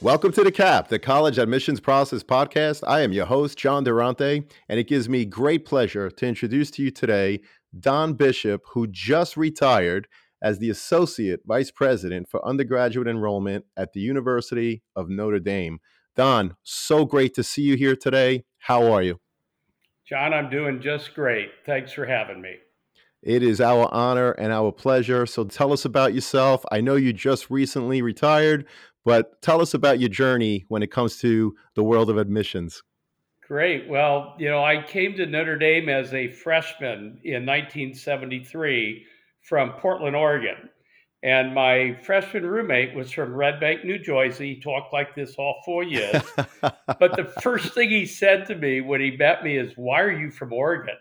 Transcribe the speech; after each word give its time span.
Welcome 0.02 0.32
to 0.32 0.44
the 0.44 0.52
CAP, 0.52 0.88
the 0.88 0.98
College 0.98 1.38
Admissions 1.38 1.80
Process 1.80 2.22
Podcast. 2.22 2.84
I 2.86 3.00
am 3.00 3.12
your 3.12 3.24
host, 3.26 3.58
John 3.58 3.82
Durante, 3.82 4.44
and 4.68 4.78
it 4.78 4.86
gives 4.86 5.08
me 5.08 5.24
great 5.24 5.64
pleasure 5.64 6.10
to 6.10 6.26
introduce 6.26 6.70
to 6.72 6.82
you 6.82 6.90
today 6.90 7.40
Don 7.80 8.12
Bishop, 8.12 8.62
who 8.72 8.86
just 8.86 9.36
retired 9.36 10.06
as 10.42 10.58
the 10.58 10.70
Associate 10.70 11.40
Vice 11.46 11.70
President 11.70 12.28
for 12.28 12.46
Undergraduate 12.46 13.08
Enrollment 13.08 13.64
at 13.76 13.94
the 13.94 14.00
University 14.00 14.82
of 14.94 15.08
Notre 15.08 15.40
Dame. 15.40 15.80
Don, 16.16 16.56
so 16.62 17.04
great 17.04 17.34
to 17.34 17.42
see 17.42 17.62
you 17.62 17.76
here 17.76 17.94
today. 17.94 18.44
How 18.58 18.90
are 18.90 19.02
you? 19.02 19.20
John, 20.08 20.32
I'm 20.32 20.48
doing 20.48 20.80
just 20.80 21.14
great. 21.14 21.50
Thanks 21.66 21.92
for 21.92 22.06
having 22.06 22.40
me. 22.40 22.54
It 23.22 23.42
is 23.42 23.60
our 23.60 23.92
honor 23.92 24.30
and 24.32 24.52
our 24.52 24.72
pleasure. 24.72 25.26
So 25.26 25.44
tell 25.44 25.72
us 25.72 25.84
about 25.84 26.14
yourself. 26.14 26.64
I 26.72 26.80
know 26.80 26.94
you 26.94 27.12
just 27.12 27.50
recently 27.50 28.00
retired, 28.00 28.66
but 29.04 29.42
tell 29.42 29.60
us 29.60 29.74
about 29.74 30.00
your 30.00 30.08
journey 30.08 30.64
when 30.68 30.82
it 30.82 30.90
comes 30.90 31.18
to 31.18 31.54
the 31.74 31.84
world 31.84 32.08
of 32.08 32.16
admissions. 32.16 32.82
Great. 33.46 33.88
Well, 33.88 34.36
you 34.38 34.48
know, 34.48 34.64
I 34.64 34.82
came 34.82 35.16
to 35.16 35.26
Notre 35.26 35.58
Dame 35.58 35.88
as 35.88 36.14
a 36.14 36.30
freshman 36.30 37.20
in 37.24 37.44
1973 37.44 39.04
from 39.42 39.72
Portland, 39.74 40.16
Oregon. 40.16 40.70
And 41.26 41.52
my 41.52 41.98
freshman 42.04 42.46
roommate 42.46 42.94
was 42.94 43.10
from 43.10 43.34
Red 43.34 43.58
Bank, 43.58 43.84
New 43.84 43.98
Jersey. 43.98 44.54
He 44.54 44.60
talked 44.60 44.92
like 44.92 45.12
this 45.16 45.34
all 45.34 45.60
four 45.64 45.82
years. 45.82 46.22
but 46.60 47.16
the 47.16 47.32
first 47.42 47.74
thing 47.74 47.90
he 47.90 48.06
said 48.06 48.46
to 48.46 48.54
me 48.54 48.80
when 48.80 49.00
he 49.00 49.16
met 49.16 49.42
me 49.42 49.56
is, 49.58 49.72
Why 49.74 50.02
are 50.02 50.16
you 50.16 50.30
from 50.30 50.52
Oregon? 50.52 50.94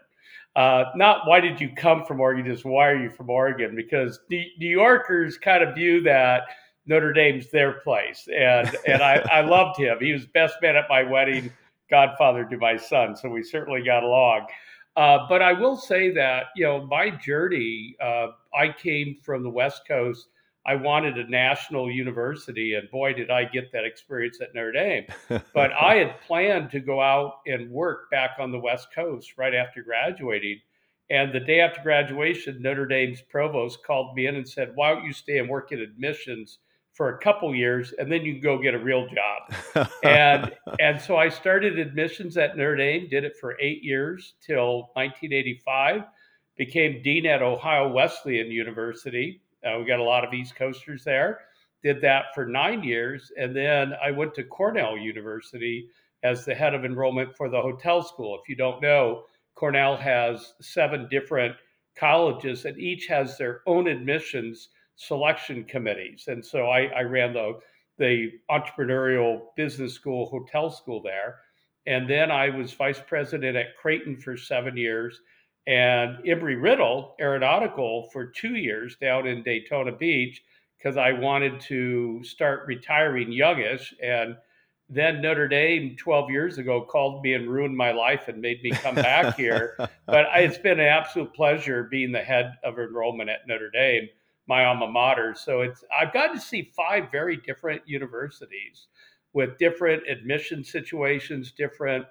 Uh, 0.55 0.85
not 0.95 1.27
why 1.27 1.39
did 1.39 1.61
you 1.61 1.69
come 1.75 2.03
from 2.05 2.19
Oregon, 2.19 2.43
just 2.43 2.65
why 2.65 2.87
are 2.87 2.99
you 2.99 3.11
from 3.11 3.29
Oregon? 3.29 3.75
Because 3.75 4.19
New 4.31 4.47
Yorkers 4.57 5.37
kind 5.37 5.63
of 5.63 5.75
view 5.75 6.01
that 6.01 6.45
Notre 6.87 7.13
Dame's 7.13 7.51
their 7.51 7.73
place. 7.81 8.27
And, 8.35 8.75
and 8.87 9.03
I, 9.03 9.23
I 9.31 9.41
loved 9.41 9.79
him. 9.79 9.99
He 10.01 10.11
was 10.11 10.25
best 10.25 10.55
man 10.59 10.75
at 10.75 10.85
my 10.89 11.03
wedding, 11.03 11.53
godfather 11.91 12.45
to 12.45 12.57
my 12.57 12.77
son. 12.77 13.15
So 13.15 13.29
we 13.29 13.43
certainly 13.43 13.83
got 13.83 14.01
along. 14.01 14.47
Uh, 14.95 15.19
but 15.27 15.41
I 15.41 15.53
will 15.53 15.75
say 15.75 16.09
that, 16.11 16.45
you 16.55 16.63
know, 16.63 16.87
my 16.87 17.11
journey, 17.11 17.95
uh, 18.01 18.27
I 18.55 18.71
came 18.71 19.17
from 19.21 19.43
the 19.43 19.49
West 19.49 19.81
Coast. 19.87 20.27
I 20.67 20.75
wanted 20.75 21.17
a 21.17 21.29
national 21.29 21.91
university, 21.91 22.73
and 22.73 22.89
boy, 22.89 23.13
did 23.13 23.29
I 23.29 23.45
get 23.45 23.71
that 23.71 23.85
experience 23.85 24.39
at 24.41 24.55
Notre 24.55 24.71
Dame. 24.71 25.05
but 25.53 25.71
I 25.73 25.95
had 25.95 26.19
planned 26.21 26.71
to 26.71 26.79
go 26.79 27.01
out 27.01 27.39
and 27.45 27.69
work 27.69 28.09
back 28.09 28.31
on 28.39 28.51
the 28.51 28.59
West 28.59 28.87
Coast 28.93 29.37
right 29.37 29.53
after 29.53 29.83
graduating. 29.83 30.59
And 31.11 31.31
the 31.31 31.39
day 31.39 31.59
after 31.59 31.81
graduation, 31.81 32.61
Notre 32.61 32.87
Dame's 32.87 33.21
provost 33.21 33.83
called 33.85 34.15
me 34.15 34.25
in 34.25 34.35
and 34.35 34.47
said, 34.47 34.71
Why 34.73 34.93
don't 34.93 35.05
you 35.05 35.13
stay 35.13 35.37
and 35.37 35.47
work 35.47 35.71
in 35.71 35.79
admissions 35.79 36.57
for 36.95 37.09
a 37.09 37.17
couple 37.19 37.53
years 37.53 37.93
and 37.99 38.09
then 38.09 38.23
you 38.23 38.33
can 38.33 38.41
go 38.41 38.57
get 38.57 38.73
a 38.73 38.79
real 38.79 39.05
job. 39.07 39.87
and 40.03 40.51
and 40.79 40.99
so 40.99 41.17
I 41.17 41.29
started 41.29 41.77
admissions 41.77 42.37
at 42.37 42.57
Notre 42.57 42.77
Dame, 42.77 43.07
did 43.09 43.25
it 43.25 43.35
for 43.39 43.59
8 43.59 43.83
years 43.83 44.35
till 44.41 44.89
1985, 44.93 46.03
became 46.55 47.01
dean 47.01 47.25
at 47.25 47.41
Ohio 47.41 47.89
Wesleyan 47.89 48.51
University. 48.51 49.41
Uh, 49.65 49.79
we 49.79 49.85
got 49.85 49.99
a 49.99 50.03
lot 50.03 50.25
of 50.25 50.33
East 50.33 50.55
Coasters 50.55 51.03
there. 51.03 51.41
Did 51.83 52.01
that 52.01 52.25
for 52.33 52.45
9 52.45 52.83
years 52.83 53.31
and 53.37 53.55
then 53.55 53.93
I 54.03 54.11
went 54.11 54.33
to 54.35 54.43
Cornell 54.43 54.97
University 54.97 55.89
as 56.23 56.43
the 56.43 56.55
head 56.55 56.73
of 56.73 56.85
enrollment 56.85 57.35
for 57.35 57.49
the 57.49 57.61
hotel 57.61 58.01
school. 58.01 58.39
If 58.41 58.49
you 58.49 58.55
don't 58.55 58.81
know, 58.81 59.25
Cornell 59.53 59.95
has 59.95 60.53
seven 60.59 61.07
different 61.09 61.55
colleges 61.95 62.65
and 62.65 62.77
each 62.79 63.05
has 63.07 63.37
their 63.37 63.61
own 63.67 63.87
admissions 63.87 64.69
selection 64.95 65.63
committees. 65.65 66.25
And 66.27 66.43
so 66.43 66.67
I, 66.67 66.85
I 66.85 67.01
ran 67.01 67.33
the, 67.33 67.59
the 67.97 68.31
entrepreneurial 68.49 69.41
business 69.55 69.93
school, 69.93 70.25
hotel 70.25 70.69
school 70.69 71.01
there. 71.01 71.39
And 71.85 72.09
then 72.09 72.31
I 72.31 72.49
was 72.49 72.73
vice 72.73 73.01
president 73.05 73.55
at 73.55 73.77
Creighton 73.77 74.17
for 74.17 74.35
seven 74.35 74.75
years 74.75 75.21
and 75.67 76.17
Embry 76.23 76.61
Riddle 76.61 77.15
Aeronautical 77.19 78.09
for 78.11 78.25
two 78.25 78.55
years 78.55 78.95
down 78.97 79.27
in 79.27 79.43
Daytona 79.43 79.91
Beach 79.91 80.43
because 80.77 80.97
I 80.97 81.11
wanted 81.13 81.59
to 81.61 82.23
start 82.23 82.67
retiring 82.67 83.31
youngish. 83.31 83.93
And 84.01 84.35
then 84.87 85.21
Notre 85.21 85.47
Dame 85.47 85.95
12 85.97 86.29
years 86.29 86.57
ago 86.59 86.81
called 86.81 87.23
me 87.23 87.33
and 87.33 87.49
ruined 87.49 87.75
my 87.75 87.91
life 87.91 88.27
and 88.27 88.39
made 88.39 88.61
me 88.61 88.71
come 88.71 88.95
back 88.95 89.35
here. 89.35 89.75
But 90.07 90.27
it's 90.35 90.59
been 90.59 90.79
an 90.79 90.85
absolute 90.85 91.33
pleasure 91.33 91.87
being 91.89 92.11
the 92.11 92.21
head 92.21 92.53
of 92.63 92.77
enrollment 92.77 93.31
at 93.31 93.47
Notre 93.47 93.71
Dame 93.71 94.07
my 94.47 94.65
alma 94.65 94.87
mater. 94.87 95.33
So 95.35 95.61
it's 95.61 95.83
I've 95.97 96.13
gotten 96.13 96.35
to 96.35 96.41
see 96.41 96.71
five 96.75 97.11
very 97.11 97.37
different 97.37 97.81
universities 97.85 98.87
with 99.33 99.57
different 99.57 100.03
admission 100.07 100.63
situations, 100.63 101.51
different 101.51 102.05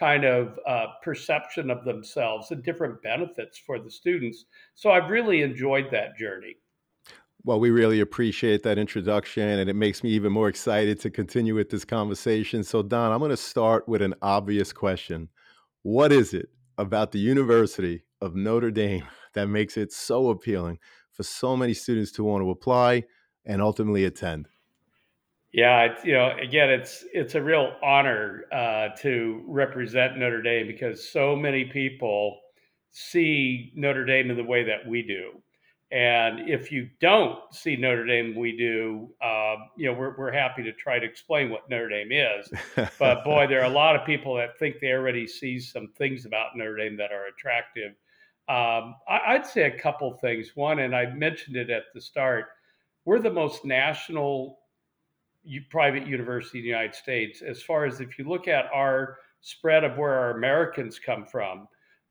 kind 0.00 0.24
of 0.24 0.58
uh, 0.66 0.86
perception 1.04 1.70
of 1.70 1.84
themselves, 1.84 2.50
and 2.50 2.64
different 2.64 3.00
benefits 3.02 3.58
for 3.64 3.78
the 3.78 3.90
students. 3.90 4.46
So 4.74 4.90
I've 4.90 5.10
really 5.10 5.42
enjoyed 5.42 5.88
that 5.92 6.16
journey. 6.18 6.56
Well, 7.44 7.60
we 7.60 7.70
really 7.70 8.00
appreciate 8.00 8.62
that 8.64 8.78
introduction, 8.78 9.42
and 9.42 9.70
it 9.70 9.76
makes 9.76 10.02
me 10.02 10.10
even 10.10 10.32
more 10.32 10.48
excited 10.48 10.98
to 11.00 11.10
continue 11.10 11.54
with 11.54 11.70
this 11.70 11.84
conversation. 11.84 12.64
So, 12.64 12.82
Don, 12.82 13.12
I'm 13.12 13.18
going 13.18 13.30
to 13.30 13.36
start 13.36 13.86
with 13.88 14.02
an 14.02 14.14
obvious 14.22 14.72
question 14.72 15.28
What 15.82 16.12
is 16.12 16.34
it 16.34 16.48
about 16.76 17.12
the 17.12 17.18
University 17.18 18.02
of 18.20 18.34
Notre 18.34 18.70
Dame 18.70 19.04
that 19.34 19.46
makes 19.46 19.76
it 19.76 19.92
so 19.92 20.30
appealing 20.30 20.78
for 21.12 21.22
so 21.22 21.56
many 21.56 21.74
students 21.74 22.12
to 22.12 22.24
want 22.24 22.42
to 22.42 22.50
apply 22.50 23.04
and 23.44 23.60
ultimately 23.60 24.04
attend. 24.04 24.48
Yeah, 25.52 25.82
it's, 25.82 26.04
you 26.04 26.12
know, 26.12 26.30
again, 26.40 26.70
it's 26.70 27.04
it's 27.12 27.34
a 27.34 27.42
real 27.42 27.74
honor 27.82 28.44
uh, 28.52 28.88
to 29.00 29.42
represent 29.48 30.16
Notre 30.16 30.42
Dame 30.42 30.66
because 30.66 31.10
so 31.10 31.34
many 31.34 31.64
people 31.64 32.38
see 32.92 33.72
Notre 33.74 34.04
Dame 34.04 34.30
in 34.30 34.36
the 34.36 34.44
way 34.44 34.62
that 34.64 34.86
we 34.86 35.02
do. 35.02 35.32
And 35.92 36.48
if 36.48 36.70
you 36.70 36.88
don't 37.00 37.40
see 37.52 37.74
Notre 37.74 38.06
Dame, 38.06 38.36
we 38.36 38.56
do. 38.56 39.08
Uh, 39.20 39.56
you 39.76 39.90
know, 39.90 39.98
we're 39.98 40.16
we're 40.16 40.30
happy 40.30 40.62
to 40.62 40.72
try 40.72 41.00
to 41.00 41.04
explain 41.06 41.50
what 41.50 41.68
Notre 41.68 41.88
Dame 41.88 42.12
is. 42.12 42.52
But 42.98 43.24
boy, 43.24 43.48
there 43.48 43.60
are 43.60 43.70
a 43.70 43.74
lot 43.74 43.96
of 43.96 44.06
people 44.06 44.36
that 44.36 44.56
think 44.58 44.76
they 44.80 44.92
already 44.92 45.26
see 45.26 45.58
some 45.58 45.88
things 45.98 46.26
about 46.26 46.56
Notre 46.56 46.76
Dame 46.76 46.96
that 46.98 47.10
are 47.10 47.26
attractive 47.26 47.94
um, 48.50 48.96
I, 49.08 49.34
would 49.34 49.46
say 49.46 49.62
a 49.62 49.78
couple 49.78 50.12
things. 50.14 50.56
One, 50.56 50.80
and 50.80 50.94
I 50.94 51.06
mentioned 51.14 51.54
it 51.54 51.70
at 51.70 51.84
the 51.94 52.00
start, 52.00 52.46
we're 53.04 53.20
the 53.20 53.30
most 53.30 53.64
national 53.64 54.58
private 55.70 56.06
university 56.06 56.58
in 56.58 56.64
the 56.64 56.70
United 56.70 56.94
States. 56.94 57.42
As 57.42 57.62
far 57.62 57.84
as 57.84 58.00
if 58.00 58.18
you 58.18 58.28
look 58.28 58.48
at 58.48 58.66
our 58.72 59.18
spread 59.40 59.84
of 59.84 59.96
where 59.96 60.14
our 60.14 60.36
Americans 60.36 60.98
come 60.98 61.24
from. 61.24 61.66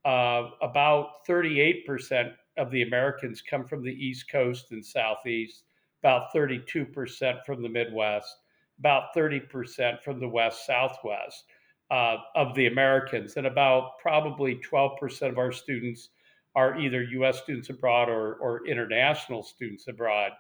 Uh, 0.06 0.50
about 0.62 1.26
38% 1.28 2.34
of 2.58 2.72
the 2.72 2.82
Americans 2.84 3.42
come 3.42 3.66
from 3.66 3.84
the 3.84 3.94
East 3.94 4.30
Coast 4.32 4.72
and 4.72 4.86
Southeast, 4.86 5.64
about 6.04 6.34
32% 6.34 7.46
from 7.46 7.62
the 7.62 7.70
Midwest, 7.70 8.36
about 8.80 9.14
30% 9.16 10.02
from 10.02 10.20
the 10.20 10.28
West 10.28 10.66
Southwest 10.66 11.46
uh, 11.92 12.18
of 12.36 12.56
the 12.56 12.68
Americans, 12.68 13.36
and 13.36 13.48
about 13.48 14.00
probably 14.02 14.56
12% 14.56 15.30
of 15.30 15.38
our 15.38 15.52
students 15.52 16.10
are 16.56 16.80
either 16.80 17.04
US 17.04 17.44
students 17.44 17.70
abroad 17.70 18.10
or, 18.10 18.36
or 18.36 18.66
international 18.66 19.44
students 19.44 19.88
abroad. 19.88 20.32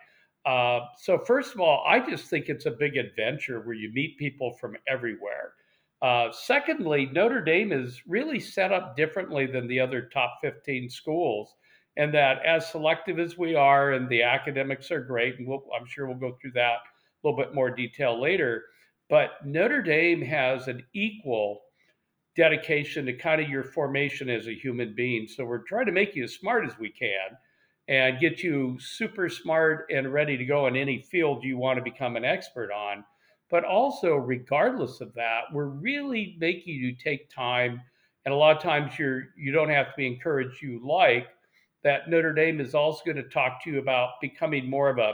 Uh, 0.45 0.80
so, 0.97 1.18
first 1.18 1.53
of 1.53 1.59
all, 1.59 1.83
I 1.88 2.00
just 2.00 2.30
think 2.30 2.47
it's 2.47 2.65
a 2.65 2.71
big 2.71 2.97
adventure 2.97 3.59
where 3.62 3.75
you 3.75 3.91
meet 3.94 4.18
people 4.18 4.53
from 4.53 4.77
everywhere. 4.88 5.53
Uh, 6.01 6.31
secondly, 6.31 7.09
Notre 7.12 7.44
Dame 7.44 7.74
is 7.74 8.01
really 8.07 8.39
set 8.39 8.71
up 8.71 8.95
differently 8.95 9.45
than 9.45 9.68
the 9.68 9.80
other 9.80 10.09
top 10.13 10.39
15 10.41 10.89
schools, 10.89 11.56
and 11.97 12.13
that 12.13 12.44
as 12.45 12.71
selective 12.71 13.19
as 13.19 13.38
we 13.38 13.53
are, 13.56 13.91
and 13.91 14.07
the 14.07 14.24
academics 14.24 14.91
are 14.91 15.03
great, 15.03 15.38
and 15.38 15.47
we'll, 15.47 15.65
I'm 15.77 15.86
sure 15.86 16.07
we'll 16.07 16.15
go 16.15 16.38
through 16.41 16.53
that 16.53 16.77
a 17.24 17.27
little 17.27 17.38
bit 17.38 17.53
more 17.53 17.69
detail 17.69 18.19
later. 18.19 18.63
But 19.09 19.45
Notre 19.45 19.81
Dame 19.81 20.21
has 20.21 20.68
an 20.68 20.83
equal 20.94 21.62
dedication 22.38 23.06
to 23.06 23.13
kind 23.13 23.41
of 23.41 23.50
your 23.50 23.63
formation 23.63 24.30
as 24.30 24.47
a 24.47 24.56
human 24.56 24.94
being. 24.95 25.27
So 25.27 25.44
we're 25.44 25.63
trying 25.63 25.88
to 25.88 25.91
make 25.91 26.15
you 26.15 26.24
as 26.24 26.36
smart 26.36 26.65
as 26.65 26.80
we 26.80 26.89
can 26.89 27.36
and 27.89 28.19
get 28.19 28.44
you 28.44 28.77
super 28.80 29.27
smart 29.27 29.88
and 29.89 30.13
ready 30.13 30.38
to 30.38 30.45
go 30.45 30.68
in 30.68 30.75
any 30.75 31.01
field 31.01 31.44
you 31.44 31.57
want 31.57 31.75
to 31.77 31.83
become 31.83 32.15
an 32.15 32.24
expert 32.24 32.71
on. 32.71 33.03
But 33.50 33.65
also, 33.65 34.13
regardless 34.13 35.01
of 35.01 35.12
that, 35.15 35.45
we're 35.51 35.65
really 35.65 36.38
making 36.39 36.75
you 36.75 36.95
take 36.95 37.33
time. 37.33 37.81
And 38.25 38.33
a 38.33 38.38
lot 38.38 38.56
of 38.56 38.62
times 38.62 39.00
you're 39.00 39.30
you 39.36 39.51
don't 39.51 39.71
have 39.71 39.88
to 39.88 39.94
be 39.97 40.06
encouraged 40.06 40.62
you 40.62 40.80
like 40.88 41.27
that 41.83 42.09
Notre 42.09 42.33
Dame 42.33 42.62
is 42.62 42.75
also 42.75 43.01
going 43.06 43.18
to 43.18 43.24
talk 43.24 43.63
to 43.63 43.71
you 43.71 43.80
about 43.80 44.21
becoming 44.21 44.69
more 44.69 44.89
of 44.89 45.00
a 45.00 45.13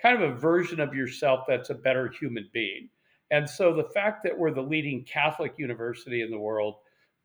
kind 0.00 0.22
of 0.22 0.30
a 0.30 0.34
version 0.38 0.78
of 0.78 0.94
yourself 0.94 1.40
that's 1.48 1.70
a 1.70 1.74
better 1.74 2.08
human 2.08 2.48
being. 2.52 2.88
And 3.32 3.48
so 3.48 3.74
the 3.74 3.88
fact 3.94 4.22
that 4.24 4.38
we're 4.38 4.52
the 4.52 4.62
leading 4.62 5.04
Catholic 5.04 5.54
university 5.56 6.22
in 6.22 6.30
the 6.30 6.38
world, 6.38 6.76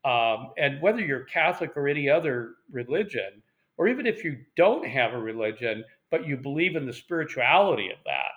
um, 0.05 0.53
and 0.57 0.81
whether 0.81 1.01
you're 1.01 1.25
Catholic 1.25 1.75
or 1.75 1.87
any 1.87 2.09
other 2.09 2.53
religion, 2.71 3.43
or 3.77 3.87
even 3.87 4.05
if 4.05 4.23
you 4.23 4.37
don't 4.55 4.85
have 4.85 5.13
a 5.13 5.19
religion, 5.19 5.83
but 6.09 6.27
you 6.27 6.37
believe 6.37 6.75
in 6.75 6.85
the 6.85 6.93
spirituality 6.93 7.89
of 7.89 7.97
that, 8.05 8.31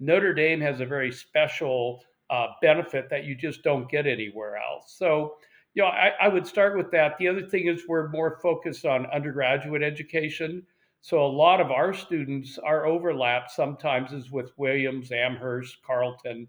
Notre 0.00 0.34
Dame 0.34 0.60
has 0.60 0.80
a 0.80 0.86
very 0.86 1.12
special 1.12 2.02
uh, 2.30 2.48
benefit 2.60 3.08
that 3.10 3.24
you 3.24 3.34
just 3.34 3.62
don't 3.62 3.90
get 3.90 4.06
anywhere 4.06 4.56
else. 4.56 4.94
So, 4.98 5.36
you 5.74 5.82
know, 5.82 5.88
I, 5.88 6.12
I 6.20 6.28
would 6.28 6.46
start 6.46 6.76
with 6.76 6.90
that. 6.90 7.16
The 7.18 7.28
other 7.28 7.46
thing 7.46 7.68
is 7.68 7.82
we're 7.86 8.08
more 8.08 8.38
focused 8.42 8.84
on 8.84 9.06
undergraduate 9.06 9.82
education. 9.82 10.62
So 11.02 11.24
a 11.24 11.26
lot 11.26 11.60
of 11.60 11.70
our 11.70 11.94
students, 11.94 12.58
our 12.58 12.86
overlap 12.86 13.50
sometimes 13.50 14.12
is 14.12 14.30
with 14.32 14.50
Williams, 14.56 15.12
Amherst, 15.12 15.76
Carleton, 15.86 16.48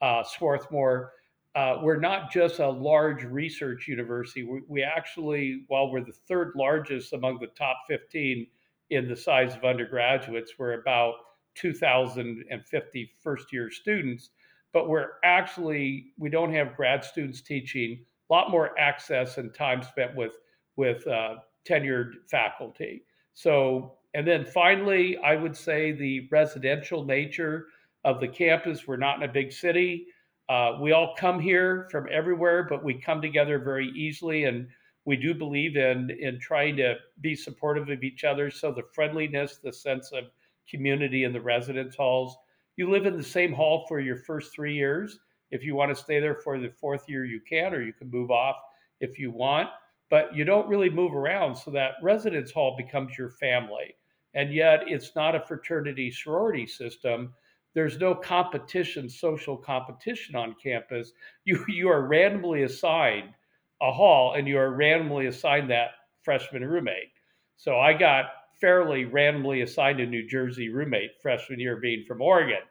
uh, 0.00 0.22
Swarthmore, 0.22 1.12
uh, 1.56 1.78
we're 1.82 1.98
not 1.98 2.30
just 2.30 2.58
a 2.58 2.68
large 2.68 3.24
research 3.24 3.88
university. 3.88 4.42
We, 4.42 4.60
we, 4.68 4.82
actually, 4.82 5.64
while 5.68 5.90
we're 5.90 6.04
the 6.04 6.12
third 6.12 6.52
largest 6.54 7.14
among 7.14 7.38
the 7.38 7.46
top 7.46 7.78
15 7.88 8.46
in 8.90 9.08
the 9.08 9.16
size 9.16 9.56
of 9.56 9.64
undergraduates, 9.64 10.52
we're 10.58 10.78
about 10.78 11.14
2,050 11.54 13.10
first 13.22 13.52
year 13.54 13.70
students, 13.70 14.28
but 14.74 14.90
we're 14.90 15.12
actually, 15.24 16.12
we 16.18 16.28
don't 16.28 16.52
have 16.52 16.76
grad 16.76 17.02
students 17.02 17.40
teaching, 17.40 18.04
a 18.28 18.34
lot 18.34 18.50
more 18.50 18.78
access 18.78 19.38
and 19.38 19.54
time 19.54 19.82
spent 19.82 20.14
with, 20.14 20.36
with 20.76 21.06
uh, 21.06 21.36
tenured 21.66 22.16
faculty. 22.30 23.02
So, 23.32 23.94
and 24.12 24.28
then 24.28 24.44
finally, 24.44 25.16
I 25.24 25.36
would 25.36 25.56
say 25.56 25.92
the 25.92 26.28
residential 26.30 27.02
nature 27.02 27.68
of 28.04 28.20
the 28.20 28.28
campus. 28.28 28.86
We're 28.86 28.98
not 28.98 29.22
in 29.22 29.28
a 29.28 29.32
big 29.32 29.52
city. 29.52 30.08
Uh, 30.48 30.78
we 30.80 30.92
all 30.92 31.14
come 31.18 31.40
here 31.40 31.88
from 31.90 32.06
everywhere, 32.10 32.66
but 32.68 32.84
we 32.84 32.94
come 32.94 33.20
together 33.20 33.58
very 33.58 33.88
easily, 33.88 34.44
and 34.44 34.68
we 35.04 35.16
do 35.16 35.34
believe 35.34 35.76
in 35.76 36.10
in 36.20 36.38
trying 36.38 36.76
to 36.76 36.96
be 37.20 37.34
supportive 37.34 37.88
of 37.88 38.02
each 38.02 38.24
other. 38.24 38.50
So 38.50 38.72
the 38.72 38.84
friendliness, 38.92 39.58
the 39.58 39.72
sense 39.72 40.12
of 40.12 40.24
community 40.68 41.24
in 41.24 41.32
the 41.32 41.40
residence 41.40 41.96
halls. 41.96 42.36
You 42.76 42.90
live 42.90 43.06
in 43.06 43.16
the 43.16 43.22
same 43.22 43.52
hall 43.52 43.86
for 43.88 44.00
your 44.00 44.16
first 44.16 44.52
three 44.52 44.74
years. 44.74 45.18
If 45.50 45.64
you 45.64 45.74
want 45.74 45.96
to 45.96 46.02
stay 46.02 46.20
there 46.20 46.34
for 46.34 46.58
the 46.58 46.68
fourth 46.68 47.08
year, 47.08 47.24
you 47.24 47.40
can, 47.40 47.72
or 47.72 47.82
you 47.82 47.92
can 47.92 48.10
move 48.10 48.30
off 48.30 48.56
if 49.00 49.18
you 49.18 49.30
want. 49.30 49.68
But 50.10 50.34
you 50.34 50.44
don't 50.44 50.68
really 50.68 50.90
move 50.90 51.14
around, 51.14 51.56
so 51.56 51.70
that 51.72 51.94
residence 52.02 52.52
hall 52.52 52.76
becomes 52.76 53.18
your 53.18 53.30
family. 53.30 53.96
And 54.34 54.52
yet, 54.52 54.82
it's 54.86 55.16
not 55.16 55.34
a 55.34 55.40
fraternity 55.40 56.10
sorority 56.12 56.66
system 56.66 57.32
there's 57.76 57.98
no 57.98 58.14
competition, 58.14 59.06
social 59.06 59.54
competition 59.54 60.34
on 60.34 60.56
campus. 60.60 61.12
You 61.44 61.62
you 61.68 61.90
are 61.90 62.08
randomly 62.08 62.62
assigned 62.62 63.34
a 63.82 63.92
hall, 63.92 64.32
and 64.32 64.48
you 64.48 64.56
are 64.56 64.70
randomly 64.70 65.26
assigned 65.26 65.70
that 65.70 65.90
freshman 66.22 66.64
roommate. 66.64 67.12
So 67.58 67.78
I 67.78 67.92
got 67.92 68.24
fairly 68.58 69.04
randomly 69.04 69.60
assigned 69.60 70.00
a 70.00 70.06
New 70.06 70.26
Jersey 70.26 70.70
roommate 70.70 71.20
freshman 71.20 71.60
year, 71.60 71.76
being 71.76 72.02
from 72.06 72.22
Oregon. 72.22 72.62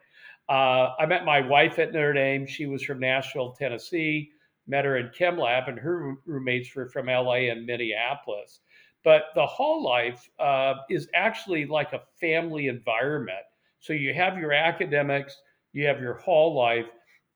Uh, 0.50 0.94
I 0.98 1.06
met 1.06 1.24
my 1.24 1.40
wife 1.40 1.78
at 1.78 1.94
Notre 1.94 2.14
Dame. 2.14 2.48
She 2.48 2.66
was 2.66 2.82
from 2.82 3.00
Nashville, 3.00 3.52
Tennessee. 3.52 4.32
Met 4.66 4.86
her 4.86 4.98
in 4.98 5.12
Chem 5.16 5.38
Lab, 5.38 5.68
and 5.68 5.78
her 5.78 6.16
roommates 6.26 6.74
were 6.74 6.90
from 6.90 7.06
LA 7.06 7.52
and 7.52 7.68
Minneapolis. 7.68 8.62
But 9.04 9.26
the 9.36 9.46
hall 9.46 9.84
life 9.84 10.28
uh, 10.40 10.74
is 10.90 11.08
actually 11.14 11.68
like 11.68 11.94
a 11.94 12.02
family 12.20 12.70
environment 12.70 13.46
so 13.86 13.94
you 13.94 14.16
have 14.16 14.36
your 14.38 14.52
academics, 14.52 15.36
you 15.72 15.86
have 15.86 16.02
your 16.02 16.16
hall 16.16 16.56
life, 16.56 16.88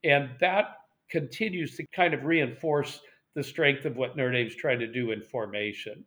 and 0.04 0.32
that 0.42 0.78
continues 1.12 1.76
to 1.76 1.86
kind 1.96 2.16
of 2.16 2.24
reinforce 2.24 3.02
the 3.36 3.44
strength 3.44 3.86
of 3.86 3.98
what 3.98 4.18
Notre 4.18 4.32
Dame's 4.32 4.56
trying 4.56 4.80
to 4.80 4.92
do 4.92 5.12
in 5.12 5.22
formation. 5.22 6.04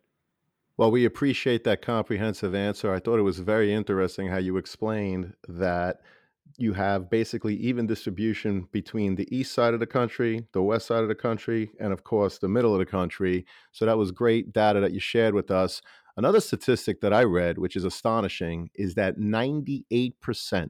Well, 0.75 0.91
we 0.91 1.05
appreciate 1.05 1.63
that 1.63 1.81
comprehensive 1.81 2.53
answer. 2.53 2.93
I 2.93 2.99
thought 2.99 3.19
it 3.19 3.23
was 3.23 3.39
very 3.39 3.73
interesting 3.73 4.27
how 4.27 4.37
you 4.37 4.57
explained 4.57 5.33
that 5.47 6.01
you 6.57 6.73
have 6.73 7.09
basically 7.09 7.55
even 7.55 7.87
distribution 7.87 8.67
between 8.73 9.15
the 9.15 9.33
east 9.33 9.53
side 9.53 9.73
of 9.73 9.79
the 9.79 9.87
country, 9.87 10.45
the 10.51 10.61
west 10.61 10.87
side 10.87 11.03
of 11.03 11.07
the 11.07 11.15
country, 11.15 11.71
and 11.79 11.93
of 11.93 12.03
course 12.03 12.37
the 12.37 12.49
middle 12.49 12.73
of 12.73 12.79
the 12.79 12.85
country. 12.85 13.45
So 13.71 13.85
that 13.85 13.97
was 13.97 14.11
great 14.11 14.51
data 14.51 14.81
that 14.81 14.91
you 14.91 14.99
shared 14.99 15.33
with 15.33 15.51
us. 15.51 15.81
Another 16.15 16.39
statistic 16.39 17.01
that 17.01 17.13
I 17.13 17.23
read, 17.23 17.57
which 17.57 17.75
is 17.75 17.85
astonishing, 17.85 18.69
is 18.75 18.93
that 18.95 19.17
98%, 19.17 20.69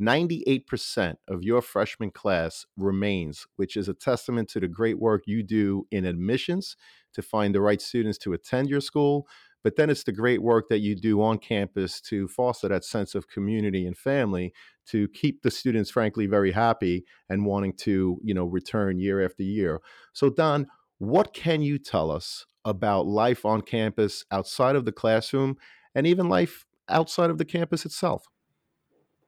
98% 0.00 1.14
of 1.28 1.42
your 1.42 1.62
freshman 1.62 2.10
class 2.10 2.66
remains, 2.76 3.46
which 3.56 3.76
is 3.76 3.88
a 3.88 3.94
testament 3.94 4.50
to 4.50 4.60
the 4.60 4.68
great 4.68 4.98
work 4.98 5.22
you 5.26 5.42
do 5.42 5.86
in 5.90 6.04
admissions 6.04 6.76
to 7.14 7.22
find 7.22 7.54
the 7.54 7.60
right 7.60 7.80
students 7.80 8.18
to 8.18 8.34
attend 8.34 8.68
your 8.68 8.80
school. 8.80 9.26
But 9.64 9.76
then 9.76 9.90
it's 9.90 10.02
the 10.02 10.12
great 10.12 10.42
work 10.42 10.68
that 10.68 10.80
you 10.80 10.96
do 10.96 11.22
on 11.22 11.38
campus 11.38 12.00
to 12.02 12.26
foster 12.28 12.68
that 12.68 12.84
sense 12.84 13.14
of 13.14 13.28
community 13.28 13.86
and 13.86 13.96
family 13.96 14.52
to 14.86 15.08
keep 15.08 15.42
the 15.42 15.50
students, 15.52 15.90
frankly, 15.90 16.26
very 16.26 16.50
happy 16.50 17.04
and 17.28 17.46
wanting 17.46 17.74
to, 17.74 18.18
you 18.24 18.34
know, 18.34 18.44
return 18.44 18.98
year 18.98 19.24
after 19.24 19.44
year. 19.44 19.80
So, 20.12 20.30
Don, 20.30 20.66
what 21.02 21.34
can 21.34 21.62
you 21.62 21.78
tell 21.78 22.12
us 22.12 22.46
about 22.64 23.08
life 23.08 23.44
on 23.44 23.60
campus 23.60 24.24
outside 24.30 24.76
of 24.76 24.84
the 24.84 24.92
classroom 24.92 25.56
and 25.96 26.06
even 26.06 26.28
life 26.28 26.64
outside 26.88 27.28
of 27.28 27.38
the 27.38 27.44
campus 27.44 27.84
itself? 27.84 28.28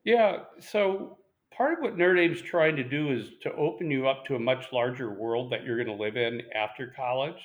Yeah. 0.04 0.44
So 0.60 1.18
part 1.52 1.72
of 1.72 1.80
what 1.80 1.98
Notre 1.98 2.14
Dame's 2.14 2.40
trying 2.40 2.76
to 2.76 2.84
do 2.84 3.10
is 3.10 3.30
to 3.42 3.52
open 3.54 3.90
you 3.90 4.06
up 4.06 4.24
to 4.26 4.36
a 4.36 4.38
much 4.38 4.66
larger 4.72 5.10
world 5.10 5.50
that 5.50 5.64
you're 5.64 5.74
going 5.74 5.88
to 5.88 6.00
live 6.00 6.16
in 6.16 6.42
after 6.54 6.92
college. 6.94 7.42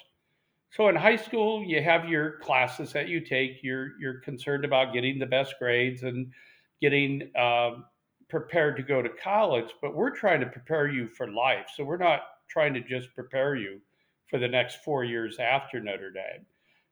So 0.70 0.90
in 0.90 0.96
high 0.96 1.16
school, 1.16 1.64
you 1.64 1.82
have 1.82 2.08
your 2.08 2.38
classes 2.38 2.94
that 2.94 3.08
you 3.08 3.22
take. 3.22 3.64
You're 3.64 4.00
you're 4.00 4.20
concerned 4.20 4.64
about 4.64 4.94
getting 4.94 5.18
the 5.18 5.26
best 5.26 5.56
grades 5.58 6.04
and 6.04 6.32
getting 6.80 7.32
um, 7.36 7.86
prepared 8.30 8.78
to 8.78 8.84
go 8.84 9.02
to 9.02 9.10
college. 9.10 9.72
But 9.82 9.96
we're 9.96 10.16
trying 10.16 10.42
to 10.42 10.46
prepare 10.46 10.88
you 10.88 11.08
for 11.08 11.32
life. 11.32 11.66
So 11.76 11.84
we're 11.84 11.98
not 11.98 12.22
trying 12.48 12.76
to 12.76 12.82
just 12.82 13.12
prepare 13.16 13.56
you 13.56 13.82
for 14.30 14.40
the 14.40 14.48
next 14.48 14.84
four 14.84 15.04
years 15.04 15.38
after 15.40 15.80
Notre 15.80 16.12
Dame. 16.12 16.46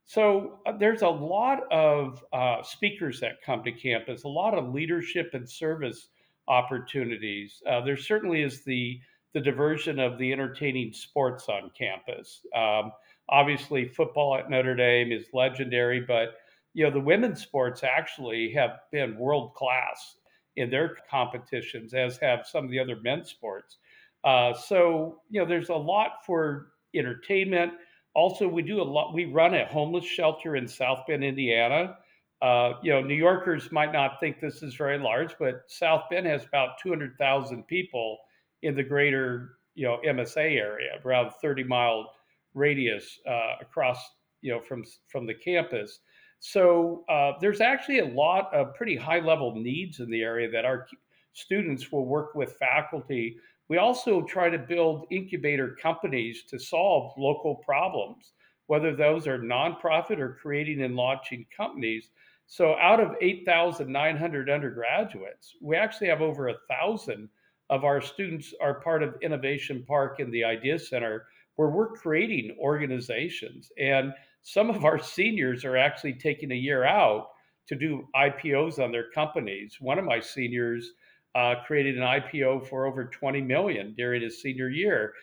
So 0.05 0.59
uh, 0.65 0.71
there's 0.77 1.01
a 1.01 1.09
lot 1.09 1.71
of 1.71 2.23
uh, 2.31 2.63
speakers 2.63 3.19
that 3.19 3.41
come 3.45 3.63
to 3.63 3.71
campus, 3.71 4.23
a 4.23 4.29
lot 4.29 4.53
of 4.53 4.73
leadership 4.73 5.31
and 5.33 5.47
service 5.47 6.07
opportunities. 6.47 7.61
Uh, 7.69 7.81
there 7.81 7.97
certainly 7.97 8.41
is 8.41 8.63
the 8.63 8.99
the 9.33 9.41
diversion 9.41 9.99
of 9.99 10.17
the 10.17 10.31
entertaining 10.31 10.93
sports 10.93 11.49
on 11.49 11.69
campus. 11.77 12.45
Um, 12.55 12.91
obviously, 13.29 13.87
football 13.87 14.35
at 14.35 14.49
Notre 14.49 14.73
Dame 14.73 15.11
is 15.11 15.27
legendary, 15.33 15.99
but 15.99 16.37
you 16.73 16.85
know 16.85 16.91
the 16.91 17.01
women's 17.01 17.41
sports 17.41 17.83
actually 17.83 18.51
have 18.53 18.79
been 18.91 19.17
world 19.17 19.53
class 19.55 20.15
in 20.55 20.69
their 20.69 20.95
competitions, 21.11 21.93
as 21.93 22.17
have 22.17 22.47
some 22.47 22.63
of 22.63 22.71
the 22.71 22.79
other 22.79 22.97
men's 23.03 23.29
sports. 23.29 23.77
Uh, 24.23 24.53
so 24.53 25.21
you 25.29 25.41
know 25.41 25.45
there's 25.45 25.69
a 25.69 25.75
lot 25.75 26.25
for 26.25 26.69
entertainment. 26.99 27.73
Also, 28.13 28.47
we 28.47 28.61
do 28.61 28.81
a 28.81 28.83
lot. 28.83 29.13
We 29.13 29.25
run 29.25 29.53
a 29.53 29.65
homeless 29.65 30.05
shelter 30.05 30.55
in 30.55 30.67
South 30.67 31.05
Bend, 31.07 31.23
Indiana. 31.23 31.97
Uh, 32.41 32.73
you 32.83 32.91
know, 32.91 33.01
New 33.01 33.15
Yorkers 33.15 33.71
might 33.71 33.91
not 33.91 34.19
think 34.19 34.39
this 34.39 34.61
is 34.61 34.75
very 34.75 34.99
large, 34.99 35.35
but 35.39 35.63
South 35.67 36.03
Bend 36.09 36.27
has 36.27 36.45
about 36.45 36.79
200,000 36.81 37.65
people 37.67 38.17
in 38.61 38.75
the 38.75 38.83
greater, 38.83 39.57
you 39.75 39.85
know, 39.85 39.99
MSA 40.05 40.57
area, 40.57 40.99
around 41.03 41.31
30 41.41 41.63
mile 41.63 42.11
radius 42.53 43.19
uh, 43.27 43.55
across, 43.61 43.99
you 44.41 44.51
know, 44.51 44.61
from 44.61 44.83
from 45.07 45.25
the 45.25 45.33
campus. 45.33 45.99
So 46.39 47.03
uh, 47.09 47.33
there's 47.41 47.61
actually 47.61 47.99
a 47.99 48.05
lot 48.05 48.53
of 48.53 48.75
pretty 48.75 48.95
high 48.95 49.19
level 49.19 49.55
needs 49.55 49.99
in 49.99 50.09
the 50.09 50.21
area 50.21 50.49
that 50.51 50.65
our 50.65 50.87
students 51.33 51.91
will 51.91 52.05
work 52.05 52.35
with 52.35 52.53
faculty. 52.53 53.37
We 53.69 53.77
also 53.77 54.21
try 54.21 54.49
to 54.49 54.57
build 54.57 55.07
incubator 55.11 55.75
companies 55.81 56.43
to 56.49 56.59
solve 56.59 57.13
local 57.17 57.55
problems, 57.55 58.33
whether 58.67 58.95
those 58.95 59.27
are 59.27 59.39
nonprofit 59.39 60.19
or 60.19 60.37
creating 60.41 60.83
and 60.83 60.95
launching 60.95 61.45
companies 61.55 62.09
so 62.47 62.77
out 62.77 63.01
of 63.01 63.15
8,900 63.19 64.49
undergraduates, 64.49 65.55
we 65.61 65.75
actually 65.75 66.07
have 66.07 66.21
over 66.21 66.47
a 66.47 66.55
thousand 66.69 67.27
of 67.69 67.83
our 67.83 67.99
students 67.99 68.53
are 68.61 68.79
part 68.79 69.03
of 69.03 69.17
Innovation 69.21 69.83
Park 69.85 70.21
and 70.21 70.33
the 70.33 70.45
Idea 70.45 70.79
Center, 70.79 71.25
where 71.57 71.67
we're 71.67 71.91
creating 71.91 72.55
organizations. 72.57 73.69
And 73.77 74.13
some 74.43 74.69
of 74.69 74.85
our 74.85 74.97
seniors 74.97 75.65
are 75.65 75.75
actually 75.75 76.13
taking 76.13 76.53
a 76.53 76.55
year 76.55 76.85
out 76.85 77.31
to 77.67 77.75
do 77.75 78.07
IPOs 78.15 78.81
on 78.81 78.93
their 78.93 79.11
companies. 79.11 79.75
One 79.81 79.99
of 79.99 80.05
my 80.05 80.21
seniors 80.21 80.93
uh, 81.37 81.53
created 81.67 81.97
an 81.97 82.03
IPO 82.03 82.67
for 82.67 82.87
over 82.87 83.05
20 83.05 83.41
million 83.41 83.93
during 83.95 84.23
his 84.23 84.41
senior 84.41 84.69
year. 84.69 85.13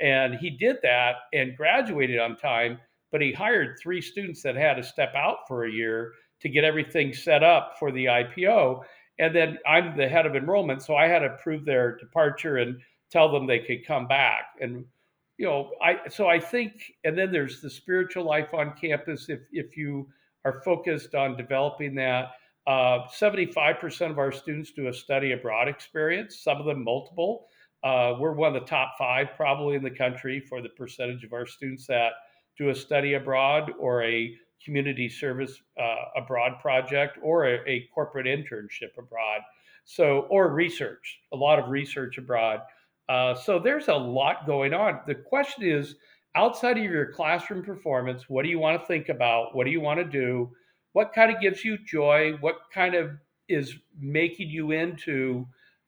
And 0.00 0.34
he 0.34 0.50
did 0.50 0.78
that 0.82 1.14
and 1.32 1.56
graduated 1.56 2.18
on 2.18 2.36
time, 2.36 2.78
but 3.12 3.22
he 3.22 3.32
hired 3.32 3.78
three 3.80 4.00
students 4.00 4.42
that 4.42 4.56
had 4.56 4.74
to 4.74 4.82
step 4.82 5.14
out 5.14 5.46
for 5.46 5.64
a 5.64 5.70
year 5.70 6.12
to 6.40 6.48
get 6.48 6.64
everything 6.64 7.14
set 7.14 7.44
up 7.44 7.76
for 7.78 7.92
the 7.92 8.06
IPO. 8.06 8.82
And 9.20 9.34
then 9.34 9.58
I'm 9.64 9.96
the 9.96 10.08
head 10.08 10.26
of 10.26 10.34
enrollment, 10.34 10.82
so 10.82 10.96
I 10.96 11.06
had 11.06 11.20
to 11.20 11.34
approve 11.34 11.64
their 11.64 11.96
departure 11.98 12.56
and 12.56 12.80
tell 13.12 13.30
them 13.30 13.46
they 13.46 13.60
could 13.60 13.86
come 13.86 14.08
back. 14.08 14.56
And 14.60 14.84
you 15.38 15.46
know, 15.46 15.70
I 15.80 16.08
so 16.08 16.26
I 16.26 16.38
think, 16.40 16.72
and 17.04 17.16
then 17.16 17.32
there's 17.32 17.62
the 17.62 17.70
spiritual 17.70 18.24
life 18.24 18.52
on 18.52 18.74
campus. 18.78 19.28
If 19.28 19.40
if 19.52 19.76
you 19.76 20.08
are 20.44 20.60
focused 20.62 21.14
on 21.14 21.36
developing 21.36 21.94
that, 21.94 22.32
uh, 22.66 23.06
75% 23.08 24.10
of 24.10 24.18
our 24.18 24.32
students 24.32 24.72
do 24.72 24.88
a 24.88 24.92
study 24.92 25.32
abroad 25.32 25.68
experience. 25.68 26.40
Some 26.42 26.58
of 26.58 26.66
them 26.66 26.84
multiple. 26.84 27.46
Uh, 27.82 28.14
we're 28.18 28.32
one 28.32 28.54
of 28.54 28.62
the 28.62 28.68
top 28.68 28.94
five 28.98 29.28
probably 29.36 29.74
in 29.74 29.82
the 29.82 29.90
country 29.90 30.40
for 30.40 30.60
the 30.60 30.68
percentage 30.68 31.24
of 31.24 31.32
our 31.32 31.46
students 31.46 31.86
that 31.86 32.12
do 32.58 32.68
a 32.68 32.74
study 32.74 33.14
abroad 33.14 33.72
or 33.78 34.02
a 34.02 34.36
community 34.62 35.08
service 35.08 35.62
uh, 35.80 35.94
abroad 36.16 36.58
project 36.60 37.18
or 37.22 37.46
a, 37.46 37.58
a, 37.66 37.88
corporate 37.94 38.26
internship 38.26 38.98
abroad. 38.98 39.40
So, 39.86 40.26
or 40.28 40.52
research, 40.52 41.20
a 41.32 41.36
lot 41.36 41.58
of 41.58 41.70
research 41.70 42.18
abroad. 42.18 42.60
Uh, 43.08 43.34
so, 43.34 43.58
there's 43.58 43.88
a 43.88 43.94
lot 43.94 44.46
going 44.46 44.74
on. 44.74 45.00
The 45.06 45.14
question 45.14 45.64
is 45.64 45.96
outside 46.34 46.76
of 46.76 46.84
your 46.84 47.12
classroom 47.12 47.64
performance, 47.64 48.24
what 48.28 48.42
do 48.42 48.50
you 48.50 48.58
want 48.58 48.78
to 48.78 48.86
think 48.86 49.08
about? 49.08 49.56
What 49.56 49.64
do 49.64 49.70
you 49.70 49.80
want 49.80 49.98
to 49.98 50.04
do? 50.04 50.50
What 50.92 51.12
kind 51.12 51.34
of 51.34 51.40
gives 51.40 51.64
you 51.64 51.78
joy? 51.78 52.32
What 52.40 52.56
kind 52.72 52.94
of 52.94 53.12
is 53.48 53.76
making 53.98 54.48
you 54.48 54.70
into 54.72 55.46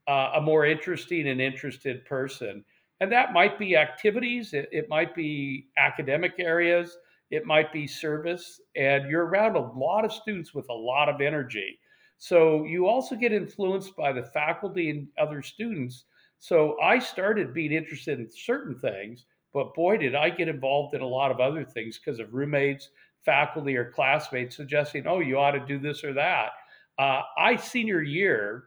uh, 0.09 0.32
a 0.35 0.40
more 0.40 0.66
interesting 0.66 1.28
and 1.28 1.40
interested 1.40 2.04
person? 2.04 2.64
And 3.00 3.11
that 3.11 3.32
might 3.32 3.59
be 3.59 3.76
activities, 3.76 4.52
it, 4.52 4.68
it 4.71 4.88
might 4.88 5.14
be 5.14 5.68
academic 5.76 6.35
areas 6.38 6.97
it 7.32 7.47
might 7.47 7.73
be 7.73 7.87
service, 7.87 8.61
and 8.76 9.11
you're 9.11 9.25
around 9.25 9.56
a 9.56 9.73
lot 9.73 10.04
of 10.04 10.12
students 10.12 10.52
with 10.52 10.68
a 10.68 10.75
lot 10.75 11.09
of 11.09 11.23
energy. 11.23 11.78
So 12.18 12.64
you 12.64 12.87
also 12.87 13.16
get 13.16 13.32
influenced 13.32 13.97
by 13.97 14.12
the 14.12 14.23
faculty 14.23 14.90
and 14.90 15.09
other 15.18 15.40
students. 15.40 16.04
So 16.38 16.78
I 16.78 16.99
started 16.99 17.54
being 17.54 17.73
interested 17.73 18.21
in 18.21 18.30
certain 18.30 18.78
things, 18.78 19.25
but 19.54 19.73
boy, 19.73 19.97
did 19.97 20.14
I 20.14 20.28
get 20.28 20.49
involved 20.49 20.94
in 20.94 21.00
a 21.00 21.06
lot 21.06 21.30
of 21.30 21.40
other 21.40 21.64
things 21.64 21.99
because 21.99 22.21
of 22.21 22.35
roommates, 22.35 22.90
faculty, 23.25 23.76
or 23.76 23.91
classmates 23.91 24.57
suggesting, 24.57 25.07
oh, 25.07 25.21
you 25.21 25.38
ought 25.38 25.52
to 25.52 25.67
do 25.67 25.79
this 25.79 26.05
or 26.05 26.12
that. 26.14 26.50
Uh, 26.99 27.23
I, 27.38 27.57
senior 27.57 28.02
year, 28.02 28.64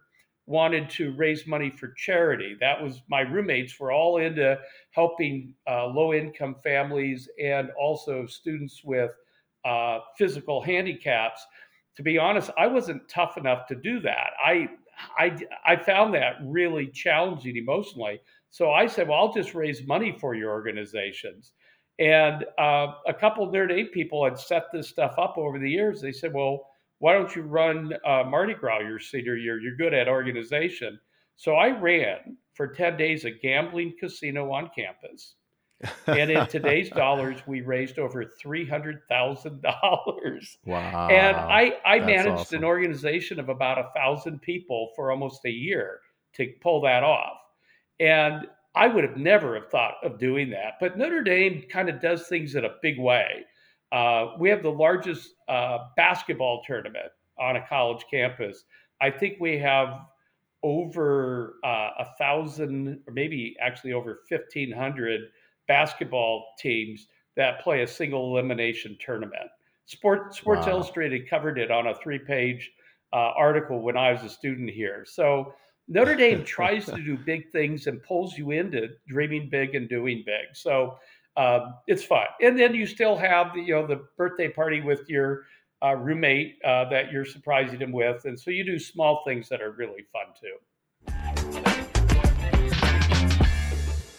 wanted 0.48 0.90
to 0.92 1.12
raise 1.16 1.48
money 1.48 1.70
for 1.70 1.94
charity. 1.98 2.56
That 2.60 2.82
was 2.82 3.02
my 3.10 3.22
roommates 3.22 3.80
were 3.80 3.92
all 3.92 4.18
into 4.18 4.60
helping 4.92 5.54
uh, 5.70 5.88
low 5.88 6.14
income 6.14 6.56
families 6.64 7.28
and 7.44 7.70
also 7.80 8.26
students 8.28 8.82
with 8.84 9.12
uh, 9.64 10.00
physical 10.18 10.62
handicaps. 10.62 11.46
To 11.98 12.04
be 12.04 12.18
honest, 12.18 12.52
I 12.58 12.68
wasn't 12.68 13.08
tough 13.10 13.38
enough 13.38 13.66
to 13.68 13.76
do 13.76 14.00
that. 14.02 14.32
I, 14.44 14.70
I, 15.18 15.36
I 15.66 15.76
found 15.78 16.14
that 16.14 16.36
really 16.44 16.88
challenging 16.88 17.58
emotionally. 17.58 18.22
So 18.52 18.72
I 18.72 18.88
said, 18.88 19.08
well, 19.08 19.20
I'll 19.20 19.34
just 19.34 19.56
raise 19.56 19.88
money 19.88 20.16
for 20.20 20.36
your 20.36 20.52
organizations. 20.52 21.54
And 22.00 22.44
uh, 22.58 22.94
a 23.08 23.14
couple 23.14 23.46
Notre 23.46 23.68
Dame 23.68 23.88
people 23.88 24.26
had 24.26 24.38
set 24.38 24.66
this 24.74 24.90
stuff 24.90 25.16
up 25.18 25.38
over 25.38 25.60
the 25.60 25.70
years. 25.70 26.02
They 26.02 26.12
said, 26.12 26.34
well, 26.34 26.68
why 27.00 27.14
don't 27.14 27.36
you 27.36 27.44
run 27.44 27.94
uh, 28.06 28.24
Mardi 28.24 28.54
Gras 28.54 28.80
your 28.80 29.00
senior 29.00 29.38
year? 29.38 29.60
You're 29.60 29.76
good 29.76 29.94
at 29.94 30.08
organization. 30.08 31.00
So 31.38 31.56
I 31.56 31.70
ran 31.70 32.38
for 32.54 32.68
10 32.68 32.98
days 32.98 33.26
a 33.26 33.32
gambling 33.32 33.94
casino 34.00 34.52
on 34.52 34.70
campus. 34.76 35.36
and 36.08 36.32
in 36.32 36.48
today's 36.48 36.90
dollars, 36.92 37.40
we 37.46 37.62
raised 37.62 38.00
over 38.00 38.26
$300,000. 38.44 40.58
Wow. 40.66 41.08
And 41.10 41.36
I, 41.36 41.74
I 41.86 42.00
managed 42.00 42.30
awesome. 42.30 42.60
an 42.60 42.64
organization 42.64 43.40
of 43.40 43.50
about 43.50 43.78
a 43.78 43.90
thousand 43.96 44.42
people 44.42 44.92
for 44.96 45.12
almost 45.12 45.46
a 45.46 45.52
year 45.52 46.00
to 46.36 46.52
pull 46.62 46.82
that 46.82 47.04
off. 47.04 47.38
And 48.00 48.48
I 48.76 48.88
would 48.88 49.04
have 49.04 49.18
never 49.18 49.56
have 49.56 49.70
thought 49.70 49.96
of 50.04 50.20
doing 50.20 50.50
that. 50.52 50.74
But 50.80 50.98
Notre 50.98 51.24
Dame 51.24 51.64
kind 51.72 51.90
of 51.90 52.02
does 52.02 52.28
things 52.28 52.56
in 52.56 52.66
a 52.66 52.76
big 52.82 53.00
way. 53.00 53.46
Uh, 53.92 54.34
we 54.40 54.50
have 54.50 54.64
the 54.64 54.72
largest 54.72 55.36
uh, 55.48 55.78
basketball 55.96 56.62
tournament 56.66 57.12
on 57.40 57.56
a 57.56 57.68
college 57.68 58.06
campus. 58.10 58.66
I 59.02 59.10
think 59.10 59.38
we 59.40 59.58
have 59.60 60.00
over 60.64 61.56
uh, 61.64 61.92
a 62.00 62.08
thousand, 62.18 63.00
or 63.08 63.14
maybe 63.14 63.56
actually 63.62 63.94
over 63.94 64.22
1,500 64.30 65.22
basketball 65.68 66.46
teams 66.58 67.08
that 67.38 67.62
play 67.62 67.84
a 67.84 67.88
single 67.88 68.32
elimination 68.32 68.98
tournament. 69.00 69.50
Sport, 69.86 70.34
Sports 70.34 70.66
wow. 70.66 70.74
Illustrated 70.74 71.30
covered 71.30 71.60
it 71.60 71.70
on 71.70 71.88
a 71.88 71.96
three 71.96 72.20
page 72.20 72.72
uh, 73.14 73.32
article 73.38 73.82
when 73.82 73.96
I 73.96 74.12
was 74.12 74.24
a 74.24 74.30
student 74.30 74.70
here. 74.70 75.06
So 75.08 75.54
Notre 75.88 76.16
Dame 76.18 76.44
tries 76.44 76.86
to 76.86 77.02
do 77.02 77.18
big 77.18 77.52
things 77.52 77.88
and 77.88 78.02
pulls 78.04 78.38
you 78.38 78.52
into 78.52 78.90
dreaming 79.08 79.50
big 79.50 79.76
and 79.76 79.88
doing 79.88 80.24
big. 80.26 80.54
So 80.54 80.98
um, 81.38 81.76
it's 81.88 82.04
fun. 82.04 82.28
And 82.42 82.58
then 82.58 82.74
you 82.74 82.86
still 82.86 83.18
have 83.18 83.54
the, 83.54 83.62
you 83.62 83.74
know 83.74 83.86
the 83.86 84.08
birthday 84.18 84.50
party 84.50 84.82
with 84.82 85.10
your 85.10 85.46
uh, 85.84 85.96
roommate 85.96 86.58
uh, 86.64 86.90
that 86.90 87.12
you're 87.12 87.26
surprising 87.26 87.80
him 87.80 87.92
with, 87.92 88.26
and 88.26 88.40
so 88.40 88.50
you 88.50 88.64
do 88.64 88.80
small 88.80 89.24
things 89.26 89.50
that 89.50 89.62
are 89.62 89.72
really 89.72 90.06
fun 90.12 90.28
too. 90.40 91.95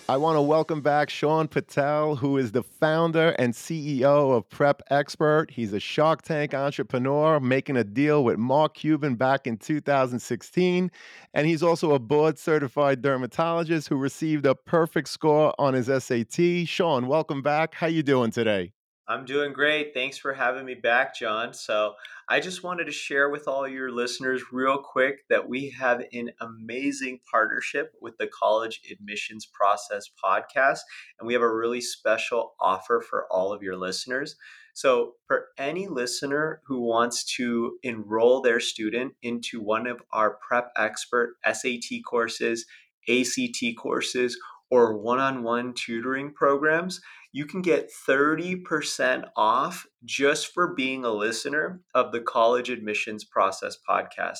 I 0.08 0.16
want 0.18 0.36
to 0.36 0.40
welcome 0.40 0.82
back 0.82 1.10
Sean 1.10 1.48
Patel, 1.48 2.14
who 2.14 2.36
is 2.36 2.52
the 2.52 2.62
founder 2.62 3.30
and 3.40 3.52
CEO 3.52 4.36
of 4.36 4.48
Prep 4.48 4.80
Expert. 4.88 5.50
He's 5.50 5.72
a 5.72 5.80
Shark 5.80 6.22
Tank 6.22 6.54
entrepreneur 6.54 7.40
making 7.40 7.76
a 7.76 7.82
deal 7.82 8.22
with 8.22 8.38
Mark 8.38 8.74
Cuban 8.74 9.16
back 9.16 9.48
in 9.48 9.56
2016. 9.56 10.92
And 11.34 11.46
he's 11.48 11.64
also 11.64 11.92
a 11.92 11.98
board 11.98 12.38
certified 12.38 13.02
dermatologist 13.02 13.88
who 13.88 13.96
received 13.96 14.46
a 14.46 14.54
perfect 14.54 15.08
score 15.08 15.52
on 15.58 15.74
his 15.74 15.86
SAT. 15.86 16.68
Sean, 16.68 17.08
welcome 17.08 17.42
back. 17.42 17.74
How 17.74 17.88
you 17.88 18.04
doing 18.04 18.30
today? 18.30 18.75
I'm 19.08 19.24
doing 19.24 19.52
great. 19.52 19.94
Thanks 19.94 20.18
for 20.18 20.34
having 20.34 20.64
me 20.64 20.74
back, 20.74 21.14
John. 21.14 21.54
So, 21.54 21.94
I 22.28 22.40
just 22.40 22.64
wanted 22.64 22.86
to 22.86 22.92
share 22.92 23.30
with 23.30 23.46
all 23.46 23.68
your 23.68 23.92
listeners, 23.92 24.42
real 24.50 24.78
quick, 24.78 25.20
that 25.28 25.48
we 25.48 25.70
have 25.70 26.02
an 26.12 26.32
amazing 26.40 27.20
partnership 27.30 27.92
with 28.00 28.18
the 28.18 28.26
College 28.26 28.80
Admissions 28.90 29.46
Process 29.46 30.10
podcast, 30.22 30.80
and 31.20 31.26
we 31.28 31.34
have 31.34 31.42
a 31.42 31.54
really 31.54 31.80
special 31.80 32.54
offer 32.58 33.00
for 33.00 33.26
all 33.30 33.52
of 33.52 33.62
your 33.62 33.76
listeners. 33.76 34.34
So, 34.74 35.12
for 35.28 35.46
any 35.56 35.86
listener 35.86 36.60
who 36.66 36.80
wants 36.80 37.22
to 37.36 37.78
enroll 37.84 38.40
their 38.40 38.58
student 38.58 39.14
into 39.22 39.60
one 39.62 39.86
of 39.86 40.02
our 40.12 40.36
Prep 40.46 40.72
Expert 40.76 41.36
SAT 41.44 42.02
courses, 42.04 42.66
ACT 43.08 43.76
courses, 43.78 44.36
or 44.68 44.96
one 44.98 45.20
on 45.20 45.44
one 45.44 45.72
tutoring 45.74 46.32
programs, 46.32 47.00
you 47.36 47.44
can 47.44 47.60
get 47.60 47.90
30% 48.08 49.24
off 49.36 49.86
just 50.06 50.54
for 50.54 50.72
being 50.72 51.04
a 51.04 51.10
listener 51.10 51.82
of 51.94 52.10
the 52.10 52.20
College 52.20 52.70
Admissions 52.70 53.26
Process 53.26 53.76
podcast. 53.86 54.38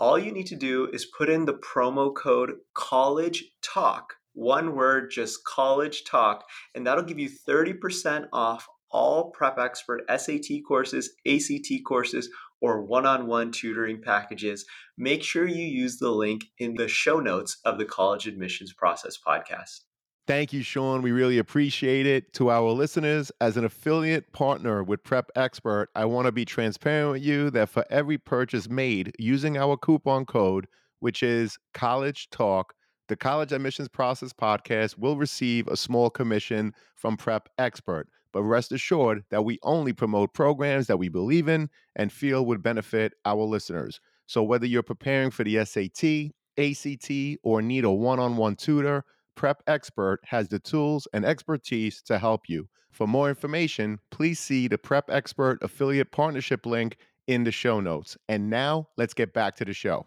All 0.00 0.18
you 0.18 0.32
need 0.32 0.46
to 0.46 0.56
do 0.56 0.88
is 0.92 1.06
put 1.16 1.30
in 1.30 1.44
the 1.44 1.54
promo 1.54 2.12
code 2.12 2.54
College 2.74 3.44
Talk 3.62 4.14
one 4.32 4.74
word, 4.74 5.10
just 5.10 5.44
college 5.44 6.02
talk, 6.04 6.44
and 6.74 6.84
that'll 6.86 7.04
give 7.04 7.18
you 7.18 7.30
30% 7.48 8.26
off 8.32 8.66
all 8.90 9.30
Prep 9.30 9.56
Expert 9.58 10.02
SAT 10.08 10.64
courses, 10.66 11.10
ACT 11.26 11.84
courses, 11.86 12.28
or 12.60 12.82
one 12.82 13.06
on 13.06 13.28
one 13.28 13.52
tutoring 13.52 14.02
packages. 14.02 14.66
Make 14.98 15.22
sure 15.22 15.46
you 15.46 15.64
use 15.64 15.98
the 15.98 16.10
link 16.10 16.44
in 16.58 16.74
the 16.74 16.88
show 16.88 17.20
notes 17.20 17.58
of 17.64 17.78
the 17.78 17.86
College 17.86 18.26
Admissions 18.26 18.72
Process 18.72 19.16
podcast. 19.16 19.80
Thank 20.26 20.52
you, 20.52 20.62
Sean. 20.62 21.02
We 21.02 21.12
really 21.12 21.38
appreciate 21.38 22.04
it. 22.04 22.32
To 22.34 22.50
our 22.50 22.70
listeners, 22.72 23.30
as 23.40 23.56
an 23.56 23.64
affiliate 23.64 24.32
partner 24.32 24.82
with 24.82 25.04
Prep 25.04 25.30
Expert, 25.36 25.88
I 25.94 26.04
want 26.04 26.26
to 26.26 26.32
be 26.32 26.44
transparent 26.44 27.12
with 27.12 27.22
you 27.22 27.48
that 27.50 27.68
for 27.68 27.84
every 27.90 28.18
purchase 28.18 28.68
made 28.68 29.14
using 29.20 29.56
our 29.56 29.76
coupon 29.76 30.24
code, 30.26 30.66
which 30.98 31.22
is 31.22 31.58
College 31.74 32.28
Talk, 32.30 32.74
the 33.06 33.14
College 33.14 33.52
Admissions 33.52 33.88
Process 33.88 34.32
Podcast 34.32 34.98
will 34.98 35.16
receive 35.16 35.68
a 35.68 35.76
small 35.76 36.10
commission 36.10 36.74
from 36.96 37.16
Prep 37.16 37.48
Expert. 37.56 38.08
But 38.32 38.42
rest 38.42 38.72
assured 38.72 39.22
that 39.30 39.44
we 39.44 39.60
only 39.62 39.92
promote 39.92 40.34
programs 40.34 40.88
that 40.88 40.98
we 40.98 41.08
believe 41.08 41.46
in 41.46 41.70
and 41.94 42.12
feel 42.12 42.44
would 42.46 42.64
benefit 42.64 43.12
our 43.24 43.42
listeners. 43.44 44.00
So 44.26 44.42
whether 44.42 44.66
you're 44.66 44.82
preparing 44.82 45.30
for 45.30 45.44
the 45.44 45.64
SAT, 45.64 46.32
ACT, 46.58 47.38
or 47.44 47.62
need 47.62 47.84
a 47.84 47.90
one 47.92 48.18
on 48.18 48.36
one 48.36 48.56
tutor, 48.56 49.04
Prep 49.36 49.62
Expert 49.66 50.20
has 50.24 50.48
the 50.48 50.58
tools 50.58 51.06
and 51.12 51.24
expertise 51.24 52.00
to 52.02 52.18
help 52.18 52.48
you. 52.48 52.68
For 52.90 53.06
more 53.06 53.28
information, 53.28 53.98
please 54.10 54.40
see 54.40 54.66
the 54.66 54.78
Prep 54.78 55.10
Expert 55.10 55.58
affiliate 55.60 56.10
partnership 56.10 56.64
link 56.64 56.96
in 57.26 57.44
the 57.44 57.52
show 57.52 57.80
notes. 57.80 58.16
And 58.30 58.48
now 58.48 58.88
let's 58.96 59.12
get 59.12 59.34
back 59.34 59.54
to 59.56 59.66
the 59.66 59.74
show. 59.74 60.06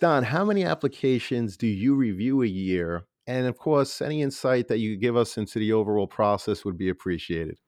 Don, 0.00 0.22
how 0.22 0.44
many 0.44 0.64
applications 0.64 1.58
do 1.58 1.66
you 1.66 1.94
review 1.94 2.42
a 2.42 2.46
year? 2.46 3.04
And 3.26 3.46
of 3.46 3.58
course, 3.58 4.00
any 4.00 4.22
insight 4.22 4.68
that 4.68 4.78
you 4.78 4.96
give 4.96 5.16
us 5.16 5.36
into 5.36 5.58
the 5.58 5.74
overall 5.74 6.06
process 6.06 6.64
would 6.64 6.78
be 6.78 6.88
appreciated. 6.88 7.58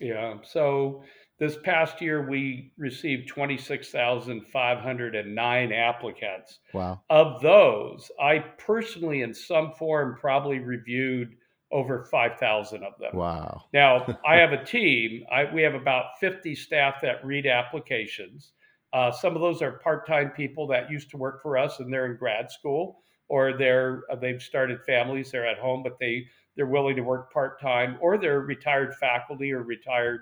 Yeah. 0.00 0.36
So 0.42 1.02
this 1.38 1.56
past 1.62 2.00
year, 2.00 2.26
we 2.28 2.72
received 2.78 3.28
26,509 3.28 5.72
applicants. 5.72 6.58
Wow. 6.72 7.02
Of 7.10 7.42
those, 7.42 8.10
I 8.20 8.38
personally, 8.38 9.22
in 9.22 9.34
some 9.34 9.72
form, 9.72 10.16
probably 10.18 10.60
reviewed 10.60 11.36
over 11.72 12.04
5,000 12.04 12.84
of 12.84 12.92
them. 12.98 13.14
Wow. 13.14 13.64
Now, 13.72 14.18
I 14.26 14.36
have 14.36 14.52
a 14.52 14.64
team. 14.64 15.24
I, 15.30 15.52
we 15.52 15.62
have 15.62 15.74
about 15.74 16.18
50 16.20 16.54
staff 16.54 16.96
that 17.02 17.24
read 17.24 17.46
applications. 17.46 18.52
Uh, 18.92 19.10
some 19.10 19.34
of 19.34 19.42
those 19.42 19.62
are 19.62 19.72
part-time 19.72 20.30
people 20.30 20.66
that 20.68 20.90
used 20.90 21.10
to 21.10 21.18
work 21.18 21.42
for 21.42 21.58
us 21.58 21.80
and 21.80 21.92
they're 21.92 22.06
in 22.06 22.16
grad 22.16 22.50
school 22.50 23.02
or 23.28 23.56
they're 23.56 24.04
uh, 24.10 24.16
they've 24.16 24.42
started 24.42 24.82
families. 24.84 25.30
They're 25.30 25.46
at 25.46 25.58
home, 25.58 25.82
but 25.82 25.98
they 25.98 26.26
they're 26.56 26.66
willing 26.66 26.96
to 26.96 27.02
work 27.02 27.32
part-time, 27.32 27.98
or 28.00 28.16
they're 28.16 28.40
retired 28.40 28.94
faculty 28.94 29.52
or 29.52 29.62
retired 29.62 30.20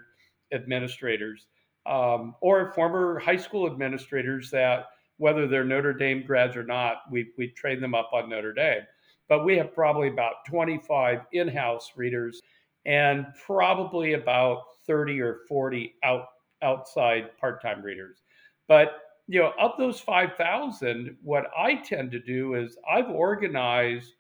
administrators 0.53 1.47
um, 1.87 2.35
or 2.41 2.73
former 2.73 3.19
high 3.19 3.37
school 3.37 3.67
administrators 3.67 4.51
that 4.51 4.87
whether 5.19 5.47
they're 5.47 5.65
Notre 5.65 5.93
Dame 5.93 6.25
grads 6.27 6.57
or 6.57 6.65
not, 6.65 7.03
we 7.11 7.31
we 7.39 7.49
train 7.49 7.81
them 7.81 7.95
up 7.95 8.11
on 8.13 8.29
Notre 8.29 8.53
Dame. 8.53 8.83
But 9.29 9.45
we 9.45 9.57
have 9.57 9.75
probably 9.75 10.09
about 10.09 10.45
25 10.47 11.21
in-house 11.33 11.93
readers 11.97 12.41
and 12.85 13.27
probably 13.47 14.15
about 14.15 14.63
30 14.87 15.21
or 15.21 15.41
40 15.49 15.95
out 16.03 16.27
outside 16.63 17.37
part-time 17.39 17.83
readers. 17.83 18.23
But 18.69 19.01
you 19.27 19.41
know, 19.41 19.53
of 19.59 19.73
those 19.79 20.01
5,000, 20.01 21.17
what 21.23 21.47
I 21.57 21.77
tend 21.77 22.11
to 22.13 22.19
do 22.19 22.55
is 22.55 22.77
I've 22.91 23.09
organized 23.09 24.15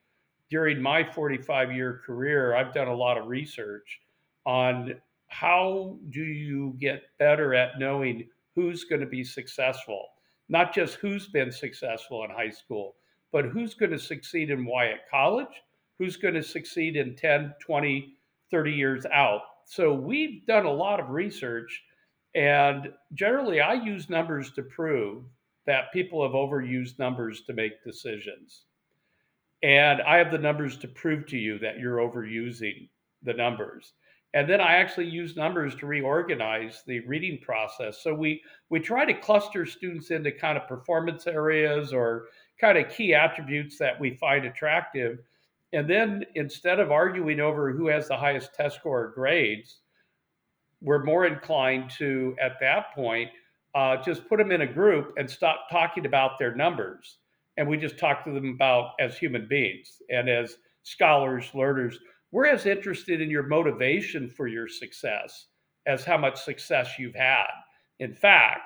during 0.50 0.80
my 0.80 1.04
45 1.04 1.72
year 1.72 2.00
career, 2.06 2.54
I've 2.54 2.72
done 2.72 2.88
a 2.88 2.94
lot 2.94 3.18
of 3.18 3.26
research 3.26 4.00
on 4.46 4.94
how 5.34 5.98
do 6.10 6.22
you 6.22 6.76
get 6.78 7.02
better 7.18 7.54
at 7.54 7.80
knowing 7.80 8.28
who's 8.54 8.84
going 8.84 9.00
to 9.00 9.06
be 9.06 9.24
successful? 9.24 10.06
Not 10.48 10.72
just 10.72 10.94
who's 10.94 11.26
been 11.26 11.50
successful 11.50 12.22
in 12.22 12.30
high 12.30 12.50
school, 12.50 12.94
but 13.32 13.46
who's 13.46 13.74
going 13.74 13.90
to 13.90 13.98
succeed 13.98 14.50
in 14.50 14.64
Wyatt 14.64 15.00
College, 15.10 15.62
who's 15.98 16.16
going 16.16 16.34
to 16.34 16.42
succeed 16.42 16.96
in 16.96 17.16
10, 17.16 17.52
20, 17.60 18.14
30 18.48 18.72
years 18.72 19.06
out. 19.06 19.40
So 19.64 19.92
we've 19.92 20.46
done 20.46 20.66
a 20.66 20.72
lot 20.72 21.00
of 21.00 21.10
research, 21.10 21.82
and 22.36 22.92
generally 23.14 23.60
I 23.60 23.72
use 23.72 24.08
numbers 24.08 24.52
to 24.52 24.62
prove 24.62 25.24
that 25.66 25.92
people 25.92 26.22
have 26.22 26.36
overused 26.36 27.00
numbers 27.00 27.42
to 27.46 27.54
make 27.54 27.82
decisions. 27.82 28.66
And 29.64 30.00
I 30.02 30.16
have 30.18 30.30
the 30.30 30.38
numbers 30.38 30.76
to 30.78 30.86
prove 30.86 31.26
to 31.26 31.36
you 31.36 31.58
that 31.58 31.80
you're 31.80 31.98
overusing 31.98 32.88
the 33.24 33.32
numbers 33.32 33.94
and 34.34 34.50
then 34.50 34.60
I 34.60 34.74
actually 34.74 35.08
use 35.08 35.36
numbers 35.36 35.76
to 35.76 35.86
reorganize 35.86 36.82
the 36.86 37.00
reading 37.00 37.38
process. 37.40 38.02
So 38.02 38.12
we 38.12 38.42
we 38.68 38.80
try 38.80 39.04
to 39.04 39.14
cluster 39.14 39.64
students 39.64 40.10
into 40.10 40.32
kind 40.32 40.58
of 40.58 40.66
performance 40.66 41.28
areas 41.28 41.92
or 41.92 42.26
kind 42.60 42.76
of 42.76 42.90
key 42.90 43.14
attributes 43.14 43.78
that 43.78 43.98
we 43.98 44.16
find 44.16 44.44
attractive. 44.44 45.18
And 45.72 45.88
then 45.88 46.24
instead 46.34 46.80
of 46.80 46.90
arguing 46.90 47.40
over 47.40 47.72
who 47.72 47.86
has 47.86 48.08
the 48.08 48.16
highest 48.16 48.54
test 48.54 48.76
score 48.76 49.04
or 49.04 49.12
grades, 49.12 49.78
we're 50.80 51.04
more 51.04 51.26
inclined 51.26 51.90
to 51.98 52.36
at 52.40 52.58
that 52.60 52.92
point 52.94 53.30
uh, 53.76 53.96
just 54.02 54.28
put 54.28 54.38
them 54.38 54.52
in 54.52 54.62
a 54.62 54.66
group 54.66 55.14
and 55.16 55.30
stop 55.30 55.66
talking 55.70 56.06
about 56.06 56.38
their 56.38 56.54
numbers. 56.54 57.18
And 57.56 57.68
we 57.68 57.76
just 57.76 57.98
talk 57.98 58.24
to 58.24 58.32
them 58.32 58.50
about 58.50 58.92
as 58.98 59.16
human 59.16 59.46
beings 59.48 60.02
and 60.10 60.28
as 60.28 60.56
scholars, 60.82 61.50
learners 61.54 61.98
we're 62.34 62.46
as 62.46 62.66
interested 62.66 63.20
in 63.20 63.30
your 63.30 63.44
motivation 63.44 64.28
for 64.28 64.48
your 64.48 64.66
success 64.66 65.46
as 65.86 66.04
how 66.04 66.18
much 66.18 66.42
success 66.42 66.98
you've 66.98 67.14
had. 67.14 67.46
In 68.00 68.12
fact, 68.12 68.62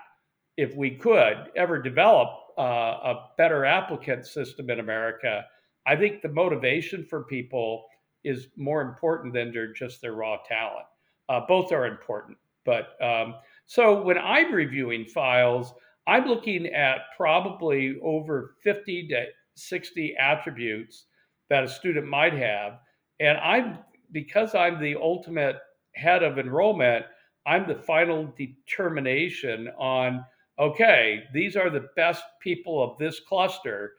if 0.56 0.74
we 0.74 0.92
could 0.92 1.50
ever 1.54 1.82
develop 1.82 2.30
uh, 2.56 2.62
a 2.62 3.26
better 3.36 3.66
applicant 3.66 4.24
system 4.24 4.70
in 4.70 4.80
America, 4.80 5.44
I 5.86 5.96
think 5.96 6.22
the 6.22 6.30
motivation 6.30 7.04
for 7.04 7.24
people 7.24 7.84
is 8.24 8.48
more 8.56 8.80
important 8.80 9.34
than 9.34 9.52
their, 9.52 9.70
just 9.74 10.00
their 10.00 10.14
raw 10.14 10.38
talent. 10.48 10.86
Uh, 11.28 11.40
both 11.46 11.70
are 11.70 11.86
important, 11.86 12.38
but 12.64 12.96
um, 13.02 13.34
so 13.66 14.02
when 14.02 14.16
I'm 14.16 14.50
reviewing 14.50 15.04
files, 15.04 15.74
I'm 16.06 16.24
looking 16.24 16.68
at 16.68 17.00
probably 17.18 17.98
over 18.02 18.54
50 18.64 19.08
to 19.08 19.26
60 19.56 20.16
attributes 20.18 21.04
that 21.50 21.64
a 21.64 21.68
student 21.68 22.06
might 22.06 22.32
have 22.32 22.78
and 23.20 23.38
I'm 23.38 23.78
because 24.12 24.54
I'm 24.54 24.80
the 24.80 24.96
ultimate 24.96 25.56
head 25.94 26.22
of 26.22 26.38
enrollment, 26.38 27.04
I'm 27.46 27.66
the 27.66 27.74
final 27.74 28.32
determination 28.36 29.68
on 29.78 30.24
okay, 30.58 31.22
these 31.32 31.56
are 31.56 31.70
the 31.70 31.88
best 31.94 32.22
people 32.40 32.82
of 32.82 32.98
this 32.98 33.20
cluster. 33.20 33.92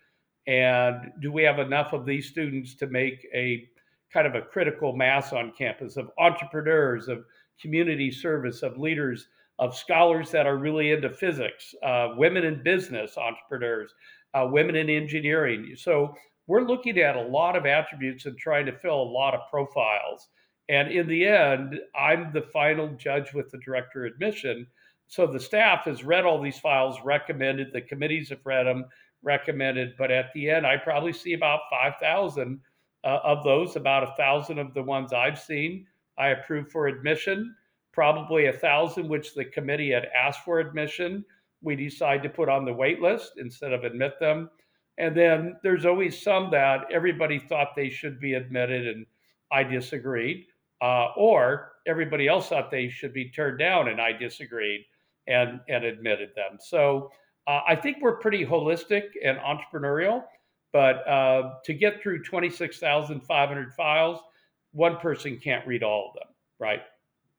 And 0.48 1.12
do 1.22 1.32
we 1.32 1.44
have 1.44 1.60
enough 1.60 1.94
of 1.94 2.06
these 2.06 2.28
students 2.28 2.76
to 2.76 2.88
make 2.88 3.26
a 3.34 3.70
kind 4.12 4.28
of 4.28 4.36
a 4.36 4.42
critical 4.42 4.94
mass 4.94 5.32
on 5.32 5.54
campus 5.58 5.96
of 5.96 6.10
entrepreneurs, 6.18 7.08
of 7.08 7.24
community 7.62 8.12
service, 8.12 8.62
of 8.64 8.78
leaders, 8.78 9.28
of 9.60 9.76
scholars 9.76 10.32
that 10.32 10.48
are 10.48 10.58
really 10.58 10.92
into 10.92 11.10
physics, 11.10 11.76
uh, 11.84 12.10
women 12.18 12.46
in 12.46 12.64
business 12.64 13.18
entrepreneurs, 13.18 13.94
uh, 14.34 14.48
women 14.50 14.76
in 14.76 14.90
engineering. 14.90 15.74
So 15.78 16.16
we're 16.50 16.64
looking 16.64 16.98
at 16.98 17.16
a 17.16 17.22
lot 17.22 17.56
of 17.56 17.68
attributes 17.68 18.26
and 18.26 18.36
trying 18.36 18.66
to 18.66 18.72
fill 18.80 19.00
a 19.00 19.14
lot 19.14 19.36
of 19.36 19.48
profiles. 19.52 20.30
And 20.68 20.92
in 20.92 21.08
the 21.08 21.28
end, 21.28 21.80
I'm 21.96 22.34
the 22.34 22.42
final 22.42 22.88
judge 22.96 23.36
with 23.36 23.52
the 23.52 23.60
director 23.60 24.06
admission. 24.06 24.66
So 25.06 25.28
the 25.28 25.40
staff 25.40 25.86
has 25.86 26.04
read 26.04 26.26
all 26.26 26.42
these 26.42 26.58
files, 26.58 26.98
recommended, 27.06 27.72
the 27.72 27.82
committees 27.82 28.30
have 28.30 28.44
read 28.44 28.66
them, 28.66 28.86
recommended. 29.22 29.94
But 29.96 30.10
at 30.10 30.34
the 30.34 30.50
end, 30.50 30.66
I 30.66 30.78
probably 30.78 31.14
see 31.14 31.34
about 31.34 31.62
5,000 31.70 32.60
uh, 33.04 33.20
of 33.24 33.44
those, 33.44 33.76
about 33.76 34.02
a 34.02 34.08
1,000 34.08 34.58
of 34.58 34.74
the 34.74 34.82
ones 34.82 35.14
I've 35.14 35.40
seen. 35.40 35.86
I 36.18 36.30
approve 36.30 36.72
for 36.72 36.88
admission, 36.88 37.56
probably 37.94 38.48
a 38.48 38.54
1,000 38.54 39.08
which 39.08 39.36
the 39.36 39.46
committee 39.46 39.92
had 39.92 40.08
asked 40.20 40.44
for 40.44 40.60
admission. 40.60 41.24
We 41.62 41.76
decide 41.76 42.24
to 42.24 42.30
put 42.30 42.50
on 42.50 42.66
the 42.66 42.74
wait 42.74 43.02
list 43.02 43.34
instead 43.38 43.72
of 43.72 43.84
admit 43.84 44.20
them. 44.20 44.50
And 45.00 45.16
then 45.16 45.56
there's 45.64 45.86
always 45.86 46.22
some 46.22 46.52
that 46.52 46.82
everybody 46.92 47.40
thought 47.40 47.70
they 47.76 47.90
should 47.90 48.20
be 48.20 48.34
admitted, 48.34 48.86
and 48.86 49.06
I 49.52 49.64
disagreed. 49.64 50.46
Uh, 50.82 51.08
or 51.18 51.74
everybody 51.88 52.28
else 52.28 52.50
thought 52.50 52.72
they 52.72 52.90
should 52.90 53.14
be 53.14 53.30
turned 53.30 53.60
down, 53.60 53.88
and 53.88 54.00
I 54.00 54.14
disagreed 54.14 54.86
and, 55.28 55.60
and 55.68 55.84
admitted 55.84 56.30
them. 56.36 56.58
So 56.60 57.12
uh, 57.48 57.62
I 57.68 57.76
think 57.76 57.98
we're 58.02 58.18
pretty 58.18 58.46
holistic 58.46 59.04
and 59.24 59.38
entrepreneurial. 59.40 60.24
But 60.72 61.08
uh, 61.08 61.56
to 61.66 61.74
get 61.74 62.02
through 62.02 62.24
26,500 62.24 63.74
files, 63.74 64.20
one 64.72 64.98
person 64.98 65.40
can't 65.44 65.66
read 65.66 65.82
all 65.82 66.10
of 66.10 66.14
them, 66.14 66.34
right? 66.60 66.82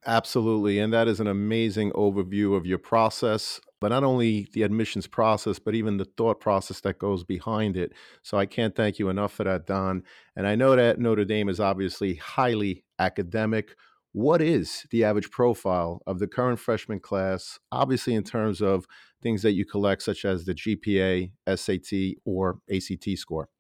Absolutely. 0.07 0.79
And 0.79 0.93
that 0.93 1.09
is 1.09 1.21
an 1.21 1.27
amazing 1.27 1.93
overview 1.93 2.57
of 2.57 2.65
your 2.65 2.79
process, 2.79 3.61
but 3.81 3.89
not 3.89 4.03
only 4.03 4.49
the 4.55 4.63
admissions 4.63 5.07
process, 5.07 5.59
but 5.59 5.75
even 5.75 5.99
the 5.99 6.07
thought 6.17 6.41
process 6.41 6.81
that 6.81 6.99
goes 6.99 7.23
behind 7.23 7.77
it. 7.77 7.93
So 8.23 8.39
I 8.39 8.47
can't 8.47 8.75
thank 8.75 8.99
you 8.99 9.11
enough 9.11 9.33
for 9.33 9.45
that, 9.45 9.67
Don. 9.67 10.03
And 10.37 10.47
I 10.47 10.55
know 10.55 10.75
that 10.75 10.99
Notre 10.99 11.27
Dame 11.27 11.51
is 11.51 11.61
obviously 11.61 12.15
highly 12.15 12.85
academic. 12.99 13.77
What 14.13 14.41
is 14.41 14.87
the 14.91 15.05
average 15.05 15.31
profile 15.31 16.01
of 16.07 16.19
the 16.19 16.27
current 16.27 16.59
freshman 16.59 16.99
class, 16.99 17.59
obviously, 17.71 18.15
in 18.15 18.25
terms 18.25 18.63
of 18.63 18.87
things 19.23 19.43
that 19.43 19.53
you 19.53 19.67
collect, 19.67 20.03
such 20.03 20.25
as 20.25 20.47
the 20.47 20.55
GPA, 20.55 21.31
SAT, 21.55 22.17
or 22.25 22.59
ACT 22.75 23.17
score? 23.17 23.51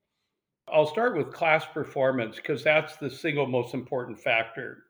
I'll 0.72 0.87
start 0.87 1.16
with 1.16 1.33
class 1.33 1.66
performance 1.66 2.37
because 2.37 2.64
that's 2.64 2.96
the 2.96 3.11
single 3.11 3.46
most 3.46 3.74
important 3.74 4.18
factor 4.18 4.85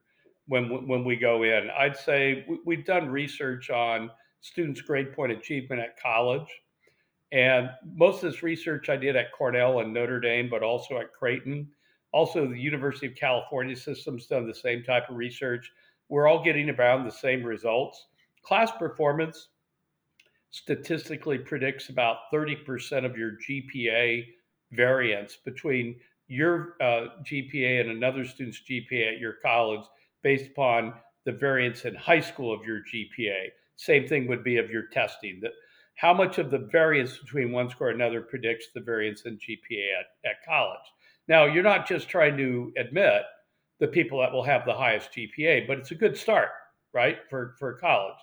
when 0.50 0.86
when 0.88 1.04
we 1.04 1.14
go 1.14 1.44
in. 1.44 1.70
I'd 1.78 1.96
say 1.96 2.44
we've 2.64 2.84
done 2.84 3.08
research 3.08 3.70
on 3.70 4.10
students' 4.40 4.80
grade 4.80 5.14
point 5.14 5.30
achievement 5.30 5.80
at 5.80 6.00
college, 6.00 6.48
and 7.30 7.70
most 7.94 8.24
of 8.24 8.32
this 8.32 8.42
research 8.42 8.88
I 8.88 8.96
did 8.96 9.14
at 9.14 9.32
Cornell 9.32 9.78
and 9.78 9.94
Notre 9.94 10.18
Dame, 10.18 10.50
but 10.50 10.64
also 10.64 10.98
at 10.98 11.12
Creighton. 11.12 11.68
Also, 12.12 12.48
the 12.48 12.58
University 12.58 13.06
of 13.06 13.14
California 13.14 13.76
system's 13.76 14.26
done 14.26 14.44
the 14.44 14.54
same 14.54 14.82
type 14.82 15.08
of 15.08 15.16
research. 15.16 15.70
We're 16.08 16.26
all 16.26 16.42
getting 16.42 16.68
around 16.68 17.04
the 17.04 17.12
same 17.12 17.44
results. 17.44 18.08
Class 18.42 18.72
performance 18.76 19.50
statistically 20.50 21.38
predicts 21.38 21.90
about 21.90 22.32
30% 22.34 23.04
of 23.04 23.16
your 23.16 23.34
GPA 23.48 24.26
variance 24.72 25.36
between 25.36 26.00
your 26.26 26.74
uh, 26.80 27.06
GPA 27.22 27.82
and 27.82 27.90
another 27.90 28.24
student's 28.24 28.60
GPA 28.68 29.14
at 29.14 29.20
your 29.20 29.34
college 29.34 29.84
based 30.22 30.50
upon 30.50 30.94
the 31.24 31.32
variance 31.32 31.84
in 31.84 31.94
high 31.94 32.20
school 32.20 32.52
of 32.52 32.64
your 32.64 32.80
GPA. 32.80 33.48
Same 33.76 34.06
thing 34.06 34.26
would 34.28 34.44
be 34.44 34.58
of 34.58 34.70
your 34.70 34.84
testing. 34.92 35.40
That 35.42 35.52
how 35.96 36.14
much 36.14 36.38
of 36.38 36.50
the 36.50 36.68
variance 36.72 37.18
between 37.18 37.52
one 37.52 37.68
score 37.68 37.90
and 37.90 38.00
another 38.00 38.22
predicts 38.22 38.68
the 38.74 38.80
variance 38.80 39.22
in 39.22 39.36
GPA 39.36 40.00
at, 40.00 40.30
at 40.30 40.44
college. 40.46 40.80
Now, 41.28 41.44
you're 41.44 41.62
not 41.62 41.86
just 41.86 42.08
trying 42.08 42.36
to 42.38 42.72
admit 42.78 43.22
the 43.80 43.88
people 43.88 44.18
that 44.20 44.32
will 44.32 44.42
have 44.42 44.64
the 44.64 44.74
highest 44.74 45.10
GPA, 45.12 45.66
but 45.66 45.78
it's 45.78 45.90
a 45.90 45.96
good 45.96 46.16
start, 46.16 46.48
right, 46.94 47.18
for, 47.28 47.54
for 47.58 47.74
college. 47.74 48.16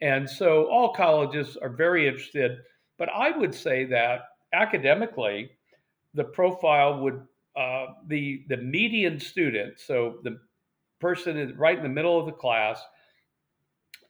And 0.00 0.28
so 0.28 0.64
all 0.64 0.92
colleges 0.92 1.56
are 1.56 1.68
very 1.68 2.08
interested, 2.08 2.58
but 2.98 3.08
I 3.08 3.30
would 3.30 3.54
say 3.54 3.84
that 3.86 4.22
academically, 4.52 5.50
the 6.14 6.24
profile 6.24 7.00
would 7.00 7.22
uh, 7.56 7.86
the 8.06 8.44
the 8.48 8.56
median 8.56 9.20
student, 9.20 9.78
so 9.78 10.18
the 10.24 10.38
person 11.02 11.54
right 11.58 11.76
in 11.76 11.82
the 11.82 11.88
middle 11.88 12.18
of 12.18 12.24
the 12.24 12.32
class 12.32 12.80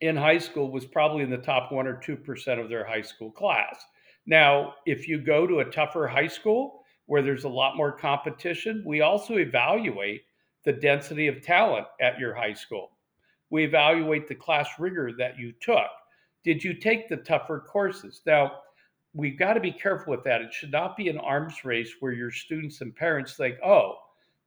in 0.03 0.15
high 0.17 0.39
school 0.39 0.71
was 0.71 0.85
probably 0.85 1.23
in 1.23 1.31
the 1.31 1.39
top 1.39 1.73
one 1.73 1.87
or 1.87 1.97
two 1.97 2.17
percent 2.17 2.61
of 2.61 2.69
their 2.69 2.85
high 2.85 3.03
school 3.03 3.31
class. 3.31 3.85
Now, 4.27 4.75
if 4.87 5.09
you 5.09 5.19
go 5.19 5.47
to 5.47 5.61
a 5.61 5.71
tougher 5.71 6.07
high 6.07 6.29
school 6.29 6.85
where 7.07 7.23
there's 7.23 7.45
a 7.45 7.49
lot 7.49 7.77
more 7.77 7.91
competition, 7.93 8.85
we 8.87 9.01
also 9.01 9.39
evaluate 9.39 10.23
the 10.65 10.73
density 10.73 11.27
of 11.29 11.43
talent 11.43 11.87
at 12.01 12.19
your 12.19 12.35
high 12.35 12.53
school. 12.53 12.91
We 13.51 13.65
evaluate 13.65 14.29
the 14.29 14.35
class 14.35 14.69
rigor 14.79 15.13
that 15.19 15.39
you 15.39 15.53
took. 15.61 15.91
Did 16.45 16.63
you 16.63 16.75
take 16.75 17.09
the 17.09 17.17
tougher 17.17 17.61
courses? 17.61 18.21
Now, 18.27 18.53
we've 19.15 19.39
got 19.39 19.55
to 19.55 19.61
be 19.61 19.73
careful 19.73 20.13
with 20.13 20.25
that. 20.25 20.41
It 20.41 20.53
should 20.53 20.73
not 20.73 20.97
be 20.97 21.09
an 21.09 21.19
arms 21.19 21.65
race 21.65 21.95
where 22.01 22.13
your 22.13 22.31
students 22.31 22.81
and 22.81 22.95
parents 22.95 23.35
think, 23.35 23.57
oh, 23.65 23.97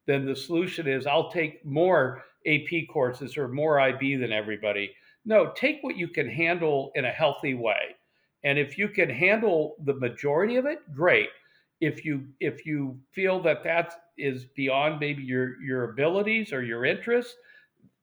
then 0.05 0.25
the 0.25 0.36
solution 0.36 0.88
is 0.88 1.08
I'll 1.08 1.31
take 1.31 1.65
more 1.65 2.23
AP 2.47 2.88
courses 2.91 3.38
or 3.38 3.47
more 3.47 3.79
IB 3.79 4.15
than 4.15 4.31
everybody. 4.31 4.91
No, 5.25 5.51
take 5.55 5.79
what 5.81 5.97
you 5.97 6.08
can 6.08 6.29
handle 6.29 6.91
in 6.95 7.05
a 7.05 7.12
healthy 7.12 7.53
way. 7.53 7.95
And 8.43 8.60
if 8.60 8.77
you 8.77 8.88
can 8.88 9.10
handle 9.10 9.75
the 9.84 9.95
majority 9.95 10.55
of 10.58 10.65
it, 10.65 10.79
great. 10.93 11.29
If 11.81 12.05
you 12.05 12.27
if 12.39 12.65
you 12.65 12.97
feel 13.12 13.41
that 13.41 13.63
that 13.63 13.93
is 14.17 14.45
beyond 14.55 14.99
maybe 14.99 15.23
your 15.23 15.62
your 15.62 15.91
abilities 15.91 16.53
or 16.53 16.63
your 16.63 16.86
interests, 16.86 17.36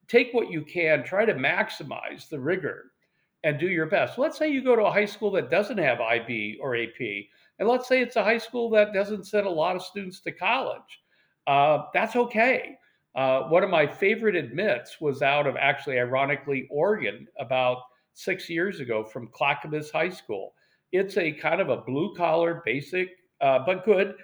take 0.07 0.33
what 0.33 0.51
you 0.51 0.61
can, 0.61 1.03
try 1.03 1.25
to 1.25 1.33
maximize 1.33 2.29
the 2.29 2.39
rigor 2.39 2.91
and 3.43 3.59
do 3.59 3.67
your 3.67 3.87
best. 3.87 4.17
Let's 4.17 4.37
say 4.37 4.49
you 4.49 4.63
go 4.63 4.75
to 4.75 4.85
a 4.85 4.91
high 4.91 5.05
school 5.05 5.31
that 5.31 5.49
doesn't 5.49 5.77
have 5.77 6.01
IB 6.01 6.59
or 6.61 6.75
AP, 6.75 6.99
and 7.59 7.67
let's 7.67 7.87
say 7.87 8.01
it's 8.01 8.17
a 8.17 8.23
high 8.23 8.37
school 8.37 8.69
that 8.71 8.93
doesn't 8.93 9.25
send 9.25 9.47
a 9.47 9.51
lot 9.51 9.75
of 9.75 9.81
students 9.81 10.19
to 10.21 10.31
college. 10.31 11.01
Uh, 11.47 11.83
that's 11.93 12.15
okay. 12.15 12.77
Uh, 13.15 13.43
one 13.43 13.63
of 13.63 13.69
my 13.69 13.85
favorite 13.85 14.35
admits 14.35 14.99
was 14.99 15.21
out 15.21 15.45
of 15.45 15.55
actually, 15.55 15.99
ironically, 15.99 16.67
Oregon 16.71 17.27
about 17.39 17.79
six 18.13 18.49
years 18.49 18.79
ago 18.79 19.03
from 19.03 19.29
Clackamas 19.33 19.91
High 19.91 20.09
School. 20.09 20.53
It's 20.91 21.17
a 21.17 21.31
kind 21.31 21.61
of 21.61 21.69
a 21.69 21.77
blue 21.77 22.15
collar, 22.15 22.61
basic, 22.65 23.09
uh, 23.41 23.59
but 23.65 23.85
good 23.85 24.15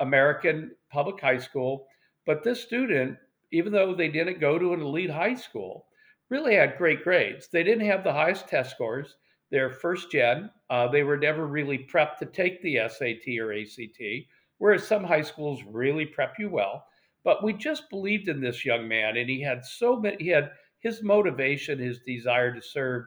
American 0.00 0.72
public 0.90 1.20
high 1.20 1.38
school. 1.38 1.86
But 2.26 2.42
this 2.42 2.62
student, 2.62 3.16
even 3.52 3.72
though 3.72 3.94
they 3.94 4.08
didn't 4.08 4.40
go 4.40 4.58
to 4.58 4.74
an 4.74 4.82
elite 4.82 5.10
high 5.10 5.34
school, 5.34 5.86
really 6.28 6.54
had 6.54 6.78
great 6.78 7.04
grades. 7.04 7.48
They 7.48 7.62
didn't 7.62 7.86
have 7.86 8.02
the 8.02 8.12
highest 8.12 8.48
test 8.48 8.72
scores. 8.72 9.16
They're 9.50 9.70
first 9.70 10.10
gen. 10.10 10.50
Uh, 10.70 10.88
they 10.88 11.04
were 11.04 11.16
never 11.16 11.46
really 11.46 11.86
prepped 11.90 12.16
to 12.18 12.26
take 12.26 12.60
the 12.62 12.80
SAT 12.88 13.38
or 13.38 13.52
ACT, 13.52 14.26
whereas 14.58 14.86
some 14.86 15.04
high 15.04 15.22
schools 15.22 15.62
really 15.68 16.04
prep 16.04 16.34
you 16.38 16.50
well. 16.50 16.86
But 17.26 17.42
we 17.42 17.54
just 17.54 17.90
believed 17.90 18.28
in 18.28 18.40
this 18.40 18.64
young 18.64 18.86
man, 18.86 19.16
and 19.16 19.28
he 19.28 19.42
had 19.42 19.64
so 19.64 19.98
many. 19.98 20.16
He 20.20 20.28
had 20.28 20.52
his 20.78 21.02
motivation, 21.02 21.76
his 21.76 21.98
desire 22.06 22.54
to 22.54 22.62
serve, 22.62 23.06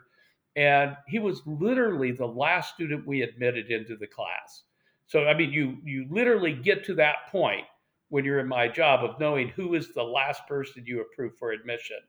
and 0.57 0.97
he 1.07 1.19
was 1.19 1.41
literally 1.45 2.11
the 2.11 2.27
last 2.27 2.73
student 2.73 3.07
we 3.07 3.21
admitted 3.21 3.71
into 3.71 3.95
the 3.95 4.07
class. 4.07 4.63
So 5.07 5.25
I 5.25 5.33
mean, 5.33 5.53
you 5.53 5.77
you 5.85 6.05
literally 6.09 6.51
get 6.51 6.83
to 6.83 6.95
that 6.95 7.31
point 7.31 7.65
when 8.09 8.25
you're 8.25 8.41
in 8.41 8.47
my 8.49 8.67
job 8.67 9.05
of 9.05 9.17
knowing 9.21 9.47
who 9.47 9.73
is 9.75 9.93
the 9.93 10.03
last 10.03 10.45
person 10.49 10.83
you 10.85 10.99
approve 10.99 11.37
for 11.37 11.51
admission. 11.51 11.99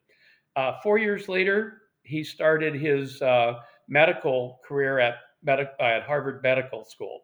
Uh, 0.56 0.72
four 0.82 0.98
years 0.98 1.28
later, 1.28 1.82
he 2.02 2.24
started 2.24 2.74
his 2.74 3.22
uh, 3.22 3.60
medical 3.86 4.58
career 4.66 4.98
at, 4.98 5.14
med- 5.44 5.70
at 5.78 6.02
Harvard 6.02 6.42
Medical 6.42 6.84
School. 6.84 7.20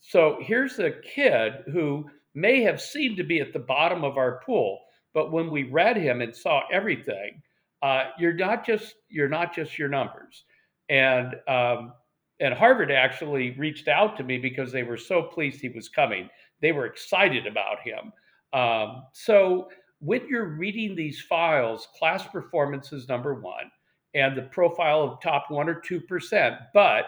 So 0.00 0.38
here's 0.42 0.80
a 0.80 0.90
kid 0.90 1.62
who 1.72 2.10
may 2.34 2.62
have 2.62 2.80
seemed 2.80 3.16
to 3.18 3.24
be 3.24 3.40
at 3.40 3.52
the 3.52 3.58
bottom 3.58 4.04
of 4.04 4.16
our 4.16 4.40
pool, 4.44 4.80
but 5.14 5.32
when 5.32 5.50
we 5.50 5.64
read 5.64 5.96
him 5.96 6.20
and 6.20 6.34
saw 6.34 6.62
everything, 6.72 7.42
uh, 7.82 8.04
you're 8.18 8.32
not 8.32 8.64
just 8.64 8.94
you're 9.08 9.28
not 9.28 9.54
just 9.54 9.78
your 9.78 9.88
numbers. 9.88 10.44
And 10.88 11.34
um, 11.48 11.92
and 12.40 12.54
Harvard 12.54 12.90
actually 12.90 13.52
reached 13.52 13.88
out 13.88 14.16
to 14.16 14.24
me 14.24 14.38
because 14.38 14.72
they 14.72 14.82
were 14.82 14.96
so 14.96 15.22
pleased 15.22 15.60
he 15.60 15.68
was 15.68 15.88
coming. 15.88 16.28
They 16.60 16.72
were 16.72 16.86
excited 16.86 17.46
about 17.46 17.80
him. 17.80 18.12
Um, 18.52 19.04
so 19.12 19.68
when 20.00 20.26
you're 20.28 20.48
reading 20.48 20.94
these 20.94 21.20
files, 21.20 21.88
class 21.98 22.26
performance 22.26 22.92
is 22.92 23.08
number 23.08 23.34
one, 23.34 23.70
and 24.14 24.36
the 24.36 24.42
profile 24.42 25.02
of 25.02 25.20
top 25.20 25.46
one 25.50 25.68
or 25.68 25.80
two 25.80 26.00
percent. 26.00 26.56
But 26.72 27.06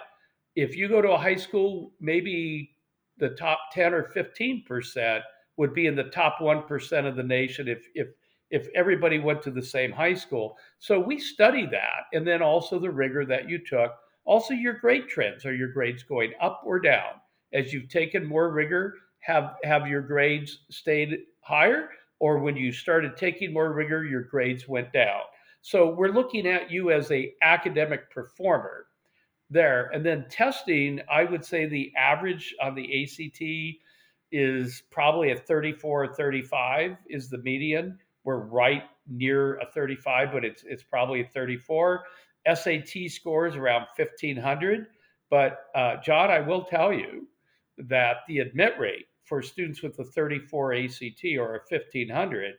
if 0.57 0.77
you 0.77 0.89
go 0.89 1.03
to 1.03 1.13
a 1.13 1.19
high 1.19 1.37
school, 1.37 1.93
maybe 2.01 2.74
the 3.19 3.31
top 3.31 3.59
10 3.73 3.95
or 3.95 4.05
15 4.05 4.65
percent 4.65 5.25
would 5.57 5.73
be 5.73 5.87
in 5.87 5.95
the 5.95 6.05
top 6.05 6.41
one 6.41 6.63
percent 6.63 7.07
of 7.07 7.17
the 7.17 7.23
nation 7.23 7.69
if 7.69 7.87
if 7.95 8.09
if 8.51 8.69
everybody 8.75 9.19
went 9.19 9.43
to 9.43 9.51
the 9.51 9.63
same 9.63 9.91
high 9.91 10.15
school. 10.15 10.57
So 10.79 11.01
we 11.01 11.19
study 11.19 11.67
that, 11.67 12.05
and 12.13 12.27
then 12.27 12.43
also 12.43 12.79
the 12.79 12.91
rigor 12.91 13.25
that 13.27 13.49
you 13.49 13.59
took. 13.59 13.93
Also, 14.27 14.55
your 14.55 14.75
grade 14.75 15.09
trends. 15.09 15.45
Are 15.45 15.55
your 15.55 15.73
grades 15.73 16.03
going 16.03 16.33
up 16.41 16.63
or 16.65 16.81
down? 16.81 17.21
As 17.53 17.73
you've 17.73 17.89
taken 17.89 18.25
more 18.27 18.51
rigor, 18.51 18.95
have 19.21 19.57
have 19.65 19.87
your 19.87 20.03
grades 20.03 20.61
stayed 20.71 21.19
higher? 21.41 21.91
or 22.25 22.39
when 22.39 22.57
you 22.57 22.73
started 22.73 23.17
taking 23.17 23.53
more 23.53 23.73
rigor, 23.73 24.05
your 24.05 24.23
grades 24.23 24.69
went 24.69 24.93
down. 24.93 25.21
So 25.61 25.91
we're 25.91 26.09
looking 26.09 26.47
at 26.47 26.71
you 26.71 26.91
as 26.91 27.11
a 27.11 27.35
academic 27.43 28.11
performer 28.11 28.87
there. 29.51 29.91
And 29.93 30.05
then 30.05 30.27
testing, 30.31 31.01
I 31.11 31.25
would 31.25 31.45
say 31.45 31.67
the 31.67 31.93
average 31.97 32.55
on 32.63 32.75
the 32.75 33.03
ACT 33.03 33.81
is 34.33 34.83
probably 34.91 35.31
a 35.33 35.37
34 35.37 36.05
or 36.05 36.15
35 36.15 36.97
is 37.09 37.29
the 37.29 37.39
median. 37.39 37.99
We're 38.25 38.39
right 38.39 38.85
near 39.09 39.57
a 39.59 39.67
35, 39.67 40.33
but 40.33 40.45
it's 40.45 40.65
it's 40.65 40.83
probably 40.83 41.21
a 41.21 41.29
34. 41.29 42.03
SAT 42.53 43.11
scores 43.11 43.55
around 43.55 43.87
1500. 43.97 44.87
But 45.31 45.67
uh, 45.75 45.97
John, 46.03 46.31
I 46.31 46.41
will 46.41 46.65
tell 46.65 46.93
you 46.93 47.27
that 47.79 48.19
the 48.29 48.39
admit 48.39 48.75
rate 48.79 49.07
for 49.25 49.43
students 49.43 49.83
with 49.83 49.99
a 49.99 50.05
34 50.05 50.75
ACT 50.75 51.25
or 51.39 51.57
a 51.57 51.61
1500 51.69 52.55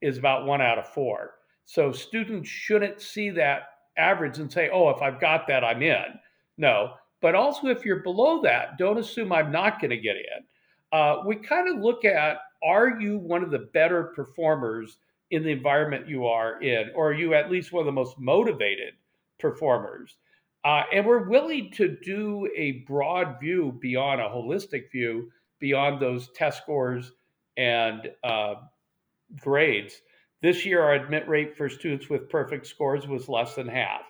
is 0.00 0.18
about 0.18 0.46
one 0.46 0.60
out 0.60 0.78
of 0.78 0.88
four. 0.88 1.34
So 1.64 1.92
students 1.92 2.48
shouldn't 2.48 3.00
see 3.00 3.30
that 3.30 3.62
average 3.96 4.38
and 4.38 4.50
say, 4.50 4.70
oh, 4.72 4.90
if 4.90 5.02
I've 5.02 5.20
got 5.20 5.46
that, 5.48 5.64
I'm 5.64 5.82
in. 5.82 6.04
No. 6.58 6.94
But 7.20 7.34
also, 7.34 7.68
if 7.68 7.84
you're 7.84 8.02
below 8.02 8.42
that, 8.42 8.78
don't 8.78 8.98
assume 8.98 9.32
I'm 9.32 9.50
not 9.50 9.80
going 9.80 9.90
to 9.90 9.96
get 9.96 10.16
in. 10.16 10.44
Uh, 10.92 11.22
we 11.26 11.36
kind 11.36 11.68
of 11.68 11.82
look 11.82 12.04
at 12.04 12.38
are 12.62 13.00
you 13.00 13.18
one 13.18 13.42
of 13.42 13.50
the 13.50 13.70
better 13.72 14.04
performers 14.16 14.98
in 15.30 15.42
the 15.42 15.50
environment 15.50 16.08
you 16.08 16.26
are 16.26 16.60
in, 16.60 16.90
or 16.94 17.10
are 17.10 17.14
you 17.14 17.34
at 17.34 17.50
least 17.50 17.72
one 17.72 17.80
of 17.80 17.86
the 17.86 17.92
most 17.92 18.18
motivated 18.18 18.94
performers? 19.38 20.16
Uh, 20.64 20.82
and 20.92 21.06
we're 21.06 21.28
willing 21.28 21.70
to 21.72 21.96
do 22.02 22.48
a 22.56 22.84
broad 22.86 23.38
view 23.40 23.78
beyond 23.80 24.20
a 24.20 24.28
holistic 24.28 24.90
view, 24.90 25.30
beyond 25.60 26.00
those 26.00 26.30
test 26.34 26.62
scores 26.62 27.12
and 27.56 28.10
uh, 28.24 28.54
grades. 29.40 30.00
This 30.42 30.64
year, 30.64 30.82
our 30.82 30.94
admit 30.94 31.28
rate 31.28 31.56
for 31.56 31.68
students 31.68 32.08
with 32.08 32.28
perfect 32.28 32.66
scores 32.66 33.06
was 33.06 33.28
less 33.28 33.54
than 33.54 33.68
half. 33.68 34.02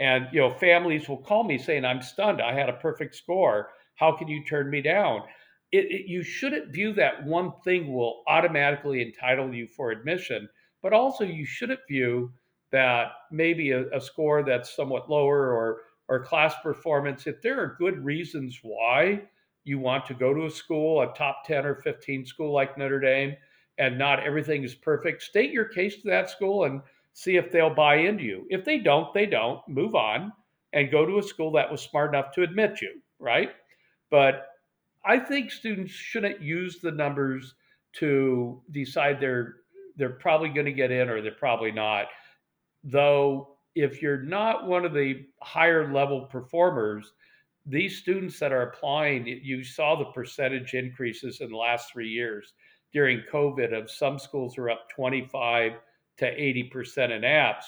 And 0.00 0.26
you 0.32 0.40
know, 0.40 0.50
families 0.50 1.08
will 1.08 1.22
call 1.22 1.44
me 1.44 1.58
saying, 1.58 1.84
"I'm 1.84 2.02
stunned. 2.02 2.40
I 2.42 2.52
had 2.52 2.68
a 2.68 2.74
perfect 2.74 3.14
score. 3.14 3.70
How 3.96 4.12
can 4.12 4.28
you 4.28 4.44
turn 4.44 4.70
me 4.70 4.82
down?" 4.82 5.22
It, 5.72 5.86
it, 5.90 6.08
you 6.08 6.22
shouldn't 6.22 6.72
view 6.72 6.92
that 6.94 7.24
one 7.24 7.52
thing 7.64 7.92
will 7.92 8.22
automatically 8.28 9.02
entitle 9.02 9.52
you 9.52 9.66
for 9.66 9.90
admission, 9.90 10.48
but 10.82 10.92
also 10.92 11.24
you 11.24 11.44
shouldn't 11.44 11.80
view 11.88 12.32
that 12.70 13.12
maybe 13.32 13.70
a, 13.70 13.88
a 13.90 14.00
score 14.00 14.42
that's 14.42 14.74
somewhat 14.74 15.10
lower 15.10 15.52
or 15.52 15.82
or 16.08 16.24
class 16.24 16.54
performance. 16.62 17.26
If 17.26 17.40
there 17.42 17.60
are 17.60 17.76
good 17.78 18.04
reasons 18.04 18.58
why 18.62 19.22
you 19.64 19.78
want 19.78 20.06
to 20.06 20.14
go 20.14 20.34
to 20.34 20.46
a 20.46 20.50
school, 20.50 21.00
a 21.00 21.14
top 21.14 21.44
10 21.46 21.64
or 21.64 21.76
15 21.76 22.26
school 22.26 22.52
like 22.52 22.76
Notre 22.76 23.00
Dame, 23.00 23.34
and 23.78 23.98
not 23.98 24.22
everything 24.24 24.62
is 24.62 24.74
perfect, 24.74 25.22
state 25.22 25.50
your 25.50 25.64
case 25.64 26.02
to 26.02 26.08
that 26.08 26.30
school 26.30 26.64
and 26.64 26.82
see 27.14 27.36
if 27.36 27.50
they'll 27.50 27.74
buy 27.74 27.96
into 27.96 28.24
you. 28.24 28.46
If 28.50 28.64
they 28.64 28.78
don't, 28.78 29.14
they 29.14 29.24
don't. 29.24 29.66
Move 29.68 29.94
on 29.94 30.32
and 30.72 30.90
go 30.90 31.06
to 31.06 31.18
a 31.18 31.22
school 31.22 31.52
that 31.52 31.70
was 31.70 31.80
smart 31.80 32.14
enough 32.14 32.32
to 32.32 32.42
admit 32.42 32.82
you, 32.82 33.00
right? 33.18 33.52
But 34.10 34.48
I 35.06 35.18
think 35.18 35.50
students 35.50 35.92
shouldn't 35.92 36.42
use 36.42 36.80
the 36.80 36.90
numbers 36.90 37.54
to 37.94 38.60
decide 38.72 39.20
they're 39.20 39.56
they're 39.96 40.10
probably 40.10 40.48
going 40.48 40.66
to 40.66 40.72
get 40.72 40.90
in 40.90 41.08
or 41.08 41.22
they're 41.22 41.32
probably 41.32 41.70
not. 41.70 42.06
Though 42.82 43.56
if 43.76 44.02
you're 44.02 44.22
not 44.22 44.66
one 44.66 44.84
of 44.84 44.92
the 44.92 45.26
higher 45.40 45.92
level 45.92 46.22
performers, 46.22 47.12
these 47.64 47.98
students 47.98 48.38
that 48.40 48.52
are 48.52 48.62
applying, 48.62 49.26
you 49.26 49.62
saw 49.62 49.96
the 49.96 50.04
percentage 50.06 50.74
increases 50.74 51.40
in 51.40 51.50
the 51.50 51.56
last 51.56 51.92
three 51.92 52.08
years 52.08 52.54
during 52.92 53.22
COVID 53.32 53.72
of 53.76 53.90
some 53.90 54.18
schools 54.18 54.58
are 54.58 54.70
up 54.70 54.88
25 54.90 55.72
to 56.18 56.26
80% 56.26 57.10
in 57.10 57.22
apps. 57.22 57.64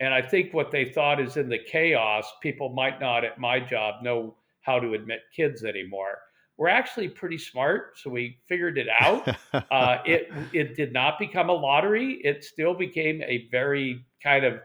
And 0.00 0.12
I 0.12 0.22
think 0.22 0.52
what 0.52 0.70
they 0.70 0.84
thought 0.84 1.20
is 1.20 1.36
in 1.36 1.48
the 1.48 1.58
chaos, 1.58 2.30
people 2.42 2.70
might 2.70 3.00
not 3.00 3.24
at 3.24 3.38
my 3.38 3.60
job 3.60 4.02
know 4.02 4.36
how 4.62 4.80
to 4.80 4.94
admit 4.94 5.20
kids 5.34 5.64
anymore. 5.64 6.18
We're 6.56 6.68
actually 6.68 7.08
pretty 7.08 7.38
smart, 7.38 7.98
so 7.98 8.10
we 8.10 8.38
figured 8.48 8.78
it 8.78 8.88
out. 9.00 9.28
uh, 9.70 9.98
it 10.04 10.32
it 10.52 10.76
did 10.76 10.92
not 10.92 11.18
become 11.18 11.48
a 11.48 11.52
lottery. 11.52 12.20
It 12.24 12.44
still 12.44 12.74
became 12.74 13.22
a 13.22 13.48
very 13.50 14.04
kind 14.22 14.44
of 14.44 14.60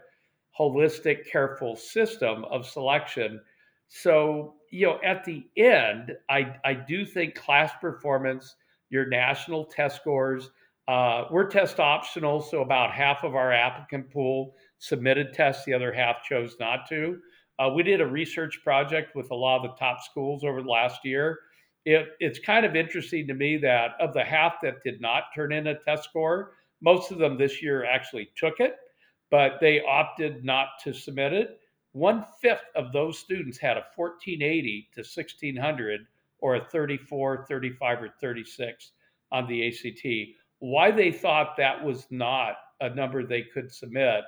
holistic, 0.58 1.28
careful 1.30 1.74
system 1.76 2.44
of 2.44 2.66
selection. 2.66 3.40
So 3.88 4.54
you 4.70 4.86
know, 4.86 5.00
at 5.04 5.24
the 5.24 5.44
end, 5.56 6.16
I 6.28 6.54
I 6.64 6.74
do 6.74 7.04
think 7.04 7.34
class 7.34 7.72
performance, 7.80 8.54
your 8.88 9.06
national 9.06 9.64
test 9.64 9.96
scores, 9.96 10.50
uh, 10.90 11.28
we're 11.30 11.48
test 11.48 11.78
optional, 11.78 12.40
so 12.40 12.62
about 12.62 12.90
half 12.90 13.22
of 13.22 13.36
our 13.36 13.52
applicant 13.52 14.10
pool 14.10 14.56
submitted 14.80 15.32
tests, 15.32 15.64
the 15.64 15.72
other 15.72 15.92
half 15.92 16.24
chose 16.24 16.56
not 16.58 16.80
to. 16.88 17.16
Uh, 17.60 17.70
we 17.72 17.84
did 17.84 18.00
a 18.00 18.06
research 18.06 18.58
project 18.64 19.14
with 19.14 19.30
a 19.30 19.34
lot 19.34 19.58
of 19.58 19.62
the 19.62 19.76
top 19.76 20.02
schools 20.02 20.42
over 20.42 20.62
the 20.62 20.68
last 20.68 21.04
year. 21.04 21.38
It, 21.84 22.08
it's 22.18 22.40
kind 22.40 22.66
of 22.66 22.74
interesting 22.74 23.28
to 23.28 23.34
me 23.34 23.56
that 23.58 23.92
of 24.00 24.12
the 24.14 24.24
half 24.24 24.54
that 24.64 24.82
did 24.82 25.00
not 25.00 25.24
turn 25.32 25.52
in 25.52 25.68
a 25.68 25.78
test 25.78 26.08
score, 26.08 26.54
most 26.82 27.12
of 27.12 27.18
them 27.18 27.38
this 27.38 27.62
year 27.62 27.84
actually 27.84 28.28
took 28.36 28.58
it, 28.58 28.74
but 29.30 29.58
they 29.60 29.82
opted 29.82 30.44
not 30.44 30.70
to 30.82 30.92
submit 30.92 31.32
it. 31.32 31.60
One 31.92 32.24
fifth 32.42 32.66
of 32.74 32.92
those 32.92 33.16
students 33.16 33.58
had 33.58 33.76
a 33.76 33.86
1480 33.94 34.88
to 34.94 35.00
1600 35.02 36.00
or 36.40 36.56
a 36.56 36.64
34, 36.64 37.46
35, 37.48 38.02
or 38.02 38.08
36 38.20 38.90
on 39.30 39.46
the 39.46 39.68
ACT 39.68 40.39
why 40.60 40.90
they 40.90 41.10
thought 41.10 41.56
that 41.56 41.84
was 41.84 42.06
not 42.10 42.54
a 42.80 42.94
number 42.94 43.26
they 43.26 43.42
could 43.42 43.72
submit, 43.72 44.22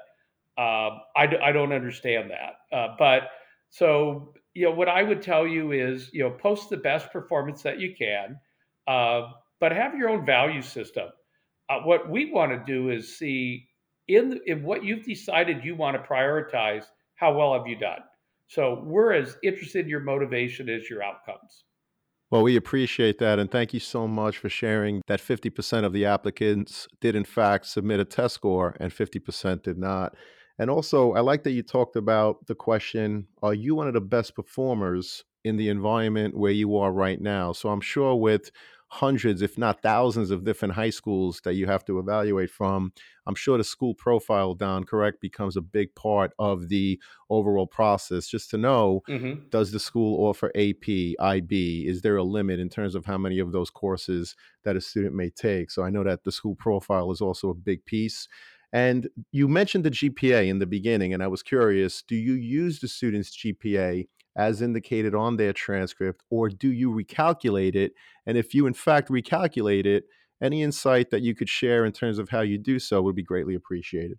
uh, 0.59 0.99
I, 1.17 1.29
I, 1.43 1.53
don't 1.53 1.73
understand 1.73 2.31
that. 2.31 2.77
Uh, 2.77 2.95
but 2.99 3.23
so, 3.71 4.35
you 4.53 4.67
know, 4.67 4.73
what 4.73 4.89
I 4.89 5.03
would 5.03 5.23
tell 5.23 5.47
you 5.47 5.73
is, 5.73 6.11
you 6.13 6.23
know, 6.23 6.31
post 6.31 6.69
the 6.69 6.77
best 6.77 7.11
performance 7.11 7.63
that 7.63 7.81
you 7.81 7.95
can, 7.97 8.39
uh, 8.87 9.29
but 9.61 9.73
have 9.73 9.97
your 9.97 10.11
own 10.11 10.27
value 10.27 10.61
system. 10.61 11.09
Uh, 11.71 11.81
what 11.81 12.11
we 12.11 12.31
want 12.31 12.53
to 12.53 12.63
do 12.71 12.91
is 12.91 13.17
see 13.17 13.67
in, 14.09 14.41
in 14.47 14.63
what 14.63 14.85
you've 14.85 15.05
decided 15.05 15.65
you 15.65 15.75
want 15.75 15.97
to 15.97 16.03
prioritize, 16.03 16.85
how 17.15 17.35
well 17.35 17.55
have 17.55 17.67
you 17.67 17.79
done? 17.79 18.01
So 18.49 18.83
we're 18.85 19.15
as 19.15 19.37
interested 19.43 19.87
in 19.87 19.89
your 19.89 20.01
motivation 20.01 20.69
as 20.69 20.91
your 20.91 21.03
outcomes. 21.03 21.65
Well, 22.33 22.43
we 22.43 22.57
appreciate 22.57 23.19
that. 23.19 23.39
And 23.39 23.51
thank 23.51 23.75
you 23.75 23.81
so 23.81 24.09
much 24.09 24.39
for 24.39 24.49
sharing 24.49 25.03
that 25.07 25.21
50% 25.21 25.85
of 25.85 25.93
the 25.93 26.07
applicants 26.07 26.89
did, 26.99 27.15
in 27.15 27.25
fact, 27.25 27.67
submit 27.67 28.01
a 28.01 28.07
test 28.07 28.37
score 28.37 28.75
and 28.81 28.91
50% 28.91 29.63
did 29.63 29.77
not. 29.77 30.17
And 30.59 30.71
also, 30.71 31.13
I 31.13 31.21
like 31.21 31.43
that 31.43 31.51
you 31.51 31.63
talked 31.63 31.95
about 31.95 32.47
the 32.47 32.55
question 32.55 33.27
Are 33.43 33.53
you 33.53 33.75
one 33.75 33.87
of 33.87 33.93
the 33.93 34.01
best 34.01 34.35
performers 34.35 35.25
in 35.45 35.59
the 35.59 35.69
environment 35.69 36.35
where 36.35 36.53
you 36.53 36.79
are 36.79 36.91
right 36.91 37.21
now? 37.21 37.53
So 37.53 37.69
I'm 37.69 37.83
sure 37.83 38.15
with 38.15 38.51
hundreds, 38.93 39.41
if 39.41 39.57
not 39.57 39.81
thousands, 39.81 40.31
of 40.31 40.45
different 40.45 40.75
high 40.75 40.91
schools 40.91 41.41
that 41.45 41.55
you 41.55 41.67
have 41.67 41.83
to 41.83 41.99
evaluate 41.99 42.51
from. 42.51 42.93
I'm 43.27 43.35
sure 43.35 43.57
the 43.57 43.65
school 43.65 43.95
profile 43.95 44.53
Don 44.53 44.85
correct 44.85 45.23
becomes 45.23 45.57
a 45.57 45.63
big 45.63 45.95
part 45.95 46.33
of 46.39 46.69
the 46.69 47.01
overall 47.31 47.67
process. 47.67 48.27
Just 48.27 48.51
to 48.51 48.59
know, 48.59 49.01
mm-hmm. 49.09 49.49
does 49.49 49.73
the 49.73 49.81
school 49.81 50.23
offer 50.29 50.53
AP, 50.55 51.15
IB? 51.19 51.87
Is 51.89 52.03
there 52.03 52.19
a 52.19 52.23
limit 52.23 52.61
in 52.61 52.69
terms 52.69 52.95
of 52.95 53.07
how 53.07 53.17
many 53.17 53.39
of 53.39 53.51
those 53.51 53.71
courses 53.71 54.37
that 54.65 54.77
a 54.77 54.81
student 54.83 55.15
may 55.15 55.31
take? 55.31 55.71
So 55.71 55.83
I 55.83 55.89
know 55.89 56.05
that 56.05 56.25
the 56.25 56.33
school 56.33 56.55
profile 56.55 57.11
is 57.11 57.23
also 57.23 57.49
a 57.49 57.55
big 57.55 57.87
piece. 57.87 58.29
And 58.75 59.09
you 59.31 59.49
mentioned 59.49 59.85
the 59.85 59.91
GPA 59.91 60.49
in 60.49 60.59
the 60.59 60.67
beginning, 60.67 61.15
and 61.15 61.23
I 61.23 61.29
was 61.29 61.43
curious 61.43 62.03
do 62.03 62.15
you 62.15 62.35
use 62.35 62.81
the 62.81 62.89
student's 62.89 63.35
GPA 63.35 64.07
as 64.37 64.63
indicated 64.63 65.15
on 65.15 65.37
their 65.37 65.53
transcript, 65.53 66.23
or 66.31 66.49
do 66.49 66.73
you 66.73 66.91
recalculate 66.91 67.75
it? 67.75 67.93
And 68.27 68.39
if 68.39 68.55
you, 68.55 68.67
in 68.67 68.75
fact, 68.75 69.09
recalculate 69.09 69.87
it, 69.87 70.05
any 70.43 70.63
insight 70.63 71.11
that 71.11 71.23
you 71.23 71.35
could 71.35 71.49
share 71.49 71.85
in 71.85 71.93
terms 71.93 72.19
of 72.19 72.29
how 72.29 72.41
you 72.41 72.59
do 72.59 72.79
so 72.79 73.01
would 73.03 73.15
be 73.15 73.23
greatly 73.23 73.55
appreciated. 73.55 74.19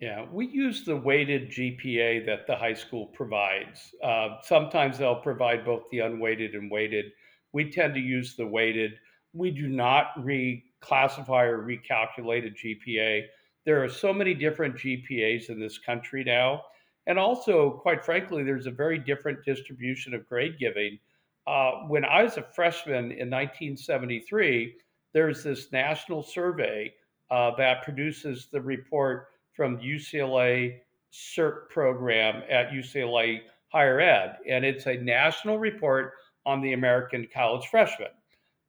Yeah, 0.00 0.26
we 0.30 0.46
use 0.46 0.84
the 0.84 0.96
weighted 0.96 1.50
GPA 1.50 2.26
that 2.26 2.46
the 2.46 2.54
high 2.54 2.74
school 2.74 3.06
provides. 3.06 3.94
Uh, 4.02 4.36
sometimes 4.42 4.98
they'll 4.98 5.16
provide 5.16 5.64
both 5.64 5.84
the 5.90 6.00
unweighted 6.00 6.54
and 6.54 6.70
weighted. 6.70 7.06
We 7.52 7.70
tend 7.70 7.94
to 7.94 8.00
use 8.00 8.36
the 8.36 8.46
weighted. 8.46 8.92
We 9.32 9.50
do 9.50 9.68
not 9.68 10.08
reclassify 10.18 11.46
or 11.46 11.66
recalculate 11.66 12.46
a 12.46 12.50
GPA. 12.50 13.22
There 13.64 13.82
are 13.82 13.88
so 13.88 14.12
many 14.12 14.34
different 14.34 14.76
GPAs 14.76 15.48
in 15.48 15.58
this 15.58 15.78
country 15.78 16.22
now 16.24 16.62
and 17.06 17.18
also, 17.18 17.70
quite 17.70 18.04
frankly, 18.04 18.42
there's 18.42 18.66
a 18.66 18.70
very 18.70 18.98
different 18.98 19.44
distribution 19.44 20.14
of 20.14 20.28
grade 20.28 20.58
giving. 20.58 20.98
Uh, 21.46 21.82
when 21.86 22.04
I 22.04 22.22
was 22.22 22.36
a 22.36 22.42
freshman 22.42 23.12
in 23.12 23.30
1973, 23.30 24.74
there's 25.12 25.44
this 25.44 25.70
national 25.70 26.22
survey 26.22 26.92
uh, 27.30 27.52
that 27.56 27.82
produces 27.82 28.48
the 28.50 28.60
report 28.60 29.28
from 29.54 29.78
UCLA 29.78 30.80
CIRP 31.12 31.68
program 31.70 32.42
at 32.50 32.70
UCLA 32.70 33.40
Higher 33.68 34.00
Ed. 34.00 34.36
And 34.48 34.64
it's 34.64 34.86
a 34.86 34.96
national 34.96 35.58
report 35.58 36.12
on 36.44 36.60
the 36.60 36.72
American 36.72 37.26
college 37.32 37.66
freshman. 37.68 38.08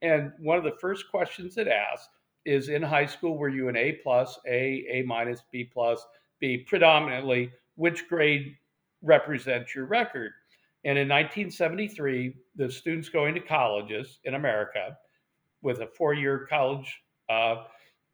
And 0.01 0.31
one 0.39 0.57
of 0.57 0.63
the 0.63 0.77
first 0.79 1.09
questions 1.09 1.57
it 1.57 1.67
asks 1.67 2.09
is 2.45 2.69
in 2.69 2.81
high 2.81 3.05
school, 3.05 3.37
were 3.37 3.49
you 3.49 3.67
an 3.67 3.75
A 3.75 3.93
plus, 4.03 4.39
A, 4.47 4.85
A 4.89 5.03
minus, 5.05 5.43
B 5.51 5.63
plus, 5.63 6.05
B? 6.39 6.59
Predominantly, 6.59 7.51
which 7.77 8.09
grade 8.09 8.57
represents 9.01 9.73
your 9.73 9.85
record. 9.85 10.33
And 10.83 10.97
in 10.97 11.07
1973, 11.07 12.35
the 12.55 12.69
students 12.69 13.09
going 13.09 13.33
to 13.35 13.39
colleges 13.39 14.19
in 14.25 14.35
America, 14.35 14.97
with 15.61 15.79
a 15.81 15.87
four-year 15.87 16.47
college 16.49 17.01
uh, 17.29 17.63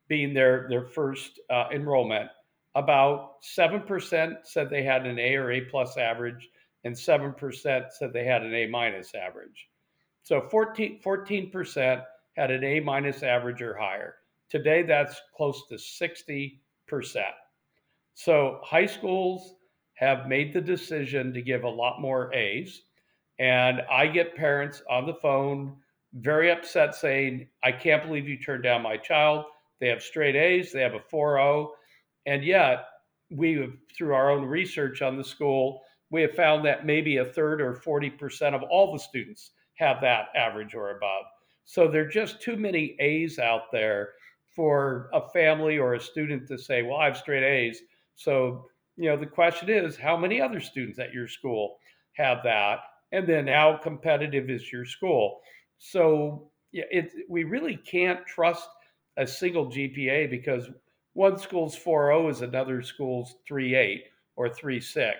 being 0.07 0.33
their 0.33 0.67
their 0.69 0.85
first 0.85 1.39
uh, 1.49 1.67
enrollment, 1.73 2.29
about 2.75 3.35
seven 3.41 3.81
percent 3.81 4.35
said 4.43 4.69
they 4.69 4.83
had 4.83 5.05
an 5.05 5.19
A 5.19 5.35
or 5.35 5.51
A 5.51 5.61
plus 5.61 5.97
average, 5.97 6.49
and 6.83 6.97
seven 6.97 7.33
percent 7.33 7.85
said 7.91 8.13
they 8.13 8.25
had 8.25 8.43
an 8.43 8.53
A 8.53 8.67
minus 8.67 9.13
average. 9.15 9.69
So 10.23 10.41
14 10.49 11.51
percent 11.51 12.01
had 12.35 12.51
an 12.51 12.63
A 12.63 12.79
minus 12.79 13.23
average 13.23 13.61
or 13.61 13.77
higher. 13.77 14.15
Today, 14.49 14.83
that's 14.83 15.21
close 15.35 15.67
to 15.67 15.77
60 15.77 16.61
percent. 16.87 17.35
So 18.13 18.59
high 18.63 18.85
schools 18.85 19.55
have 19.95 20.27
made 20.27 20.53
the 20.53 20.61
decision 20.61 21.33
to 21.33 21.41
give 21.41 21.63
a 21.63 21.69
lot 21.69 22.01
more 22.01 22.33
A's. 22.33 22.83
And 23.39 23.81
I 23.91 24.07
get 24.07 24.35
parents 24.35 24.83
on 24.89 25.05
the 25.05 25.15
phone 25.15 25.75
very 26.13 26.51
upset 26.51 26.95
saying, 26.95 27.47
I 27.63 27.71
can't 27.71 28.03
believe 28.03 28.27
you 28.27 28.37
turned 28.37 28.63
down 28.63 28.81
my 28.81 28.97
child. 28.97 29.45
they 29.79 29.87
have 29.87 30.03
straight 30.03 30.35
A's, 30.35 30.71
they 30.71 30.81
have 30.81 30.93
a 30.93 30.99
4.0, 30.99 31.69
and 32.25 32.43
yet 32.43 32.85
we, 33.31 33.53
have, 33.53 33.73
through 33.97 34.13
our 34.13 34.29
own 34.29 34.45
research 34.45 35.01
on 35.01 35.17
the 35.17 35.23
school, 35.23 35.81
we 36.11 36.21
have 36.21 36.35
found 36.35 36.63
that 36.65 36.85
maybe 36.85 37.17
a 37.17 37.25
third 37.25 37.59
or 37.59 37.73
40% 37.73 38.53
of 38.53 38.61
all 38.63 38.93
the 38.93 38.99
students 38.99 39.51
have 39.75 39.99
that 40.01 40.27
average 40.35 40.75
or 40.75 40.91
above. 40.91 41.25
So 41.65 41.87
there 41.87 42.03
are 42.03 42.09
just 42.09 42.41
too 42.41 42.55
many 42.55 42.95
A's 42.99 43.39
out 43.39 43.71
there 43.71 44.09
for 44.55 45.09
a 45.13 45.27
family 45.29 45.79
or 45.79 45.95
a 45.95 45.99
student 45.99 46.47
to 46.47 46.57
say, 46.57 46.83
well, 46.83 46.99
I 46.99 47.05
have 47.05 47.17
straight 47.17 47.43
A's. 47.43 47.81
So, 48.15 48.67
you 48.95 49.09
know, 49.09 49.17
the 49.17 49.25
question 49.25 49.69
is, 49.69 49.97
how 49.97 50.15
many 50.15 50.39
other 50.39 50.59
students 50.59 50.99
at 50.99 51.13
your 51.13 51.27
school 51.27 51.77
have 52.13 52.39
that? 52.43 52.79
And 53.11 53.27
then 53.27 53.47
how 53.47 53.79
competitive 53.81 54.49
is 54.49 54.71
your 54.71 54.85
school? 54.85 55.41
So, 55.77 56.51
yeah, 56.71 56.85
it, 56.91 57.11
we 57.29 57.43
really 57.43 57.77
can't 57.77 58.25
trust 58.25 58.67
a 59.17 59.27
single 59.27 59.67
GPA 59.67 60.29
because 60.29 60.69
one 61.13 61.37
school's 61.37 61.77
4.0 61.77 62.31
is 62.31 62.41
another 62.41 62.81
school's 62.81 63.35
3.8 63.49 63.99
or 64.35 64.49
3.6. 64.49 65.13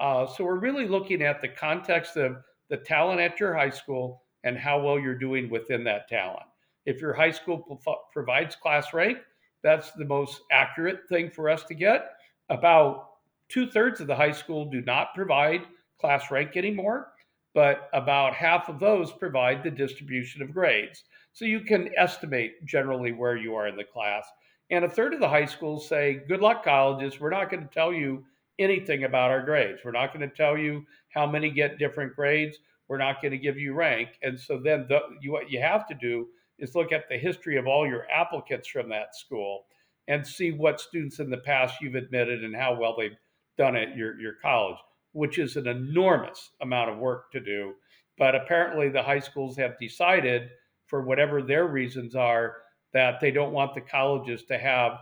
Uh, 0.00 0.26
so 0.26 0.44
we're 0.44 0.58
really 0.58 0.88
looking 0.88 1.22
at 1.22 1.40
the 1.40 1.48
context 1.48 2.16
of 2.16 2.38
the 2.70 2.76
talent 2.76 3.20
at 3.20 3.38
your 3.40 3.54
high 3.54 3.70
school 3.70 4.22
and 4.44 4.56
how 4.56 4.80
well 4.80 4.98
you're 4.98 5.18
doing 5.18 5.48
within 5.48 5.84
that 5.84 6.08
talent. 6.08 6.46
If 6.86 7.00
your 7.00 7.12
high 7.12 7.30
school 7.30 7.80
provides 8.12 8.56
class 8.56 8.92
rank, 8.94 9.18
that's 9.62 9.92
the 9.92 10.04
most 10.04 10.40
accurate 10.50 11.08
thing 11.08 11.30
for 11.30 11.50
us 11.50 11.64
to 11.64 11.74
get. 11.74 12.12
About 12.50 13.10
two 13.48 13.70
thirds 13.70 14.00
of 14.00 14.06
the 14.06 14.16
high 14.16 14.32
school 14.32 14.70
do 14.70 14.80
not 14.82 15.14
provide 15.14 15.62
class 16.00 16.30
rank 16.30 16.56
anymore, 16.56 17.12
but 17.54 17.88
about 17.92 18.34
half 18.34 18.68
of 18.68 18.78
those 18.78 19.12
provide 19.12 19.62
the 19.62 19.70
distribution 19.70 20.42
of 20.42 20.52
grades. 20.52 21.04
So 21.32 21.44
you 21.44 21.60
can 21.60 21.90
estimate 21.96 22.64
generally 22.64 23.12
where 23.12 23.36
you 23.36 23.54
are 23.54 23.68
in 23.68 23.76
the 23.76 23.84
class. 23.84 24.26
And 24.70 24.84
a 24.84 24.88
third 24.88 25.14
of 25.14 25.20
the 25.20 25.28
high 25.28 25.46
schools 25.46 25.88
say, 25.88 26.22
Good 26.28 26.40
luck, 26.40 26.64
colleges. 26.64 27.18
We're 27.18 27.30
not 27.30 27.50
going 27.50 27.62
to 27.62 27.74
tell 27.74 27.92
you 27.92 28.24
anything 28.58 29.04
about 29.04 29.30
our 29.30 29.42
grades. 29.42 29.80
We're 29.84 29.92
not 29.92 30.12
going 30.12 30.28
to 30.28 30.34
tell 30.34 30.58
you 30.58 30.84
how 31.10 31.26
many 31.26 31.50
get 31.50 31.78
different 31.78 32.14
grades. 32.14 32.58
We're 32.88 32.98
not 32.98 33.22
going 33.22 33.32
to 33.32 33.38
give 33.38 33.58
you 33.58 33.74
rank. 33.74 34.10
And 34.22 34.38
so 34.38 34.58
then 34.58 34.86
the, 34.88 35.00
you, 35.20 35.32
what 35.32 35.50
you 35.50 35.60
have 35.60 35.86
to 35.88 35.94
do 35.94 36.28
is 36.58 36.74
look 36.74 36.92
at 36.92 37.08
the 37.08 37.16
history 37.16 37.56
of 37.56 37.66
all 37.66 37.86
your 37.86 38.06
applicants 38.10 38.68
from 38.68 38.88
that 38.90 39.14
school 39.14 39.66
and 40.08 40.26
see 40.26 40.50
what 40.50 40.80
students 40.80 41.20
in 41.20 41.30
the 41.30 41.36
past 41.36 41.80
you've 41.80 41.94
admitted 41.94 42.42
and 42.42 42.56
how 42.56 42.74
well 42.74 42.96
they've 42.98 43.16
done 43.58 43.76
at 43.76 43.96
your, 43.96 44.18
your 44.20 44.34
college, 44.42 44.78
which 45.12 45.38
is 45.38 45.56
an 45.56 45.68
enormous 45.68 46.50
amount 46.62 46.90
of 46.90 46.98
work 46.98 47.30
to 47.30 47.40
do. 47.40 47.74
But 48.16 48.34
apparently, 48.34 48.88
the 48.88 49.02
high 49.02 49.20
schools 49.20 49.56
have 49.58 49.78
decided, 49.78 50.48
for 50.86 51.02
whatever 51.02 51.42
their 51.42 51.66
reasons 51.66 52.16
are, 52.16 52.56
that 52.92 53.20
they 53.20 53.30
don't 53.30 53.52
want 53.52 53.74
the 53.74 53.80
colleges 53.82 54.44
to 54.44 54.58
have 54.58 54.92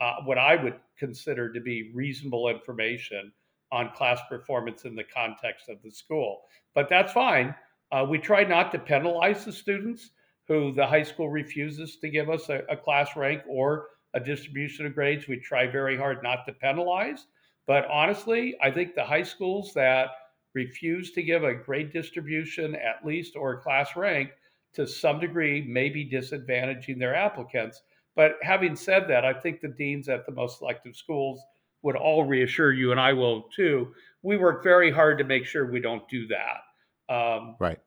uh, 0.00 0.16
what 0.24 0.36
I 0.36 0.56
would 0.56 0.74
consider 0.98 1.52
to 1.52 1.60
be 1.60 1.92
reasonable 1.94 2.48
information 2.48 3.32
on 3.72 3.92
class 3.94 4.20
performance 4.28 4.84
in 4.84 4.94
the 4.94 5.04
context 5.04 5.68
of 5.68 5.78
the 5.82 5.90
school. 5.90 6.42
But 6.74 6.88
that's 6.88 7.12
fine. 7.12 7.54
Uh, 7.92 8.04
we 8.08 8.18
try 8.18 8.44
not 8.44 8.72
to 8.72 8.78
penalize 8.78 9.44
the 9.44 9.52
students 9.52 10.10
who 10.48 10.72
the 10.74 10.86
high 10.86 11.02
school 11.02 11.28
refuses 11.28 11.96
to 11.98 12.08
give 12.08 12.28
us 12.28 12.48
a, 12.48 12.62
a 12.68 12.76
class 12.76 13.16
rank 13.16 13.42
or 13.48 13.86
a 14.14 14.20
distribution 14.20 14.86
of 14.86 14.94
grades. 14.94 15.28
We 15.28 15.38
try 15.38 15.66
very 15.66 15.96
hard 15.96 16.22
not 16.22 16.46
to 16.46 16.52
penalize. 16.52 17.26
But 17.66 17.86
honestly, 17.88 18.56
I 18.62 18.70
think 18.70 18.94
the 18.94 19.04
high 19.04 19.24
schools 19.24 19.72
that 19.74 20.10
refuse 20.54 21.12
to 21.12 21.22
give 21.22 21.44
a 21.44 21.54
grade 21.54 21.92
distribution, 21.92 22.74
at 22.76 23.04
least, 23.04 23.36
or 23.36 23.52
a 23.52 23.60
class 23.60 23.96
rank, 23.96 24.30
to 24.74 24.86
some 24.86 25.20
degree, 25.20 25.62
may 25.62 25.88
be 25.88 26.08
disadvantaging 26.08 26.98
their 26.98 27.14
applicants. 27.14 27.82
But 28.14 28.36
having 28.42 28.76
said 28.76 29.06
that, 29.08 29.24
I 29.24 29.34
think 29.34 29.60
the 29.60 29.68
deans 29.68 30.08
at 30.08 30.24
the 30.24 30.32
most 30.32 30.58
selective 30.58 30.96
schools 30.96 31.42
would 31.82 31.96
all 31.96 32.24
reassure 32.24 32.72
you, 32.72 32.90
and 32.90 33.00
I 33.00 33.12
will 33.12 33.42
too. 33.54 33.92
We 34.22 34.36
work 34.36 34.64
very 34.64 34.90
hard 34.90 35.18
to 35.18 35.24
make 35.24 35.44
sure 35.44 35.70
we 35.70 35.80
don't 35.80 36.08
do 36.08 36.26
that. 36.28 37.14
Um, 37.14 37.56
right. 37.60 37.78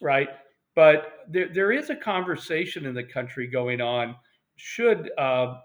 Right. 0.00 0.28
But 0.76 1.24
there, 1.28 1.48
there 1.52 1.72
is 1.72 1.90
a 1.90 1.96
conversation 1.96 2.86
in 2.86 2.94
the 2.94 3.02
country 3.02 3.46
going 3.46 3.80
on. 3.80 4.14
Should 4.56 5.10
uh, 5.18 5.56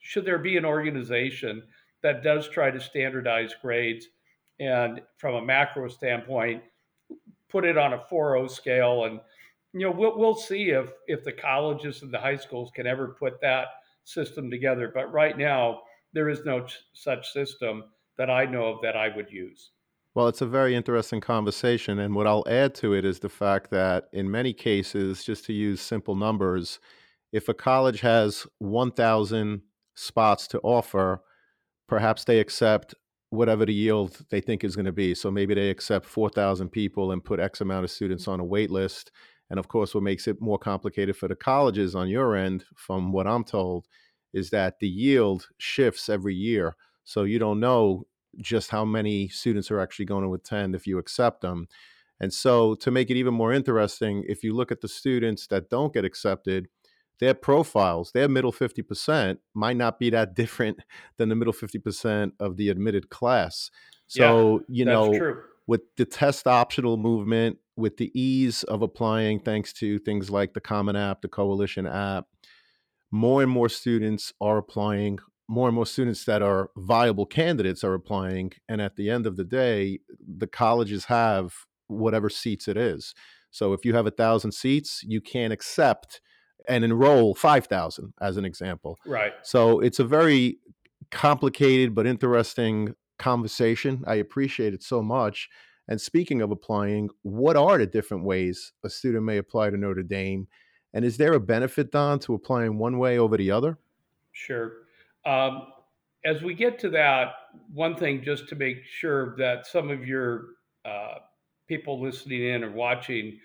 should 0.00 0.24
there 0.24 0.38
be 0.38 0.56
an 0.56 0.64
organization 0.64 1.62
that 2.02 2.22
does 2.22 2.48
try 2.48 2.70
to 2.70 2.80
standardize 2.80 3.54
grades 3.60 4.06
and, 4.58 5.00
from 5.16 5.34
a 5.34 5.42
macro 5.44 5.88
standpoint, 5.88 6.62
put 7.48 7.64
it 7.64 7.78
on 7.78 7.92
a 7.92 7.98
4.0 7.98 8.50
scale 8.50 9.04
and 9.04 9.20
you 9.72 9.80
know 9.80 9.90
we'll, 9.90 10.18
we'll 10.18 10.34
see 10.34 10.70
if 10.70 10.90
if 11.06 11.24
the 11.24 11.32
colleges 11.32 12.02
and 12.02 12.12
the 12.12 12.18
high 12.18 12.36
schools 12.36 12.70
can 12.74 12.86
ever 12.86 13.08
put 13.08 13.40
that 13.40 13.66
system 14.04 14.50
together. 14.50 14.90
But 14.92 15.12
right 15.12 15.36
now 15.36 15.82
there 16.12 16.28
is 16.28 16.44
no 16.44 16.66
such 16.92 17.32
system 17.32 17.84
that 18.16 18.30
i 18.30 18.44
know 18.44 18.66
of 18.66 18.80
that 18.82 18.96
i 18.96 19.14
would 19.14 19.30
use. 19.30 19.70
Well 20.14 20.28
it's 20.28 20.40
a 20.40 20.46
very 20.46 20.74
interesting 20.74 21.20
conversation 21.20 21.98
and 22.00 22.14
what 22.14 22.26
i'll 22.26 22.44
add 22.48 22.74
to 22.76 22.94
it 22.94 23.04
is 23.04 23.20
the 23.20 23.28
fact 23.28 23.70
that 23.70 24.08
in 24.12 24.30
many 24.30 24.52
cases 24.52 25.24
just 25.24 25.44
to 25.46 25.52
use 25.52 25.80
simple 25.80 26.16
numbers 26.16 26.80
if 27.32 27.48
a 27.48 27.54
college 27.54 28.00
has 28.00 28.46
1000 28.58 29.62
spots 30.00 30.46
to 30.48 30.58
offer 30.60 31.22
perhaps 31.88 32.24
they 32.24 32.40
accept 32.40 32.94
whatever 33.30 33.64
the 33.64 33.74
yield 33.74 34.18
they 34.30 34.40
think 34.40 34.64
is 34.64 34.74
going 34.74 34.86
to 34.86 34.92
be 34.92 35.14
so 35.14 35.30
maybe 35.30 35.54
they 35.54 35.70
accept 35.70 36.04
4000 36.04 36.68
people 36.68 37.12
and 37.12 37.24
put 37.24 37.40
x 37.40 37.60
amount 37.60 37.84
of 37.84 37.90
students 37.90 38.26
mm. 38.26 38.32
on 38.32 38.40
a 38.40 38.44
wait 38.44 38.70
list 38.70 39.12
and 39.50 39.58
of 39.58 39.66
course, 39.68 39.94
what 39.94 40.04
makes 40.04 40.28
it 40.28 40.40
more 40.40 40.58
complicated 40.58 41.16
for 41.16 41.26
the 41.26 41.34
colleges 41.34 41.96
on 41.96 42.08
your 42.08 42.36
end, 42.36 42.64
from 42.76 43.12
what 43.12 43.26
I'm 43.26 43.44
told, 43.44 43.86
is 44.32 44.50
that 44.50 44.78
the 44.78 44.88
yield 44.88 45.48
shifts 45.58 46.08
every 46.08 46.34
year. 46.34 46.76
So 47.02 47.24
you 47.24 47.40
don't 47.40 47.58
know 47.58 48.06
just 48.40 48.70
how 48.70 48.84
many 48.84 49.26
students 49.28 49.70
are 49.72 49.80
actually 49.80 50.04
going 50.04 50.24
to 50.24 50.34
attend 50.34 50.76
if 50.76 50.86
you 50.86 50.98
accept 50.98 51.40
them. 51.40 51.66
And 52.20 52.32
so, 52.32 52.74
to 52.76 52.90
make 52.90 53.10
it 53.10 53.16
even 53.16 53.34
more 53.34 53.52
interesting, 53.52 54.24
if 54.28 54.44
you 54.44 54.54
look 54.54 54.70
at 54.70 54.82
the 54.82 54.88
students 54.88 55.46
that 55.48 55.70
don't 55.70 55.92
get 55.92 56.04
accepted, 56.04 56.68
their 57.20 57.34
profiles, 57.34 58.12
their 58.12 58.28
middle 58.28 58.52
50% 58.52 59.38
might 59.54 59.76
not 59.76 59.98
be 59.98 60.10
that 60.10 60.34
different 60.34 60.78
than 61.16 61.28
the 61.28 61.36
middle 61.36 61.52
50% 61.52 62.32
of 62.40 62.56
the 62.56 62.68
admitted 62.68 63.10
class. 63.10 63.70
So, 64.06 64.64
yeah, 64.68 64.78
you 64.78 64.84
know, 64.84 65.16
true. 65.16 65.42
with 65.66 65.82
the 65.96 66.04
test 66.04 66.46
optional 66.46 66.96
movement, 66.96 67.58
with 67.76 67.96
the 67.96 68.10
ease 68.18 68.64
of 68.64 68.82
applying, 68.82 69.40
thanks 69.40 69.72
to 69.74 69.98
things 70.00 70.30
like 70.30 70.54
the 70.54 70.60
Common 70.60 70.96
App, 70.96 71.22
the 71.22 71.28
Coalition 71.28 71.86
app, 71.86 72.26
more 73.10 73.42
and 73.42 73.50
more 73.50 73.68
students 73.68 74.32
are 74.40 74.58
applying. 74.58 75.18
More 75.48 75.66
and 75.66 75.74
more 75.74 75.86
students 75.86 76.24
that 76.26 76.42
are 76.42 76.70
viable 76.76 77.26
candidates 77.26 77.82
are 77.82 77.94
applying. 77.94 78.52
And 78.68 78.80
at 78.80 78.94
the 78.94 79.10
end 79.10 79.26
of 79.26 79.36
the 79.36 79.44
day, 79.44 79.98
the 80.20 80.46
colleges 80.46 81.06
have 81.06 81.54
whatever 81.88 82.30
seats 82.30 82.68
it 82.68 82.76
is. 82.76 83.14
So 83.50 83.72
if 83.72 83.84
you 83.84 83.94
have 83.94 84.06
a 84.06 84.12
thousand 84.12 84.52
seats, 84.52 85.02
you 85.04 85.20
can't 85.20 85.52
accept 85.52 86.20
and 86.68 86.84
enroll 86.84 87.34
5,000 87.34 88.12
as 88.20 88.36
an 88.36 88.44
example. 88.44 88.98
Right. 89.06 89.32
So 89.42 89.80
it's 89.80 89.98
a 89.98 90.04
very 90.04 90.58
complicated 91.10 91.94
but 91.94 92.06
interesting 92.06 92.94
conversation. 93.18 94.02
I 94.06 94.16
appreciate 94.16 94.74
it 94.74 94.82
so 94.82 95.02
much. 95.02 95.48
And 95.88 96.00
speaking 96.00 96.40
of 96.40 96.50
applying, 96.50 97.10
what 97.22 97.56
are 97.56 97.78
the 97.78 97.86
different 97.86 98.24
ways 98.24 98.72
a 98.84 98.90
student 98.90 99.24
may 99.24 99.38
apply 99.38 99.70
to 99.70 99.76
Notre 99.76 100.02
Dame? 100.02 100.46
And 100.92 101.04
is 101.04 101.16
there 101.16 101.34
a 101.34 101.40
benefit, 101.40 101.90
Don, 101.90 102.18
to 102.20 102.34
applying 102.34 102.78
one 102.78 102.98
way 102.98 103.18
over 103.18 103.36
the 103.36 103.50
other? 103.50 103.78
Sure. 104.32 104.72
Um, 105.26 105.66
as 106.24 106.42
we 106.42 106.54
get 106.54 106.78
to 106.80 106.90
that, 106.90 107.32
one 107.72 107.96
thing 107.96 108.22
just 108.22 108.48
to 108.48 108.54
make 108.54 108.84
sure 108.84 109.34
that 109.38 109.66
some 109.66 109.90
of 109.90 110.06
your 110.06 110.44
uh, 110.84 111.14
people 111.68 112.00
listening 112.00 112.44
in 112.44 112.64
or 112.64 112.70
watching, 112.70 113.38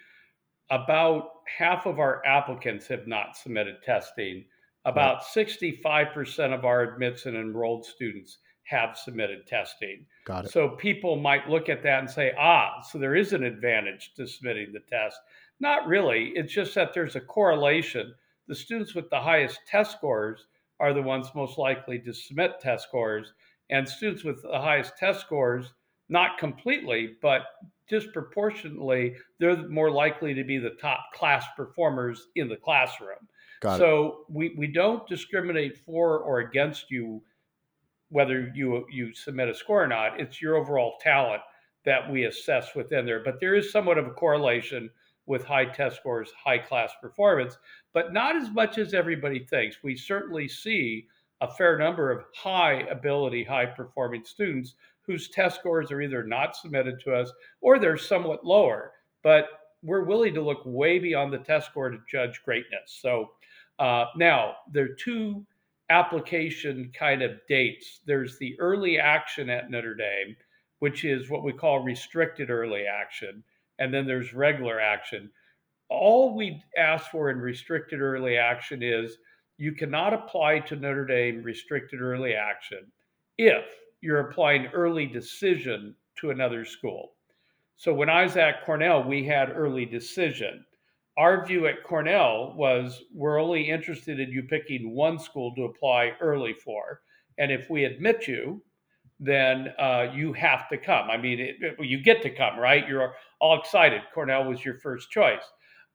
about 0.69 1.29
half 1.45 1.85
of 1.85 1.99
our 1.99 2.25
applicants 2.25 2.87
have 2.87 3.07
not 3.07 3.37
submitted 3.37 3.81
testing. 3.83 4.45
About 4.85 5.23
right. 5.35 5.47
65% 5.47 6.53
of 6.53 6.63
our 6.63 6.81
admits 6.81 7.25
and 7.25 7.35
enrolled 7.35 7.85
students 7.85 8.37
have 8.63 8.97
submitted 8.97 9.47
testing. 9.47 10.05
Got 10.25 10.45
it. 10.45 10.51
So 10.51 10.69
people 10.69 11.15
might 11.15 11.49
look 11.49 11.69
at 11.69 11.81
that 11.83 11.99
and 11.99 12.09
say, 12.09 12.33
ah, 12.37 12.81
so 12.81 12.97
there 12.97 13.15
is 13.15 13.33
an 13.33 13.43
advantage 13.43 14.13
to 14.15 14.27
submitting 14.27 14.73
the 14.73 14.81
test. 14.81 15.17
Not 15.59 15.87
really. 15.87 16.33
It's 16.35 16.53
just 16.53 16.75
that 16.75 16.93
there's 16.93 17.15
a 17.15 17.21
correlation. 17.21 18.13
The 18.47 18.55
students 18.55 18.93
with 18.93 19.09
the 19.09 19.19
highest 19.19 19.59
test 19.67 19.91
scores 19.91 20.45
are 20.79 20.93
the 20.93 21.01
ones 21.01 21.29
most 21.33 21.57
likely 21.57 21.99
to 21.99 22.13
submit 22.13 22.59
test 22.59 22.87
scores, 22.87 23.33
and 23.69 23.87
students 23.87 24.23
with 24.23 24.41
the 24.43 24.59
highest 24.59 24.97
test 24.97 25.21
scores, 25.21 25.73
not 26.09 26.37
completely, 26.37 27.15
but 27.21 27.43
disproportionately, 27.87 29.15
they're 29.39 29.67
more 29.69 29.91
likely 29.91 30.33
to 30.33 30.43
be 30.43 30.57
the 30.57 30.71
top 30.81 30.99
class 31.13 31.45
performers 31.55 32.27
in 32.35 32.47
the 32.47 32.55
classroom. 32.55 33.27
Got 33.61 33.79
so 33.79 34.07
it. 34.07 34.15
we, 34.29 34.55
we 34.57 34.67
don't 34.67 35.07
discriminate 35.07 35.77
for 35.77 36.19
or 36.19 36.39
against 36.39 36.91
you 36.91 37.21
whether 38.09 38.51
you 38.53 38.85
you 38.91 39.13
submit 39.13 39.49
a 39.49 39.55
score 39.55 39.83
or 39.83 39.87
not. 39.87 40.19
It's 40.19 40.41
your 40.41 40.55
overall 40.55 40.95
talent 41.01 41.41
that 41.85 42.11
we 42.11 42.25
assess 42.25 42.75
within 42.75 43.05
there. 43.05 43.23
But 43.23 43.39
there 43.39 43.55
is 43.55 43.71
somewhat 43.71 43.97
of 43.97 44.07
a 44.07 44.11
correlation 44.11 44.89
with 45.27 45.43
high 45.43 45.65
test 45.65 45.97
scores, 45.97 46.31
high 46.31 46.57
class 46.57 46.91
performance, 47.01 47.57
but 47.93 48.13
not 48.13 48.35
as 48.35 48.49
much 48.51 48.77
as 48.77 48.93
everybody 48.93 49.39
thinks. 49.39 49.77
We 49.83 49.95
certainly 49.95 50.47
see 50.47 51.07
a 51.41 51.51
fair 51.51 51.77
number 51.77 52.11
of 52.11 52.25
high 52.35 52.81
ability, 52.91 53.43
high 53.43 53.65
performing 53.65 54.23
students 54.23 54.75
whose 55.07 55.29
test 55.29 55.59
scores 55.59 55.91
are 55.91 56.01
either 56.01 56.23
not 56.23 56.55
submitted 56.55 56.99
to 57.01 57.13
us 57.13 57.31
or 57.61 57.79
they're 57.79 57.97
somewhat 57.97 58.45
lower. 58.45 58.93
But 59.23 59.47
we're 59.83 60.03
willing 60.03 60.33
to 60.33 60.41
look 60.41 60.61
way 60.65 60.99
beyond 60.99 61.31
the 61.31 61.37
test 61.39 61.67
score 61.67 61.89
to 61.89 61.99
judge 62.09 62.41
greatness. 62.43 62.99
So 63.01 63.31
uh, 63.79 64.05
now 64.15 64.55
there 64.71 64.85
are 64.85 64.95
two 64.95 65.45
application 65.89 66.91
kind 66.97 67.21
of 67.21 67.39
dates. 67.47 68.01
There's 68.05 68.37
the 68.39 68.59
early 68.59 68.97
action 68.97 69.49
at 69.49 69.69
Notre 69.69 69.95
Dame, 69.95 70.35
which 70.79 71.05
is 71.05 71.29
what 71.29 71.43
we 71.43 71.53
call 71.53 71.79
restricted 71.83 72.49
early 72.49 72.85
action, 72.85 73.43
and 73.79 73.93
then 73.93 74.07
there's 74.07 74.33
regular 74.33 74.79
action. 74.79 75.29
All 75.89 76.35
we 76.35 76.63
ask 76.77 77.11
for 77.11 77.29
in 77.29 77.37
restricted 77.37 78.01
early 78.01 78.37
action 78.37 78.81
is 78.81 79.17
you 79.57 79.73
cannot 79.73 80.13
apply 80.13 80.59
to 80.59 80.75
Notre 80.75 81.05
Dame 81.05 81.43
restricted 81.43 82.01
early 82.01 82.33
action 82.33 82.91
if 83.37 83.65
you're 84.05 84.29
applying 84.29 84.67
early 84.67 85.07
decision 85.07 85.95
to 86.19 86.29
another 86.29 86.63
school. 86.63 87.13
So 87.75 87.91
when 87.91 88.07
I 88.07 88.23
was 88.23 88.37
at 88.37 88.63
Cornell, 88.63 89.03
we 89.03 89.25
had 89.25 89.49
early 89.49 89.83
decision. 89.83 90.63
Our 91.17 91.43
view 91.43 91.65
at 91.65 91.83
Cornell 91.83 92.53
was 92.55 93.01
we're 93.13 93.41
only 93.41 93.69
interested 93.69 94.19
in 94.19 94.29
you 94.29 94.43
picking 94.43 94.93
one 94.93 95.17
school 95.17 95.55
to 95.55 95.63
apply 95.63 96.13
early 96.21 96.53
for. 96.53 97.01
And 97.39 97.51
if 97.51 97.67
we 97.69 97.85
admit 97.85 98.27
you, 98.27 98.61
then 99.19 99.73
uh, 99.79 100.11
you 100.13 100.33
have 100.33 100.69
to 100.69 100.77
come. 100.77 101.09
I 101.09 101.17
mean, 101.17 101.39
it, 101.39 101.55
it, 101.61 101.75
you 101.79 102.03
get 102.03 102.21
to 102.21 102.29
come, 102.29 102.59
right? 102.59 102.87
You're 102.87 103.15
all 103.39 103.59
excited. 103.59 104.01
Cornell 104.13 104.45
was 104.45 104.63
your 104.63 104.75
first 104.75 105.09
choice. 105.09 105.43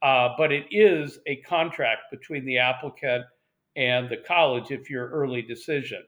Uh, 0.02 0.30
but 0.36 0.50
it 0.50 0.66
is 0.70 1.18
a 1.26 1.36
contract 1.42 2.10
between 2.10 2.44
the 2.44 2.58
applicant 2.58 3.24
and 3.76 4.08
the 4.08 4.16
college 4.16 4.72
if 4.72 4.90
you're 4.90 5.10
early 5.10 5.42
decision. 5.42 6.02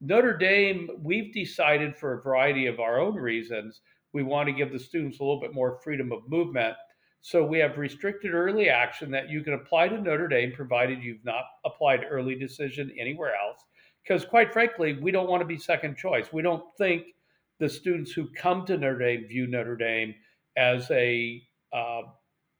Notre 0.00 0.36
Dame, 0.36 0.88
we've 1.02 1.32
decided 1.32 1.96
for 1.96 2.14
a 2.14 2.22
variety 2.22 2.66
of 2.66 2.78
our 2.78 3.00
own 3.00 3.16
reasons, 3.16 3.80
we 4.12 4.22
want 4.22 4.48
to 4.48 4.54
give 4.54 4.72
the 4.72 4.78
students 4.78 5.18
a 5.18 5.22
little 5.22 5.40
bit 5.40 5.52
more 5.54 5.80
freedom 5.82 6.12
of 6.12 6.28
movement. 6.28 6.76
So 7.20 7.44
we 7.44 7.58
have 7.58 7.78
restricted 7.78 8.32
early 8.32 8.68
action 8.68 9.10
that 9.10 9.28
you 9.28 9.42
can 9.42 9.54
apply 9.54 9.88
to 9.88 10.00
Notre 10.00 10.28
Dame 10.28 10.52
provided 10.52 11.02
you've 11.02 11.24
not 11.24 11.44
applied 11.64 12.06
early 12.08 12.36
decision 12.36 12.92
anywhere 12.98 13.34
else. 13.34 13.64
Because 14.02 14.24
quite 14.24 14.52
frankly, 14.52 14.98
we 15.02 15.10
don't 15.10 15.28
want 15.28 15.40
to 15.40 15.46
be 15.46 15.58
second 15.58 15.96
choice. 15.96 16.32
We 16.32 16.42
don't 16.42 16.64
think 16.78 17.14
the 17.58 17.68
students 17.68 18.12
who 18.12 18.28
come 18.36 18.64
to 18.66 18.78
Notre 18.78 18.98
Dame 18.98 19.26
view 19.26 19.46
Notre 19.48 19.76
Dame 19.76 20.14
as 20.56 20.90
a 20.92 21.42
uh, 21.72 22.02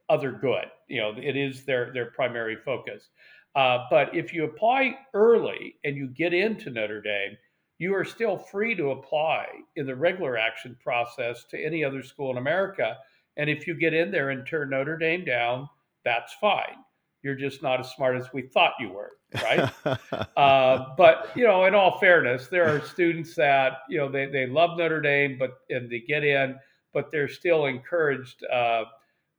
other 0.09 0.33
good. 0.33 0.67
You 0.89 1.01
know, 1.01 1.15
it 1.17 1.37
is 1.37 1.65
their 1.65 1.93
their 1.93 2.07
primary 2.11 2.57
focus. 2.65 3.09
Uh, 3.55 3.87
but 3.91 4.15
if 4.15 4.33
you 4.33 4.45
apply 4.45 4.97
early 5.15 5.77
and 5.85 5.97
you 5.97 6.09
get 6.09 6.33
into 6.33 6.71
Notre 6.71 7.01
Dame, 7.01 7.37
you 7.79 7.95
are 7.95 8.05
still 8.05 8.37
free 8.37 8.75
to 8.75 8.91
apply 8.91 9.47
in 9.77 9.87
the 9.87 9.95
regular 9.95 10.37
action 10.37 10.77
process 10.83 11.45
to 11.45 11.59
any 11.59 11.85
other 11.85 12.03
school 12.03 12.31
in 12.31 12.37
America. 12.37 12.97
And 13.37 13.49
if 13.49 13.67
you 13.67 13.75
get 13.75 13.95
in 13.95 14.11
there 14.11 14.31
and 14.31 14.47
turn 14.47 14.71
Notre 14.71 14.99
Dame 14.99 15.25
down, 15.25 15.69
that's 16.05 16.35
fine. 16.35 16.77
You're 17.23 17.37
just 17.37 17.63
not 17.63 17.81
as 17.81 17.91
smart 17.91 18.17
as 18.17 18.33
we 18.33 18.43
thought 18.43 18.73
you 18.79 18.91
were, 18.91 19.13
right? 19.43 19.71
uh, 20.37 20.95
but 20.97 21.31
you 21.35 21.45
know, 21.45 21.65
in 21.65 21.75
all 21.75 21.99
fairness, 21.99 22.49
there 22.49 22.69
are 22.69 22.81
students 22.81 23.35
that 23.35 23.79
you 23.89 23.99
know 23.99 24.09
they, 24.09 24.27
they 24.27 24.47
love 24.47 24.79
Notre 24.79 25.01
Dame, 25.01 25.37
but 25.39 25.59
and 25.69 25.91
they 25.91 26.01
get 26.01 26.25
in, 26.25 26.57
but 26.93 27.11
they're 27.11 27.29
still 27.29 27.67
encouraged 27.67 28.45
uh, 28.45 28.85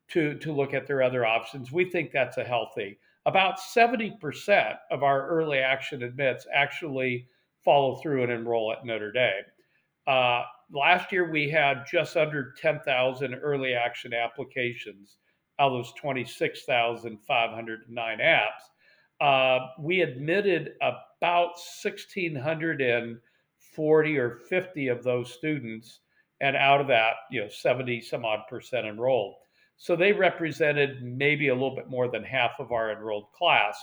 to 0.10 0.36
to 0.39 0.51
look 0.51 0.74
at 0.74 0.88
their 0.88 1.01
other 1.01 1.26
options. 1.26 1.72
We 1.72 1.86
think 1.86 2.12
that's 2.12 2.38
a 2.38 2.43
healthy 2.43 2.99
about 3.30 3.59
70% 3.59 4.75
of 4.89 5.03
our 5.03 5.27
early 5.27 5.59
action 5.59 6.01
admits 6.01 6.47
actually 6.51 7.27
follow 7.63 7.97
through 7.97 8.23
and 8.23 8.32
enroll 8.32 8.71
at 8.71 8.84
Notre 8.84 9.11
Dame. 9.11 9.43
Uh, 10.07 10.41
last 10.71 11.11
year, 11.11 11.30
we 11.30 11.47
had 11.47 11.86
just 11.89 12.17
under 12.17 12.55
10,000 12.59 13.36
early 13.36 13.75
action 13.75 14.15
applications 14.15 15.17
out 15.59 15.71
of 15.71 15.73
those 15.73 15.93
26,509 15.93 18.17
apps. 18.17 18.63
Uh, 19.21 19.59
we 19.77 20.01
admitted 20.01 20.71
about 20.82 21.51
1,640 21.84 24.17
or 24.17 24.39
50 24.49 24.88
of 24.88 25.03
those 25.03 25.32
students, 25.32 25.99
and 26.41 26.55
out 26.55 26.82
of 26.82 26.88
that, 26.88 27.13
you 27.30 27.41
know, 27.41 27.49
70 27.49 28.01
some 28.01 28.25
odd 28.25 28.47
percent 28.49 28.88
enrolled. 28.88 29.36
So 29.80 29.95
they 29.95 30.11
represented 30.11 31.01
maybe 31.01 31.47
a 31.47 31.53
little 31.53 31.75
bit 31.75 31.89
more 31.89 32.09
than 32.09 32.23
half 32.23 32.51
of 32.59 32.71
our 32.71 32.91
enrolled 32.91 33.32
class. 33.32 33.80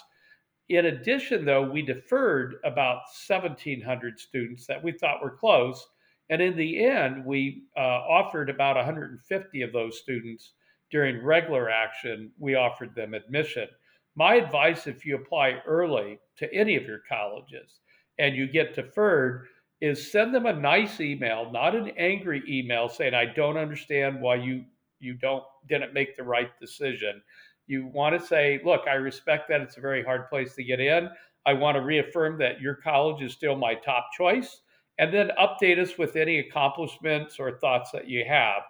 In 0.68 0.86
addition, 0.86 1.44
though, 1.44 1.68
we 1.68 1.82
deferred 1.82 2.56
about 2.64 3.02
1,700 3.26 4.20
students 4.20 4.66
that 4.66 4.84
we 4.84 4.92
thought 4.92 5.22
were 5.22 5.36
close. 5.36 5.84
And 6.28 6.42
in 6.42 6.56
the 6.56 6.84
end, 6.84 7.24
we 7.24 7.64
uh, 7.76 7.80
offered 7.80 8.50
about 8.50 8.76
150 8.76 9.62
of 9.62 9.72
those 9.72 9.98
students 9.98 10.52
during 10.90 11.24
regular 11.24 11.68
action, 11.68 12.30
we 12.38 12.54
offered 12.54 12.94
them 12.94 13.14
admission. 13.14 13.68
My 14.14 14.36
advice 14.36 14.86
if 14.86 15.04
you 15.04 15.16
apply 15.16 15.60
early 15.66 16.18
to 16.38 16.52
any 16.54 16.76
of 16.76 16.84
your 16.84 17.00
colleges 17.08 17.80
and 18.18 18.36
you 18.36 18.46
get 18.46 18.74
deferred, 18.74 19.46
is 19.80 20.10
send 20.10 20.34
them 20.34 20.46
a 20.46 20.52
nice 20.52 21.00
email, 21.00 21.50
not 21.52 21.74
an 21.74 21.90
angry 21.98 22.42
email 22.48 22.88
saying, 22.88 23.14
I 23.14 23.26
don't 23.26 23.58
understand 23.58 24.20
why 24.20 24.36
you 24.36 24.64
you 25.00 25.14
don't 25.14 25.44
didn't 25.68 25.94
make 25.94 26.16
the 26.16 26.22
right 26.22 26.50
decision. 26.60 27.22
You 27.66 27.86
want 27.86 28.18
to 28.18 28.24
say, 28.24 28.60
look, 28.64 28.82
I 28.88 28.94
respect 28.94 29.48
that 29.48 29.60
it's 29.60 29.76
a 29.76 29.80
very 29.80 30.04
hard 30.04 30.28
place 30.28 30.54
to 30.54 30.64
get 30.64 30.80
in. 30.80 31.08
I 31.46 31.52
want 31.52 31.76
to 31.76 31.80
reaffirm 31.80 32.38
that 32.38 32.60
your 32.60 32.74
college 32.74 33.22
is 33.22 33.32
still 33.32 33.56
my 33.56 33.74
top 33.74 34.08
choice, 34.16 34.60
and 34.98 35.12
then 35.12 35.30
update 35.40 35.78
us 35.78 35.98
with 35.98 36.16
any 36.16 36.38
accomplishments 36.38 37.36
or 37.38 37.58
thoughts 37.58 37.90
that 37.92 38.08
you 38.08 38.24
have. 38.26 38.62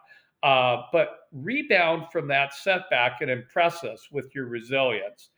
Uh, 0.42 0.82
but 0.92 1.20
rebound 1.32 2.04
from 2.12 2.28
that 2.28 2.54
setback 2.54 3.20
and 3.20 3.30
impress 3.30 3.84
us 3.84 4.08
with 4.12 4.34
your 4.34 4.46
resilience. 4.46 5.30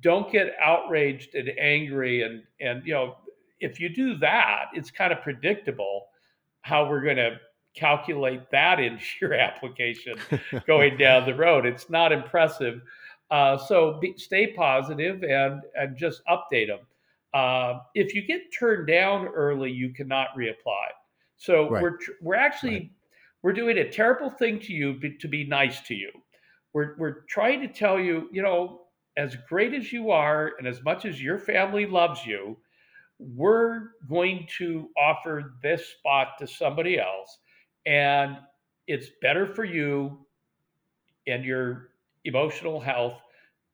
Don't 0.00 0.30
get 0.30 0.54
outraged 0.60 1.34
and 1.34 1.50
angry, 1.58 2.22
and 2.22 2.42
and 2.60 2.86
you 2.86 2.94
know 2.94 3.16
if 3.60 3.80
you 3.80 3.88
do 3.88 4.16
that, 4.18 4.66
it's 4.74 4.90
kind 4.90 5.12
of 5.12 5.20
predictable 5.22 6.06
how 6.62 6.88
we're 6.88 7.02
going 7.02 7.16
to 7.16 7.36
calculate 7.78 8.50
that 8.50 8.80
into 8.80 9.04
your 9.20 9.34
application 9.34 10.18
going 10.66 10.96
down 10.96 11.26
the 11.26 11.34
road. 11.34 11.66
It's 11.66 11.88
not 11.90 12.12
impressive. 12.12 12.80
Uh, 13.30 13.58
so 13.58 13.98
be, 14.00 14.14
stay 14.16 14.52
positive 14.52 15.22
and 15.22 15.62
and 15.74 15.96
just 15.96 16.22
update 16.26 16.68
them. 16.68 16.80
Uh, 17.34 17.80
if 17.94 18.14
you 18.14 18.22
get 18.22 18.40
turned 18.58 18.86
down 18.86 19.26
early, 19.28 19.70
you 19.70 19.90
cannot 19.90 20.28
reapply. 20.36 20.88
So 21.36 21.68
right. 21.68 21.82
we're 21.82 21.98
we're 22.22 22.34
actually 22.34 22.72
right. 22.72 22.90
we're 23.42 23.52
doing 23.52 23.78
a 23.78 23.90
terrible 23.90 24.30
thing 24.30 24.58
to 24.60 24.72
you 24.72 24.98
to 25.18 25.28
be 25.28 25.44
nice 25.44 25.80
to 25.82 25.94
you. 25.94 26.10
We're 26.72 26.96
we're 26.98 27.20
trying 27.28 27.60
to 27.60 27.68
tell 27.68 28.00
you, 28.00 28.28
you 28.32 28.42
know, 28.42 28.82
as 29.18 29.36
great 29.48 29.74
as 29.74 29.92
you 29.92 30.10
are 30.10 30.52
and 30.58 30.66
as 30.66 30.82
much 30.82 31.04
as 31.04 31.20
your 31.20 31.38
family 31.38 31.84
loves 31.84 32.24
you, 32.24 32.56
we're 33.18 33.90
going 34.08 34.46
to 34.58 34.88
offer 34.96 35.54
this 35.62 35.86
spot 35.98 36.28
to 36.38 36.46
somebody 36.46 36.98
else 36.98 37.38
and 37.86 38.36
it's 38.86 39.08
better 39.20 39.46
for 39.46 39.64
you 39.64 40.18
and 41.26 41.44
your 41.44 41.90
emotional 42.24 42.80
health 42.80 43.20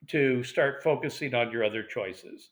to 0.09 0.43
start 0.43 0.83
focusing 0.83 1.35
on 1.35 1.51
your 1.51 1.65
other 1.65 1.83
choices. 1.83 2.51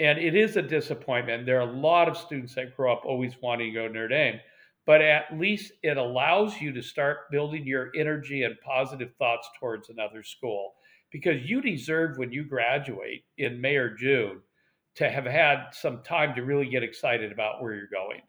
And 0.00 0.18
it 0.18 0.34
is 0.34 0.56
a 0.56 0.62
disappointment. 0.62 1.46
There 1.46 1.60
are 1.60 1.68
a 1.68 1.72
lot 1.72 2.08
of 2.08 2.16
students 2.16 2.54
that 2.54 2.76
grow 2.76 2.92
up 2.92 3.02
always 3.04 3.34
wanting 3.42 3.72
to 3.72 3.74
go 3.74 3.86
to 3.86 3.92
Notre 3.92 4.08
Dame, 4.08 4.40
but 4.86 5.02
at 5.02 5.38
least 5.38 5.72
it 5.82 5.96
allows 5.96 6.60
you 6.60 6.72
to 6.72 6.82
start 6.82 7.30
building 7.30 7.66
your 7.66 7.90
energy 7.94 8.42
and 8.42 8.56
positive 8.64 9.12
thoughts 9.18 9.48
towards 9.58 9.88
another 9.88 10.22
school 10.22 10.74
because 11.12 11.44
you 11.44 11.60
deserve 11.60 12.16
when 12.16 12.32
you 12.32 12.44
graduate 12.44 13.24
in 13.38 13.60
May 13.60 13.76
or 13.76 13.94
June 13.94 14.40
to 14.96 15.10
have 15.10 15.26
had 15.26 15.68
some 15.72 16.02
time 16.02 16.34
to 16.34 16.42
really 16.42 16.68
get 16.68 16.82
excited 16.82 17.30
about 17.32 17.62
where 17.62 17.74
you're 17.74 17.86
going. 17.92 18.20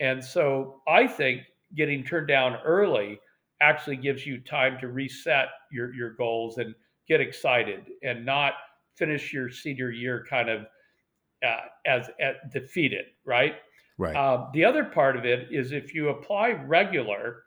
And 0.00 0.22
so 0.22 0.82
I 0.88 1.06
think 1.06 1.42
getting 1.76 2.04
turned 2.04 2.28
down 2.28 2.58
early 2.64 3.20
actually 3.60 3.96
gives 3.96 4.26
you 4.26 4.38
time 4.40 4.78
to 4.80 4.88
reset 4.88 5.48
your 5.70 5.94
your 5.94 6.10
goals 6.14 6.58
and 6.58 6.74
get 7.08 7.20
excited 7.20 7.84
and 8.02 8.24
not 8.24 8.54
finish 8.96 9.32
your 9.32 9.50
senior 9.50 9.90
year 9.90 10.24
kind 10.28 10.48
of 10.48 10.66
uh, 11.46 11.60
as, 11.86 12.08
as 12.20 12.36
defeated, 12.52 13.06
right? 13.24 13.56
Right. 13.98 14.16
Uh, 14.16 14.46
the 14.52 14.64
other 14.64 14.84
part 14.84 15.16
of 15.16 15.24
it 15.24 15.48
is 15.50 15.72
if 15.72 15.94
you 15.94 16.08
apply 16.10 16.50
regular, 16.50 17.42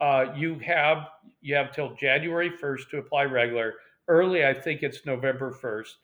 uh, 0.00 0.26
you 0.36 0.58
have 0.60 1.08
you 1.40 1.54
have 1.54 1.72
till 1.72 1.94
January 1.94 2.50
first 2.50 2.90
to 2.90 2.98
apply 2.98 3.24
regular. 3.24 3.74
Early, 4.08 4.44
I 4.44 4.54
think 4.54 4.82
it's 4.82 5.06
November 5.06 5.52
first. 5.52 5.96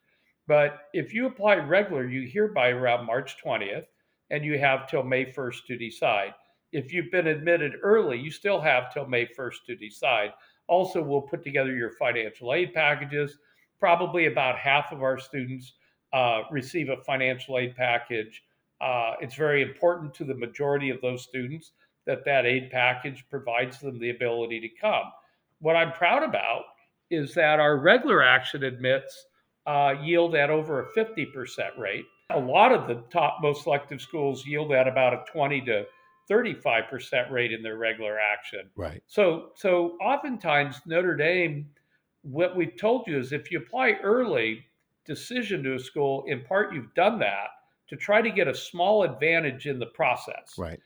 But 0.47 0.83
if 0.93 1.13
you 1.13 1.27
apply 1.27 1.57
regular, 1.57 2.07
you 2.07 2.27
hear 2.29 2.49
by 2.49 2.69
around 2.69 3.07
March 3.07 3.37
twentieth, 3.39 3.87
and 4.31 4.45
you 4.45 4.59
have 4.59 4.89
till 4.89 5.03
May 5.03 5.25
first 5.33 5.67
to 5.67 5.77
decide 5.77 6.35
if 6.73 6.93
you've 6.93 7.11
been 7.11 7.27
admitted 7.27 7.73
early, 7.83 8.19
you 8.19 8.31
still 8.31 8.61
have 8.61 8.93
till 8.93 9.07
May 9.07 9.27
1st 9.27 9.65
to 9.67 9.77
decide. 9.77 10.31
Also, 10.69 11.03
we'll 11.03 11.23
put 11.23 11.45
together 11.45 11.75
your 11.75 11.93
financial 11.93 12.53
aid 12.53 12.75
packages. 12.75 13.39
Probably 13.79 14.27
about 14.27 14.59
half 14.59 14.93
of 14.93 15.03
our 15.03 15.19
students 15.19 15.75
uh, 16.13 16.43
receive 16.51 16.89
a 16.89 17.03
financial 17.03 17.59
aid 17.59 17.77
package. 17.77 18.43
Uh, 18.81 19.15
it's 19.21 19.35
very 19.35 19.63
important 19.63 20.13
to 20.15 20.25
the 20.25 20.35
majority 20.35 20.91
of 20.91 21.01
those 21.01 21.23
students 21.23 21.73
that 22.07 22.25
that 22.25 22.47
aid 22.47 22.71
package 22.71 23.25
provides 23.31 23.81
them 23.81 23.99
the 23.99 24.11
ability 24.11 24.61
to 24.61 24.69
come. 24.81 25.05
What 25.61 25.77
I'm 25.77 25.93
proud 25.93 26.23
about 26.23 26.63
is 27.11 27.35
that 27.35 27.61
our 27.61 27.79
regular 27.79 28.23
action 28.23 28.65
admits 28.65 29.27
uh, 29.67 29.95
yield 30.03 30.35
at 30.35 30.51
over 30.51 30.81
a 30.81 30.93
50% 30.93 31.27
rate. 31.79 32.05
A 32.31 32.39
lot 32.39 32.73
of 32.73 32.87
the 32.87 33.03
top 33.11 33.39
most 33.41 33.65
selective 33.65 34.01
schools 34.01 34.47
yield 34.47 34.73
at 34.73 34.89
about 34.89 35.15
a 35.15 35.25
20 35.33 35.61
to 35.63 35.85
35% 36.31 37.31
rate 37.31 37.53
in 37.53 37.63
their 37.63 37.77
regular 37.77 38.19
action. 38.19 38.71
Right. 38.77 39.03
So 39.07 39.51
so 39.55 39.97
oftentimes 40.01 40.81
Notre 40.87 41.17
Dame 41.17 41.67
what 42.23 42.57
we've 42.57 42.77
told 42.77 43.07
you 43.07 43.19
is 43.19 43.33
if 43.33 43.51
you 43.51 43.59
apply 43.59 43.93
early 44.03 44.65
decision 45.05 45.63
to 45.63 45.75
a 45.75 45.79
school, 45.79 46.25
in 46.27 46.43
part 46.43 46.75
you've 46.75 46.93
done 46.95 47.19
that 47.21 47.49
to 47.89 47.97
try 47.97 48.21
to 48.21 48.31
get 48.31 48.49
a 48.49 48.55
small 48.55 49.05
advantage 49.05 49.67
in 49.67 49.79
the 49.79 49.87
process. 49.87 50.55
Right. 50.59 50.81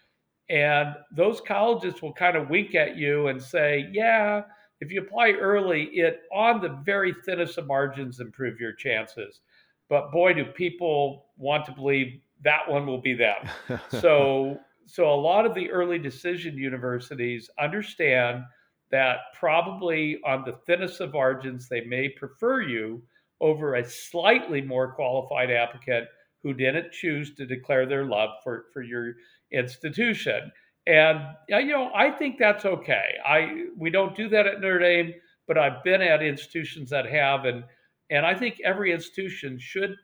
And 0.51 0.95
those 1.17 1.41
colleges 1.41 2.03
will 2.03 2.13
kind 2.13 2.37
of 2.37 2.51
wink 2.51 2.75
at 2.75 2.97
you 2.97 3.29
and 3.29 3.43
say, 3.43 3.89
yeah, 3.93 4.43
if 4.81 4.91
you 4.91 5.01
apply 5.01 5.33
early, 5.33 5.85
it 5.85 6.23
on 6.33 6.61
the 6.61 6.81
very 6.85 7.15
thinnest 7.25 7.57
of 7.57 7.67
margins 7.67 8.21
improve 8.21 8.61
your 8.61 8.73
chances. 8.73 9.41
But 9.89 10.13
boy, 10.13 10.35
do 10.35 10.45
people 10.45 11.27
want 11.37 11.65
to 11.67 11.73
believe 11.73 12.21
that 12.43 12.69
one 12.69 12.87
will 12.87 13.01
be 13.01 13.15
them. 13.15 13.49
so 13.89 14.59
so 14.91 15.13
a 15.13 15.15
lot 15.15 15.47
of 15.47 15.55
the 15.55 15.71
early 15.71 15.99
decision 15.99 16.57
universities 16.57 17.49
understand 17.59 18.43
that 18.91 19.19
probably 19.39 20.19
on 20.27 20.43
the 20.45 20.59
thinnest 20.67 21.01
of 21.01 21.13
margins, 21.13 21.69
they 21.69 21.83
may 21.83 22.09
prefer 22.09 22.61
you 22.63 23.01
over 23.41 23.77
a 23.77 23.89
slightly 23.89 24.61
more 24.61 24.93
qualified 24.93 25.51
applicant 25.51 26.07
who 26.43 26.53
didn't 26.53 26.91
choose 26.91 27.35
to 27.35 27.47
declare 27.47 27.87
their 27.87 28.05
love 28.05 28.31
for, 28.43 28.67
for 28.73 28.83
your 28.83 29.15
institution. 29.53 30.51
And 30.87 31.19
uh, 31.53 31.59
you 31.59 31.73
know, 31.73 31.93
I 31.95 32.11
think 32.11 32.37
that's 32.39 32.65
okay. 32.65 33.15
I 33.25 33.67
we 33.77 33.91
don't 33.91 34.17
do 34.17 34.29
that 34.31 34.47
at 34.47 34.61
Notre 34.61 34.81
Dame, 34.81 35.15
but 35.47 35.57
I've 35.57 35.85
been 35.85 36.03
at 36.03 36.23
institutions 36.23 36.91
that 36.91 37.07
have, 37.07 37.45
and 37.45 37.63
and 38.11 38.27
I 38.27 38.35
think 38.35 38.59
every 38.65 38.91
institution 38.93 39.59
should 39.59 39.95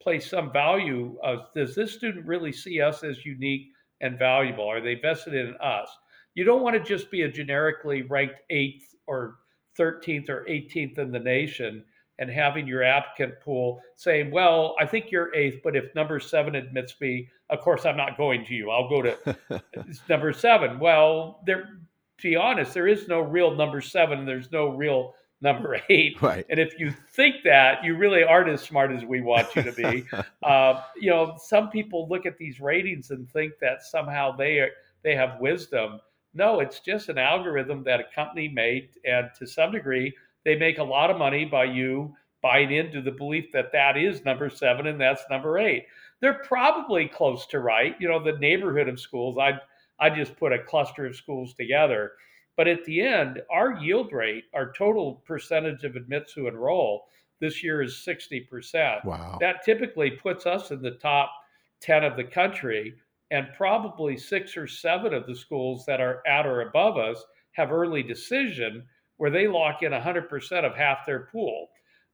place 0.00 0.28
some 0.28 0.52
value. 0.52 1.16
Of, 1.22 1.40
does 1.54 1.74
this 1.74 1.92
student 1.92 2.26
really 2.26 2.50
see 2.50 2.80
us 2.80 3.04
as 3.04 3.24
unique 3.24 3.68
and 4.02 4.18
valuable? 4.18 4.68
Are 4.68 4.80
they 4.80 4.96
vested 4.96 5.34
in 5.34 5.54
us? 5.62 5.88
You 6.34 6.44
don't 6.44 6.62
want 6.62 6.76
to 6.76 6.82
just 6.82 7.10
be 7.10 7.22
a 7.22 7.28
generically 7.28 8.02
ranked 8.02 8.40
eighth 8.50 8.94
or 9.06 9.36
13th 9.78 10.28
or 10.28 10.44
18th 10.48 10.98
in 10.98 11.10
the 11.10 11.18
nation 11.18 11.84
and 12.18 12.30
having 12.30 12.66
your 12.66 12.82
applicant 12.82 13.40
pool 13.40 13.80
saying, 13.96 14.30
well, 14.30 14.76
I 14.78 14.86
think 14.86 15.10
you're 15.10 15.34
eighth, 15.34 15.60
but 15.64 15.74
if 15.74 15.94
number 15.94 16.20
seven 16.20 16.54
admits 16.54 16.94
me, 17.00 17.28
of 17.50 17.60
course 17.60 17.86
I'm 17.86 17.96
not 17.96 18.16
going 18.16 18.44
to 18.46 18.54
you. 18.54 18.70
I'll 18.70 18.88
go 18.88 19.02
to 19.02 19.62
number 20.08 20.32
seven. 20.32 20.78
Well, 20.78 21.42
there 21.46 21.80
to 22.18 22.30
be 22.30 22.36
honest, 22.36 22.72
there 22.72 22.86
is 22.86 23.08
no 23.08 23.20
real 23.20 23.56
number 23.56 23.80
seven, 23.80 24.24
there's 24.24 24.52
no 24.52 24.68
real 24.68 25.14
number 25.42 25.80
eight. 25.88 26.20
Right. 26.22 26.46
And 26.48 26.58
if 26.58 26.78
you 26.78 26.92
think 27.12 27.36
that, 27.44 27.84
you 27.84 27.96
really 27.96 28.24
aren't 28.24 28.48
as 28.48 28.62
smart 28.62 28.92
as 28.92 29.04
we 29.04 29.20
want 29.20 29.54
you 29.54 29.62
to 29.62 29.72
be. 29.72 30.04
uh, 30.42 30.82
you 30.96 31.10
know, 31.10 31.36
some 31.38 31.70
people 31.70 32.08
look 32.08 32.24
at 32.26 32.38
these 32.38 32.60
ratings 32.60 33.10
and 33.10 33.28
think 33.30 33.54
that 33.60 33.82
somehow 33.82 34.34
they 34.34 34.58
are, 34.58 34.70
they 35.02 35.14
have 35.14 35.40
wisdom. 35.40 36.00
No, 36.34 36.60
it's 36.60 36.80
just 36.80 37.08
an 37.08 37.18
algorithm 37.18 37.82
that 37.84 38.00
a 38.00 38.04
company 38.14 38.48
made, 38.48 38.90
and 39.04 39.28
to 39.38 39.46
some 39.46 39.72
degree, 39.72 40.14
they 40.44 40.56
make 40.56 40.78
a 40.78 40.84
lot 40.84 41.10
of 41.10 41.18
money 41.18 41.44
by 41.44 41.64
you 41.64 42.14
buying 42.42 42.72
into 42.72 43.00
the 43.00 43.10
belief 43.10 43.52
that 43.52 43.70
that 43.72 43.96
is 43.96 44.24
number 44.24 44.50
seven 44.50 44.88
and 44.88 45.00
that's 45.00 45.22
number 45.30 45.58
eight. 45.58 45.86
They're 46.20 46.42
probably 46.44 47.06
close 47.06 47.46
to 47.48 47.60
right. 47.60 47.94
You 48.00 48.08
know, 48.08 48.22
the 48.22 48.38
neighborhood 48.38 48.88
of 48.88 48.98
schools. 49.00 49.38
I 49.38 49.58
I 49.98 50.10
just 50.10 50.36
put 50.36 50.52
a 50.52 50.58
cluster 50.58 51.06
of 51.06 51.14
schools 51.14 51.54
together, 51.54 52.12
but 52.56 52.68
at 52.68 52.84
the 52.84 53.00
end, 53.00 53.40
our 53.50 53.78
yield 53.78 54.12
rate, 54.12 54.44
our 54.54 54.72
total 54.72 55.22
percentage 55.26 55.84
of 55.84 55.96
admits 55.96 56.32
who 56.32 56.48
enroll 56.48 57.06
this 57.40 57.62
year 57.62 57.82
is 57.82 58.04
sixty 58.04 58.40
percent. 58.40 59.04
Wow. 59.04 59.38
That 59.40 59.64
typically 59.64 60.12
puts 60.12 60.46
us 60.46 60.70
in 60.70 60.82
the 60.82 60.92
top 60.92 61.32
ten 61.80 62.04
of 62.04 62.16
the 62.16 62.24
country, 62.24 62.94
and 63.30 63.48
probably 63.56 64.16
six 64.16 64.56
or 64.56 64.66
seven 64.66 65.14
of 65.14 65.26
the 65.26 65.34
schools 65.34 65.84
that 65.86 66.00
are 66.00 66.22
at 66.26 66.46
or 66.46 66.62
above 66.62 66.98
us 66.98 67.24
have 67.52 67.72
early 67.72 68.02
decision 68.02 68.84
where 69.16 69.30
they 69.30 69.46
lock 69.46 69.82
in 69.82 69.92
100% 69.92 70.64
of 70.64 70.74
half 70.74 71.06
their 71.06 71.28
pool. 71.30 71.68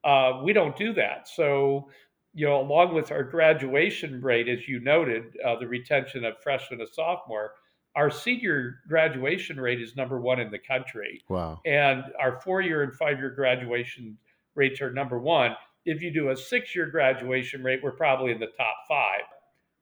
Uh, 0.05 0.41
we 0.45 0.53
don't 0.53 0.77
do 0.77 0.93
that. 0.93 1.27
So, 1.29 1.89
you 2.35 2.47
know, 2.47 2.61
along 2.61 2.95
with 2.95 3.11
our 3.11 3.23
graduation 3.23 4.21
rate, 4.21 4.49
as 4.49 4.69
you 4.69 4.81
noted, 4.81 5.37
uh, 5.45 5.57
the 5.59 5.67
retention 5.67 6.25
of 6.25 6.35
freshman 6.43 6.81
and 6.81 6.89
sophomore, 6.91 7.53
our 7.97 8.11
senior 8.11 8.81
graduation 8.89 9.61
rate 9.61 9.81
is 9.81 9.97
number 9.97 10.21
one 10.21 10.41
in 10.41 10.51
the 10.51 10.59
country. 10.59 11.23
Wow. 11.29 11.61
And 11.67 12.05
our 12.21 12.41
four 12.41 12.61
year 12.61 12.83
and 12.83 12.95
five 12.95 13.19
year 13.19 13.31
graduation 13.31 14.17
rates 14.55 14.81
are 14.81 14.93
number 14.93 15.19
one. 15.19 15.57
If 15.85 16.03
you 16.03 16.13
do 16.13 16.31
a 16.31 16.37
six 16.37 16.75
year 16.75 16.87
graduation 16.87 17.63
rate, 17.63 17.81
we're 17.83 17.93
probably 17.93 18.33
in 18.33 18.39
the 18.39 18.53
top 18.57 18.77
five. 18.89 19.23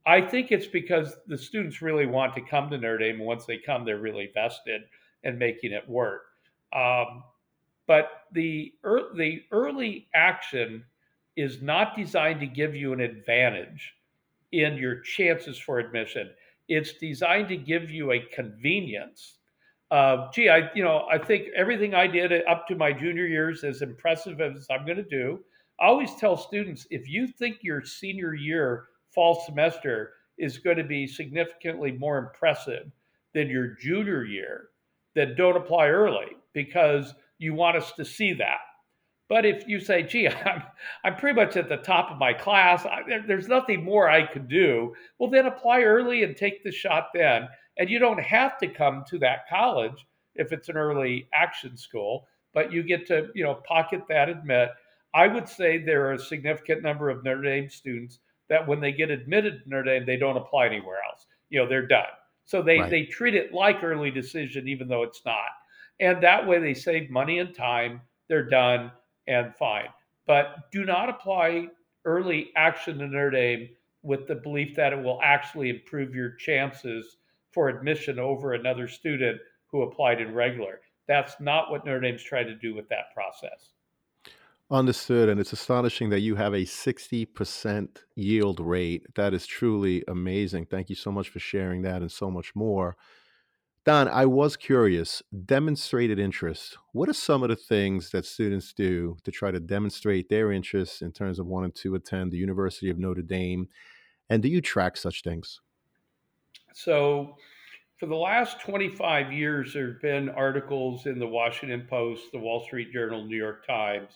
I 0.06 0.20
think 0.20 0.52
it's 0.52 0.68
because 0.68 1.16
the 1.26 1.36
students 1.36 1.82
really 1.82 2.06
want 2.06 2.34
to 2.36 2.40
come 2.40 2.70
to 2.70 2.78
Notre 2.78 2.98
Dame. 2.98 3.16
And 3.16 3.26
once 3.26 3.44
they 3.44 3.58
come, 3.58 3.84
they're 3.84 3.98
really 3.98 4.30
vested 4.32 4.82
in 5.24 5.36
making 5.36 5.72
it 5.72 5.88
work. 5.88 6.22
Um, 6.72 7.24
but 7.86 8.22
the 8.32 8.72
er, 8.84 9.10
the 9.16 9.42
early 9.50 10.08
action 10.14 10.84
is 11.36 11.60
not 11.60 11.96
designed 11.96 12.40
to 12.40 12.46
give 12.46 12.74
you 12.74 12.92
an 12.92 13.00
advantage 13.00 13.94
in 14.52 14.76
your 14.76 15.00
chances 15.00 15.58
for 15.58 15.78
admission. 15.78 16.30
It's 16.68 16.94
designed 16.94 17.48
to 17.48 17.56
give 17.56 17.90
you 17.90 18.12
a 18.12 18.20
convenience. 18.34 19.38
Uh, 19.90 20.28
gee, 20.32 20.48
I 20.48 20.70
you 20.74 20.82
know 20.82 21.06
I 21.10 21.18
think 21.18 21.48
everything 21.54 21.94
I 21.94 22.06
did 22.06 22.32
up 22.48 22.66
to 22.68 22.74
my 22.74 22.92
junior 22.92 23.26
years, 23.26 23.62
as 23.64 23.82
impressive 23.82 24.40
as 24.40 24.66
I'm 24.70 24.84
going 24.84 24.96
to 24.96 25.04
do, 25.04 25.40
I 25.80 25.86
always 25.86 26.14
tell 26.16 26.36
students 26.36 26.86
if 26.90 27.08
you 27.08 27.28
think 27.28 27.58
your 27.62 27.84
senior 27.84 28.34
year 28.34 28.86
fall 29.14 29.42
semester 29.46 30.14
is 30.38 30.58
going 30.58 30.76
to 30.76 30.84
be 30.84 31.06
significantly 31.06 31.92
more 31.92 32.18
impressive 32.18 32.90
than 33.32 33.48
your 33.48 33.76
junior 33.80 34.24
year, 34.24 34.68
then 35.14 35.34
don't 35.36 35.56
apply 35.56 35.88
early 35.88 36.36
because 36.52 37.14
you 37.38 37.54
want 37.54 37.76
us 37.76 37.92
to 37.92 38.04
see 38.04 38.32
that. 38.34 38.58
But 39.28 39.44
if 39.44 39.66
you 39.66 39.80
say, 39.80 40.02
gee, 40.02 40.28
I'm, 40.44 40.62
I'm 41.04 41.16
pretty 41.16 41.36
much 41.36 41.56
at 41.56 41.68
the 41.68 41.78
top 41.78 42.10
of 42.10 42.18
my 42.18 42.32
class, 42.32 42.84
I, 42.86 43.02
there's 43.26 43.48
nothing 43.48 43.84
more 43.84 44.08
I 44.08 44.26
could 44.26 44.48
do, 44.48 44.94
well, 45.18 45.30
then 45.30 45.46
apply 45.46 45.82
early 45.82 46.22
and 46.22 46.36
take 46.36 46.62
the 46.62 46.72
shot 46.72 47.08
then. 47.14 47.48
And 47.78 47.90
you 47.90 47.98
don't 47.98 48.20
have 48.20 48.58
to 48.58 48.68
come 48.68 49.04
to 49.08 49.18
that 49.18 49.48
college 49.48 50.06
if 50.34 50.52
it's 50.52 50.68
an 50.68 50.76
early 50.76 51.28
action 51.34 51.76
school, 51.76 52.26
but 52.54 52.72
you 52.72 52.82
get 52.82 53.06
to, 53.08 53.28
you 53.34 53.44
know, 53.44 53.54
pocket 53.54 54.02
that 54.08 54.28
admit. 54.28 54.70
I 55.14 55.26
would 55.26 55.48
say 55.48 55.78
there 55.78 56.06
are 56.06 56.12
a 56.12 56.18
significant 56.18 56.82
number 56.82 57.08
of 57.08 57.24
Notre 57.24 57.42
Dame 57.42 57.70
students 57.70 58.20
that 58.48 58.66
when 58.66 58.80
they 58.80 58.92
get 58.92 59.10
admitted 59.10 59.62
to 59.62 59.70
Notre 59.70 59.84
Dame, 59.84 60.06
they 60.06 60.16
don't 60.16 60.36
apply 60.36 60.66
anywhere 60.66 60.98
else. 61.10 61.26
You 61.48 61.60
know, 61.60 61.68
they're 61.68 61.86
done. 61.86 62.04
So 62.44 62.62
they, 62.62 62.78
right. 62.78 62.90
they 62.90 63.04
treat 63.04 63.34
it 63.34 63.52
like 63.52 63.82
early 63.82 64.10
decision, 64.10 64.68
even 64.68 64.88
though 64.88 65.02
it's 65.02 65.22
not. 65.24 65.48
And 66.00 66.22
that 66.22 66.46
way 66.46 66.60
they 66.60 66.74
save 66.74 67.10
money 67.10 67.38
and 67.38 67.54
time, 67.54 68.02
they're 68.28 68.48
done 68.48 68.92
and 69.26 69.54
fine. 69.54 69.88
But 70.26 70.70
do 70.72 70.84
not 70.84 71.08
apply 71.08 71.68
early 72.04 72.50
action 72.56 72.98
to 72.98 73.06
Notre 73.06 73.30
Dame 73.30 73.68
with 74.02 74.26
the 74.26 74.34
belief 74.36 74.74
that 74.76 74.92
it 74.92 75.02
will 75.02 75.20
actually 75.22 75.70
improve 75.70 76.14
your 76.14 76.34
chances 76.36 77.16
for 77.52 77.68
admission 77.68 78.18
over 78.18 78.52
another 78.52 78.86
student 78.86 79.40
who 79.70 79.82
applied 79.82 80.20
in 80.20 80.34
regular. 80.34 80.80
That's 81.08 81.40
not 81.40 81.70
what 81.70 81.84
Notre 81.84 82.00
Dame's 82.00 82.22
trying 82.22 82.46
to 82.46 82.54
do 82.54 82.74
with 82.74 82.88
that 82.88 83.12
process. 83.14 83.72
Understood. 84.70 85.28
And 85.28 85.38
it's 85.38 85.52
astonishing 85.52 86.10
that 86.10 86.20
you 86.20 86.34
have 86.34 86.52
a 86.52 86.64
60% 86.64 87.88
yield 88.16 88.60
rate. 88.60 89.06
That 89.14 89.32
is 89.32 89.46
truly 89.46 90.02
amazing. 90.08 90.66
Thank 90.66 90.90
you 90.90 90.96
so 90.96 91.12
much 91.12 91.28
for 91.28 91.38
sharing 91.38 91.82
that 91.82 92.02
and 92.02 92.10
so 92.10 92.30
much 92.30 92.54
more. 92.56 92.96
Don, 93.86 94.08
I 94.08 94.26
was 94.26 94.56
curious, 94.56 95.22
demonstrated 95.44 96.18
interest. 96.18 96.76
What 96.90 97.08
are 97.08 97.12
some 97.12 97.44
of 97.44 97.50
the 97.50 97.54
things 97.54 98.10
that 98.10 98.24
students 98.24 98.72
do 98.72 99.16
to 99.22 99.30
try 99.30 99.52
to 99.52 99.60
demonstrate 99.60 100.28
their 100.28 100.50
interest 100.50 101.02
in 101.02 101.12
terms 101.12 101.38
of 101.38 101.46
wanting 101.46 101.70
to 101.70 101.94
attend 101.94 102.32
the 102.32 102.36
University 102.36 102.90
of 102.90 102.98
Notre 102.98 103.22
Dame? 103.22 103.68
And 104.28 104.42
do 104.42 104.48
you 104.48 104.60
track 104.60 104.96
such 104.96 105.22
things? 105.22 105.60
So, 106.74 107.36
for 107.96 108.06
the 108.06 108.16
last 108.16 108.60
25 108.60 109.32
years, 109.32 109.72
there 109.72 109.92
have 109.92 110.02
been 110.02 110.30
articles 110.30 111.06
in 111.06 111.20
the 111.20 111.28
Washington 111.28 111.86
Post, 111.88 112.32
the 112.32 112.40
Wall 112.40 112.64
Street 112.64 112.92
Journal, 112.92 113.24
New 113.24 113.36
York 113.36 113.64
Times, 113.64 114.10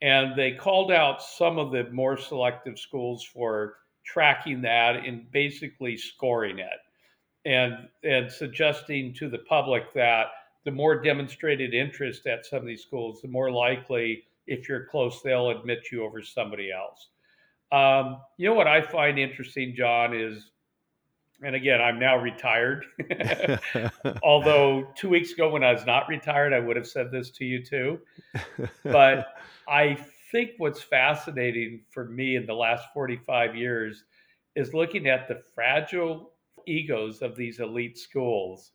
and 0.00 0.38
they 0.38 0.52
called 0.52 0.92
out 0.92 1.20
some 1.20 1.58
of 1.58 1.72
the 1.72 1.90
more 1.90 2.16
selective 2.16 2.78
schools 2.78 3.24
for 3.24 3.78
tracking 4.04 4.62
that 4.62 5.04
and 5.04 5.28
basically 5.32 5.96
scoring 5.96 6.60
it 6.60 6.78
and 7.44 7.88
and 8.04 8.30
suggesting 8.30 9.14
to 9.14 9.28
the 9.28 9.38
public 9.38 9.92
that 9.94 10.26
the 10.64 10.70
more 10.70 11.00
demonstrated 11.00 11.72
interest 11.74 12.26
at 12.26 12.44
some 12.44 12.58
of 12.58 12.66
these 12.66 12.82
schools, 12.82 13.22
the 13.22 13.28
more 13.28 13.50
likely, 13.50 14.24
if 14.46 14.68
you're 14.68 14.84
close, 14.84 15.22
they'll 15.22 15.50
admit 15.50 15.90
you 15.90 16.04
over 16.04 16.22
somebody 16.22 16.70
else. 16.70 17.08
Um, 17.72 18.20
you 18.36 18.48
know 18.48 18.54
what 18.54 18.66
I 18.66 18.82
find 18.82 19.18
interesting, 19.18 19.74
John, 19.74 20.14
is, 20.14 20.50
and 21.42 21.54
again, 21.54 21.80
I'm 21.80 21.98
now 21.98 22.18
retired. 22.18 22.84
Although 24.22 24.88
two 24.96 25.08
weeks 25.08 25.32
ago, 25.32 25.48
when 25.48 25.64
I 25.64 25.72
was 25.72 25.86
not 25.86 26.08
retired, 26.08 26.52
I 26.52 26.60
would 26.60 26.76
have 26.76 26.86
said 26.86 27.10
this 27.10 27.30
to 27.30 27.44
you 27.44 27.64
too. 27.64 28.00
But 28.84 29.28
I 29.66 29.96
think 30.30 30.52
what's 30.58 30.82
fascinating 30.82 31.80
for 31.88 32.04
me 32.04 32.36
in 32.36 32.44
the 32.44 32.54
last 32.54 32.88
45 32.92 33.56
years 33.56 34.04
is 34.56 34.74
looking 34.74 35.06
at 35.06 35.28
the 35.28 35.40
fragile 35.54 36.32
egos 36.66 37.22
of 37.22 37.36
these 37.36 37.60
elite 37.60 37.98
schools. 37.98 38.72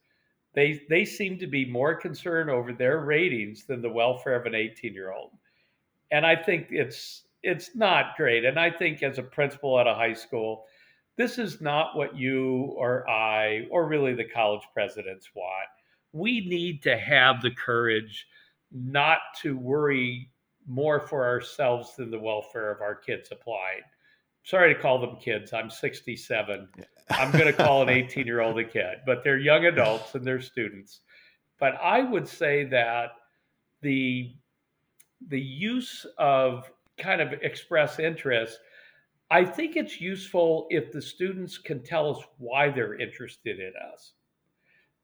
They, 0.53 0.81
they 0.89 1.03
seem 1.05 1.38
to 1.39 1.47
be 1.47 1.65
more 1.65 1.95
concerned 1.95 2.49
over 2.49 2.71
their 2.71 2.99
ratings 2.99 3.65
than 3.65 3.81
the 3.81 3.89
welfare 3.89 4.36
of 4.36 4.45
an 4.45 4.55
18 4.55 4.93
year 4.93 5.11
old. 5.11 5.31
And 6.11 6.25
I 6.25 6.36
think 6.36 6.67
it's 6.69 7.23
it's 7.43 7.75
not 7.75 8.17
great. 8.17 8.43
And 8.43 8.59
I 8.59 8.71
think 8.71 9.03
as 9.03 9.19
a 9.19 9.23
principal 9.23 9.79
at 9.79 9.86
a 9.86 9.93
high 9.93 10.13
school, 10.13 10.65
this 11.15 11.38
is 11.38 11.61
not 11.61 11.95
what 11.95 12.17
you 12.17 12.73
or 12.75 13.07
I 13.07 13.67
or 13.69 13.88
really 13.88 14.15
the 14.15 14.27
college 14.27 14.63
presidents 14.73 15.29
want. 15.36 15.69
We 16.11 16.47
need 16.47 16.81
to 16.83 16.97
have 16.97 17.41
the 17.41 17.51
courage 17.51 18.27
not 18.71 19.19
to 19.41 19.57
worry 19.57 20.31
more 20.67 20.99
for 20.99 21.23
ourselves 21.23 21.95
than 21.95 22.09
the 22.09 22.19
welfare 22.19 22.71
of 22.71 22.81
our 22.81 22.95
kids 22.95 23.29
applied. 23.31 23.83
Sorry 24.45 24.71
to 24.75 24.79
call 24.79 24.99
them 24.99 25.17
kids. 25.19 25.53
I'm 25.53 25.71
67. 25.71 26.69
I'm 27.09 27.31
going 27.31 27.45
to 27.45 27.53
call 27.53 27.81
an 27.81 27.89
18 27.89 28.27
year 28.27 28.41
old 28.41 28.59
a 28.59 28.63
kid, 28.63 28.99
but 29.05 29.23
they're 29.23 29.39
young 29.39 29.65
adults 29.65 30.13
and 30.13 30.25
they're 30.25 30.39
students. 30.39 31.01
But 31.59 31.75
I 31.81 32.01
would 32.01 32.27
say 32.27 32.63
that 32.65 33.09
the 33.81 34.35
the 35.29 35.41
use 35.41 36.05
of 36.19 36.69
kind 36.99 37.21
of 37.21 37.33
express 37.41 37.97
interest, 37.97 38.59
I 39.31 39.45
think 39.45 39.75
it's 39.75 39.99
useful 39.99 40.67
if 40.69 40.91
the 40.91 41.01
students 41.01 41.57
can 41.57 41.81
tell 41.81 42.15
us 42.15 42.23
why 42.37 42.69
they're 42.69 42.99
interested 42.99 43.59
in 43.59 43.73
us. 43.93 44.13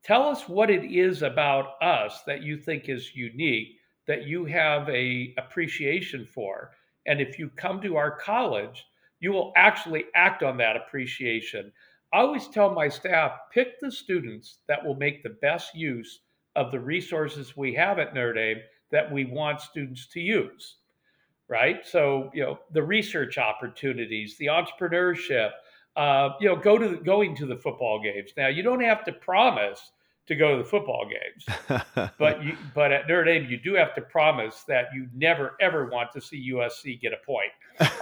Tell 0.03 0.27
us 0.27 0.47
what 0.47 0.69
it 0.69 0.91
is 0.91 1.23
about 1.23 1.81
us 1.81 2.21
that 2.27 2.43
you 2.43 2.57
think 2.57 2.89
is 2.89 3.15
unique, 3.15 3.77
that 4.05 4.27
you 4.27 4.45
have 4.45 4.87
a 4.89 5.33
appreciation 5.39 6.27
for. 6.27 6.71
And 7.07 7.19
if 7.19 7.39
you 7.39 7.49
come 7.49 7.81
to 7.81 7.95
our 7.95 8.11
college, 8.11 8.85
you 9.21 9.31
will 9.31 9.53
actually 9.55 10.05
act 10.13 10.43
on 10.43 10.57
that 10.57 10.75
appreciation. 10.75 11.71
I 12.13 12.19
always 12.19 12.49
tell 12.49 12.73
my 12.73 12.89
staff 12.89 13.31
pick 13.53 13.79
the 13.79 13.91
students 13.91 14.57
that 14.67 14.83
will 14.83 14.95
make 14.95 15.23
the 15.23 15.37
best 15.41 15.73
use 15.73 16.19
of 16.57 16.71
the 16.71 16.79
resources 16.79 17.55
we 17.55 17.73
have 17.75 17.99
at 17.99 18.13
Notre 18.13 18.33
Dame 18.33 18.61
that 18.91 19.09
we 19.09 19.23
want 19.23 19.61
students 19.61 20.07
to 20.07 20.19
use 20.19 20.75
right? 21.51 21.85
So 21.85 22.31
you 22.33 22.41
know 22.41 22.59
the 22.71 22.81
research 22.81 23.37
opportunities, 23.37 24.37
the 24.37 24.47
entrepreneurship. 24.47 25.51
Uh, 25.97 26.29
you 26.39 26.47
know, 26.47 26.55
go 26.55 26.77
to 26.77 26.87
the, 26.87 26.95
going 26.95 27.35
to 27.35 27.45
the 27.45 27.57
football 27.57 28.01
games. 28.01 28.31
Now 28.37 28.47
you 28.47 28.63
don't 28.63 28.81
have 28.81 29.03
to 29.03 29.11
promise 29.11 29.91
to 30.31 30.35
go 30.37 30.57
to 30.57 30.63
the 30.63 30.69
football 30.69 31.05
games, 31.05 31.81
but 32.17 32.43
you 32.43 32.57
but 32.73 32.91
at 32.91 33.07
Notre 33.07 33.23
Dame 33.25 33.49
you 33.49 33.57
do 33.57 33.73
have 33.75 33.93
to 33.95 34.01
promise 34.01 34.63
that 34.67 34.85
you 34.93 35.07
never 35.13 35.55
ever 35.61 35.85
want 35.85 36.11
to 36.13 36.21
see 36.21 36.51
USC 36.51 36.99
get 36.99 37.13
a 37.13 37.25
point 37.25 37.51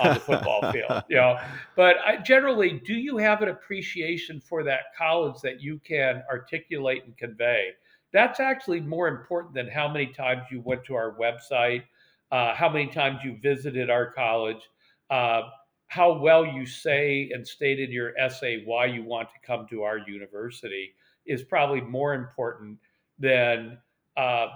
on 0.01 0.13
the 0.13 0.19
football 0.19 0.61
field. 0.71 1.03
You 1.09 1.17
know, 1.17 1.39
but 1.75 1.97
I, 2.05 2.17
generally, 2.17 2.81
do 2.85 2.93
you 2.93 3.17
have 3.17 3.41
an 3.41 3.49
appreciation 3.49 4.39
for 4.39 4.63
that 4.63 4.95
college 4.97 5.41
that 5.41 5.61
you 5.61 5.79
can 5.79 6.23
articulate 6.29 7.03
and 7.05 7.17
convey? 7.17 7.71
That's 8.11 8.39
actually 8.39 8.81
more 8.81 9.07
important 9.07 9.53
than 9.53 9.67
how 9.67 9.87
many 9.87 10.07
times 10.07 10.43
you 10.49 10.61
went 10.61 10.83
to 10.85 10.95
our 10.95 11.15
website 11.15 11.83
uh, 12.31 12.53
how 12.53 12.69
many 12.69 12.87
times 12.87 13.19
you 13.23 13.37
visited 13.41 13.89
our 13.89 14.11
college, 14.11 14.69
uh, 15.09 15.41
how 15.87 16.13
well 16.19 16.45
you 16.45 16.65
say 16.65 17.31
and 17.33 17.47
state 17.47 17.79
in 17.79 17.91
your 17.91 18.15
essay 18.17 18.61
why 18.65 18.85
you 18.85 19.03
want 19.03 19.27
to 19.29 19.35
come 19.45 19.65
to 19.67 19.81
our 19.81 19.97
university 19.97 20.93
is 21.25 21.43
probably 21.43 21.81
more 21.81 22.13
important 22.13 22.77
than 23.17 23.77
uh, 24.17 24.47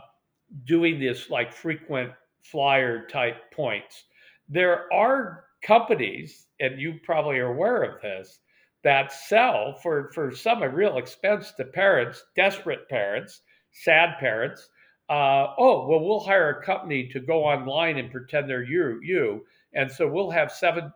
doing 0.66 1.00
this 1.00 1.30
like 1.30 1.54
frequent 1.54 2.12
flyer 2.44 3.08
type 3.08 3.52
points. 3.52 4.06
There 4.50 4.92
are 4.94 5.46
companies, 5.64 6.48
and 6.60 6.80
you 6.80 7.00
probably 7.04 7.40
are 7.40 7.54
aware 7.54 7.84
of 7.84 8.02
this, 8.02 8.40
that 8.84 9.14
sell 9.14 9.74
for, 9.82 10.12
for 10.14 10.36
some 10.36 10.62
real 10.62 10.98
expense 10.98 11.54
to 11.54 11.64
parents, 11.64 12.24
desperate 12.36 12.90
parents, 12.90 13.42
sad 13.72 14.18
parents, 14.20 14.70
uh, 15.10 15.54
oh, 15.58 15.88
well, 15.88 16.00
we'll 16.00 16.20
hire 16.20 16.50
a 16.50 16.66
company 16.66 17.08
to 17.10 17.20
go 17.20 17.44
online 17.44 17.98
and 17.98 18.12
pretend 18.12 18.50
they're 18.50 18.64
you, 18.64 19.00
you. 19.04 19.46
And 19.74 19.92
so 19.92 20.08
we'll 20.08 20.32
have 20.32 20.52
seven, 20.52 20.92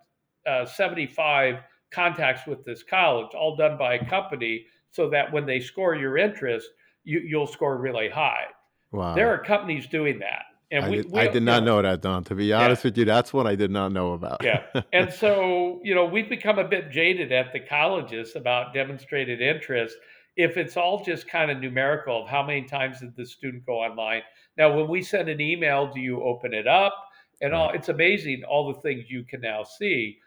uh, 0.45 0.65
75 0.65 1.55
contacts 1.91 2.47
with 2.47 2.63
this 2.65 2.83
college, 2.83 3.33
all 3.33 3.55
done 3.55 3.77
by 3.77 3.95
a 3.95 4.09
company, 4.09 4.65
so 4.97 5.07
that 5.11 5.31
when 5.31 5.45
they 5.45 5.59
score 5.59 5.93
your 5.93 6.17
interest, 6.17 6.67
you, 7.03 7.19
you'll 7.19 7.45
score 7.45 7.77
really 7.77 8.09
high. 8.09 8.45
Wow. 8.91 9.13
There 9.13 9.31
are 9.31 9.37
companies 9.37 9.85
doing 9.85 10.17
that. 10.19 10.45
And 10.71 10.85
I, 10.85 10.89
we, 10.89 10.95
did, 10.97 11.11
we, 11.11 11.19
I 11.19 11.27
did 11.27 11.43
not 11.43 11.63
know, 11.63 11.79
that, 11.83 12.01
Don. 12.01 12.23
To 12.23 12.33
be 12.33 12.51
honest 12.51 12.83
yeah. 12.83 12.87
with 12.89 12.97
you, 12.97 13.05
that's 13.05 13.31
what 13.31 13.45
I 13.45 13.53
did 13.53 13.69
not 13.69 13.91
know 13.91 14.13
about. 14.13 14.43
yeah. 14.43 14.63
And 14.93 15.13
so, 15.13 15.79
you 15.83 15.93
know, 15.93 16.05
we've 16.05 16.27
become 16.27 16.57
a 16.57 16.67
bit 16.67 16.89
jaded 16.89 17.31
at 17.31 17.53
the 17.53 17.59
colleges 17.59 18.35
about 18.35 18.73
demonstrated 18.73 19.39
interest 19.39 19.95
if 20.35 20.57
it's 20.57 20.75
all 20.75 21.03
just 21.03 21.27
kind 21.27 21.51
of 21.51 21.59
numerical 21.59 22.23
of 22.23 22.27
how 22.27 22.41
many 22.41 22.63
times 22.63 22.99
did 22.99 23.15
the 23.15 23.25
student 23.25 23.67
go 23.67 23.73
online. 23.73 24.23
Now, 24.57 24.75
when 24.75 24.87
we 24.87 25.03
send 25.03 25.29
an 25.29 25.39
email, 25.39 25.93
do 25.93 25.99
you 25.99 26.23
open 26.23 26.55
it 26.55 26.67
up? 26.67 26.95
And 27.39 27.53
all 27.53 27.69
it's 27.69 27.89
amazing 27.89 28.43
all 28.49 28.73
the 28.73 28.81
things 28.81 29.11
you 29.11 29.23
can 29.23 29.41
now 29.41 29.63
see. 29.63 30.17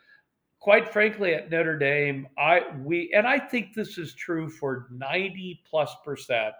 Quite 0.60 0.92
frankly, 0.92 1.32
at 1.32 1.50
Notre 1.50 1.78
Dame, 1.78 2.28
I 2.38 2.62
we 2.82 3.10
and 3.14 3.26
I 3.26 3.38
think 3.38 3.72
this 3.74 3.96
is 3.96 4.14
true 4.14 4.48
for 4.48 4.88
90 4.90 5.62
plus 5.68 5.96
percent 6.04 6.54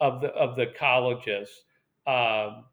of 0.00 0.22
the 0.22 0.28
of 0.28 0.56
the 0.56 0.68
colleges. 0.78 1.50
Um, 2.06 2.64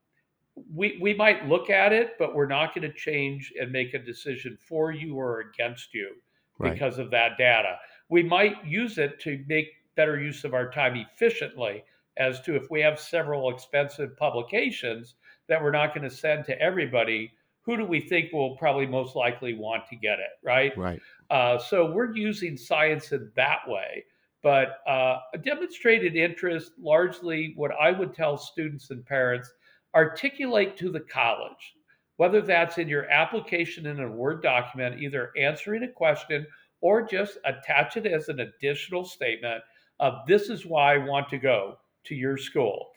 we 0.74 0.98
we 1.02 1.14
might 1.14 1.48
look 1.50 1.70
at 1.70 1.92
it, 1.92 2.14
but 2.18 2.34
we're 2.34 2.48
not 2.48 2.74
going 2.74 2.90
to 2.90 2.98
change 2.98 3.54
and 3.60 3.72
make 3.72 3.94
a 3.94 4.00
decision 4.00 4.58
for 4.62 4.92
you 4.92 5.16
or 5.16 5.42
against 5.42 5.94
you 5.94 6.16
right. 6.60 6.74
because 6.74 6.98
of 6.98 7.12
that 7.12 7.38
data. 7.38 7.78
We 8.08 8.24
might 8.24 8.66
use 8.66 8.98
it 8.98 9.20
to 9.22 9.44
make 9.48 9.68
better 9.96 10.20
use 10.20 10.46
of 10.46 10.54
our 10.54 10.72
time 10.72 10.96
efficiently 10.96 11.84
as 12.16 12.40
to 12.42 12.56
if 12.56 12.72
we 12.72 12.80
have 12.82 13.00
several 13.00 13.50
expensive 13.50 14.16
publications 14.16 15.16
that 15.48 15.62
we're 15.62 15.72
not 15.72 15.94
going 15.94 16.08
to 16.10 16.16
send 16.16 16.46
to 16.46 16.62
everybody 16.62 17.32
who 17.70 17.78
do 17.78 17.86
we 17.86 18.00
think 18.00 18.34
will 18.34 18.58
probably 18.58 18.88
most 18.88 19.16
likely 19.16 19.54
want 19.54 19.86
to 19.88 19.96
get 19.96 20.20
it 20.20 20.32
right 20.44 20.76
right 20.78 21.02
uh, 21.30 21.58
so 21.58 21.92
we're 21.92 22.16
using 22.16 22.58
science 22.58 23.12
in 23.12 23.32
that 23.36 23.60
way 23.68 24.04
but 24.42 24.80
uh, 24.88 25.20
a 25.34 25.38
demonstrated 25.38 26.16
interest 26.16 26.72
largely 26.80 27.54
what 27.56 27.72
i 27.80 27.92
would 27.92 28.14
tell 28.14 28.38
students 28.38 28.90
and 28.90 29.06
parents 29.06 29.52
articulate 29.96 30.76
to 30.78 30.92
the 30.92 31.00
college 31.00 31.76
whether 32.18 32.42
that's 32.42 32.78
in 32.78 32.88
your 32.88 33.10
application 33.10 33.86
in 33.86 34.00
a 34.00 34.10
word 34.10 34.42
document 34.42 35.02
either 35.02 35.32
answering 35.38 35.84
a 35.84 35.88
question 35.88 36.46
or 36.82 37.02
just 37.02 37.38
attach 37.46 37.98
it 37.98 38.06
as 38.06 38.30
an 38.30 38.40
additional 38.40 39.06
statement 39.06 39.62
of 40.00 40.26
this 40.28 40.50
is 40.50 40.66
why 40.66 40.96
I 40.96 40.98
want 40.98 41.30
to 41.30 41.38
go 41.38 41.78
to 42.06 42.16
your 42.16 42.38
school. 42.38 42.88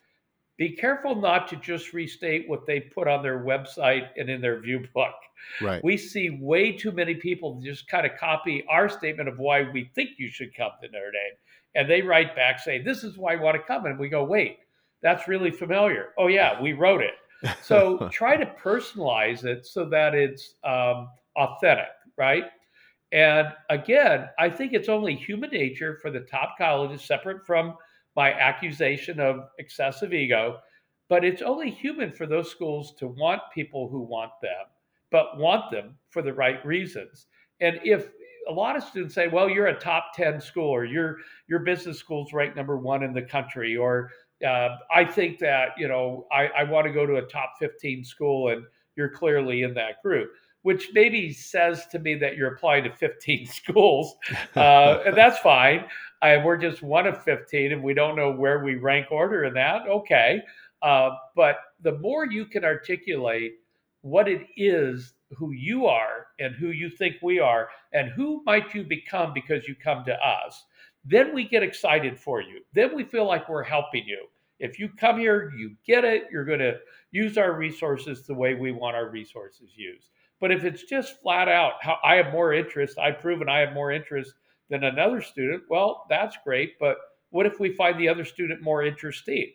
Be 0.59 0.71
careful 0.71 1.15
not 1.15 1.49
to 1.49 1.57
just 1.57 1.93
restate 1.93 2.49
what 2.49 2.67
they 2.67 2.81
put 2.81 3.09
on 3.09 3.23
their 3.23 3.43
website 3.43 4.09
and 4.17 4.29
in 4.29 4.41
their 4.41 4.61
view 4.61 4.87
book. 4.95 5.15
Right. 5.61 5.83
We 5.83 5.97
see 5.97 6.39
way 6.41 6.73
too 6.73 6.93
many 6.93 7.15
people 7.15 7.61
just 7.65 7.89
kind 7.89 8.07
of 8.07 8.17
copy 8.19 8.65
our 8.69 8.89
statement 8.89 9.29
of 9.29 9.39
why 9.39 9.63
we 9.63 9.91
think 9.95 10.11
you 10.19 10.31
should 10.31 10.55
come 10.55 10.71
to 10.81 10.89
Notre 10.89 11.11
Dame. 11.11 11.37
And 11.75 11.91
they 11.91 12.03
write 12.03 12.37
back 12.37 12.61
saying, 12.61 12.85
This 12.85 13.03
is 13.03 13.17
why 13.17 13.33
I 13.33 13.37
want 13.37 13.57
to 13.57 13.63
come. 13.63 13.87
And 13.87 13.99
we 13.99 14.09
go, 14.09 14.25
Wait, 14.25 14.59
that's 15.03 15.27
really 15.27 15.51
familiar. 15.51 16.11
Oh, 16.19 16.29
yeah, 16.29 16.61
we 16.61 16.73
wrote 16.73 17.03
it. 17.03 17.15
So 17.61 18.09
try 18.13 18.37
to 18.37 18.47
personalize 18.47 19.45
it 19.45 19.67
so 19.67 19.85
that 19.87 20.15
it's 20.15 20.55
um, 20.63 21.09
authentic, 21.37 21.89
right? 22.17 22.45
And 23.11 23.49
again, 23.69 24.29
I 24.39 24.49
think 24.49 24.73
it's 24.73 24.89
only 24.89 25.17
human 25.17 25.51
nature 25.51 25.99
for 26.01 26.11
the 26.11 26.21
top 26.21 26.55
colleges, 26.57 27.03
separate 27.03 27.45
from 27.45 27.75
my 28.17 28.33
accusation 28.33 29.21
of 29.21 29.49
excessive 29.59 30.13
ego, 30.13 30.59
but 31.09 31.25
it's 31.25 31.43
only 31.43 31.71
human 31.71 32.13
for 32.13 32.27
those 32.27 32.51
schools 32.51 32.95
to 32.99 33.09
want 33.09 33.41
people 33.55 33.89
who 33.89 34.01
want 34.01 34.33
them, 34.41 34.67
but 35.11 35.39
want 35.39 35.71
them 35.71 35.97
for 36.11 36.23
the 36.23 36.33
right 36.33 36.65
reasons. 36.65 37.27
And 37.61 37.81
if 37.85 38.09
a 38.49 38.53
lot 38.53 38.77
of 38.77 38.83
students 38.83 39.15
say, 39.15 39.29
well, 39.29 39.49
you're 39.49 39.69
a 39.69 39.79
top 39.79 40.07
10 40.15 40.41
school 40.41 40.69
or 40.69 40.85
your 40.85 41.19
your 41.47 41.61
business 41.61 41.99
school's 41.99 42.33
ranked 42.33 42.57
number 42.57 42.77
one 42.77 43.03
in 43.03 43.13
the 43.13 43.23
country, 43.23 43.77
or 43.77 44.11
uh, 44.47 44.77
I 44.93 45.05
think 45.05 45.39
that, 45.39 45.71
you 45.79 45.87
know, 45.87 46.27
I, 46.33 46.49
I 46.49 46.65
want 46.65 46.87
to 46.87 46.93
go 46.93 47.07
to 47.07 47.17
a 47.17 47.23
top 47.23 47.55
15 47.59 48.05
school 48.05 48.49
and 48.49 48.65
you're 48.97 49.11
clearly 49.11 49.63
in 49.63 49.75
that 49.75 50.03
group 50.03 50.31
which 50.63 50.91
maybe 50.93 51.33
says 51.33 51.87
to 51.89 51.99
me 51.99 52.15
that 52.15 52.37
you're 52.37 52.55
applying 52.55 52.85
to 52.85 52.91
15 52.91 53.47
schools. 53.47 54.15
Uh, 54.57 55.03
and 55.07 55.17
that's 55.17 55.39
fine. 55.39 55.85
I, 56.21 56.37
we're 56.37 56.57
just 56.57 56.83
one 56.83 57.07
of 57.07 57.23
15 57.23 57.73
and 57.73 57.83
we 57.83 57.95
don't 57.95 58.17
know 58.17 58.31
where 58.31 58.63
we 58.65 58.77
rank 58.77 59.09
order 59.11 59.45
in 59.45 59.55
that. 59.55 59.87
Okay. 59.89 60.41
Uh, 60.81 61.11
but 61.37 61.57
the 61.83 61.99
more 61.99 62.27
you 62.27 62.47
can 62.47 62.65
articulate 62.65 63.55
what 64.03 64.29
it 64.29 64.47
is 64.57 65.15
who 65.37 65.53
you 65.53 65.87
are 65.87 66.27
and 66.39 66.55
who 66.55 66.69
you 66.69 66.91
think 66.91 67.17
we 67.23 67.39
are 67.39 67.69
and 67.93 68.11
who 68.11 68.43
might 68.45 68.75
you 68.75 68.83
become 68.83 69.33
because 69.33 69.67
you 69.67 69.75
come 69.75 70.05
to 70.05 70.15
us 70.15 70.65
then 71.05 71.35
we 71.35 71.49
get 71.49 71.63
excited 71.63 72.19
for 72.19 72.41
you 72.41 72.61
then 72.75 72.95
we 72.95 73.05
feel 73.05 73.27
like 73.27 73.49
we're 73.49 73.63
helping 73.63 74.05
you 74.05 74.27
if 74.59 74.79
you 74.79 74.89
come 74.99 75.19
here 75.19 75.53
you 75.57 75.75
get 75.87 76.05
it 76.05 76.25
you're 76.31 76.45
going 76.45 76.59
to 76.59 76.75
use 77.13 77.39
our 77.39 77.53
resources 77.53 78.27
the 78.27 78.35
way 78.35 78.55
we 78.55 78.73
want 78.73 78.97
our 78.97 79.09
resources 79.09 79.71
used 79.77 80.09
but 80.43 80.53
if 80.53 80.64
it's 80.64 80.82
just 80.82 81.22
flat 81.22 81.49
out 81.49 81.72
how 81.80 81.97
i 82.05 82.16
have 82.16 82.30
more 82.30 82.53
interest 82.53 82.99
i've 82.99 83.18
proven 83.18 83.49
i 83.49 83.61
have 83.61 83.72
more 83.72 83.90
interest 83.90 84.34
than 84.68 84.84
another 84.84 85.22
student 85.22 85.62
well 85.70 86.05
that's 86.11 86.36
great 86.45 86.78
but 86.78 86.99
what 87.30 87.47
if 87.47 87.59
we 87.59 87.72
find 87.72 87.99
the 87.99 88.09
other 88.09 88.26
student 88.26 88.61
more 88.61 88.84
interesting 88.84 89.51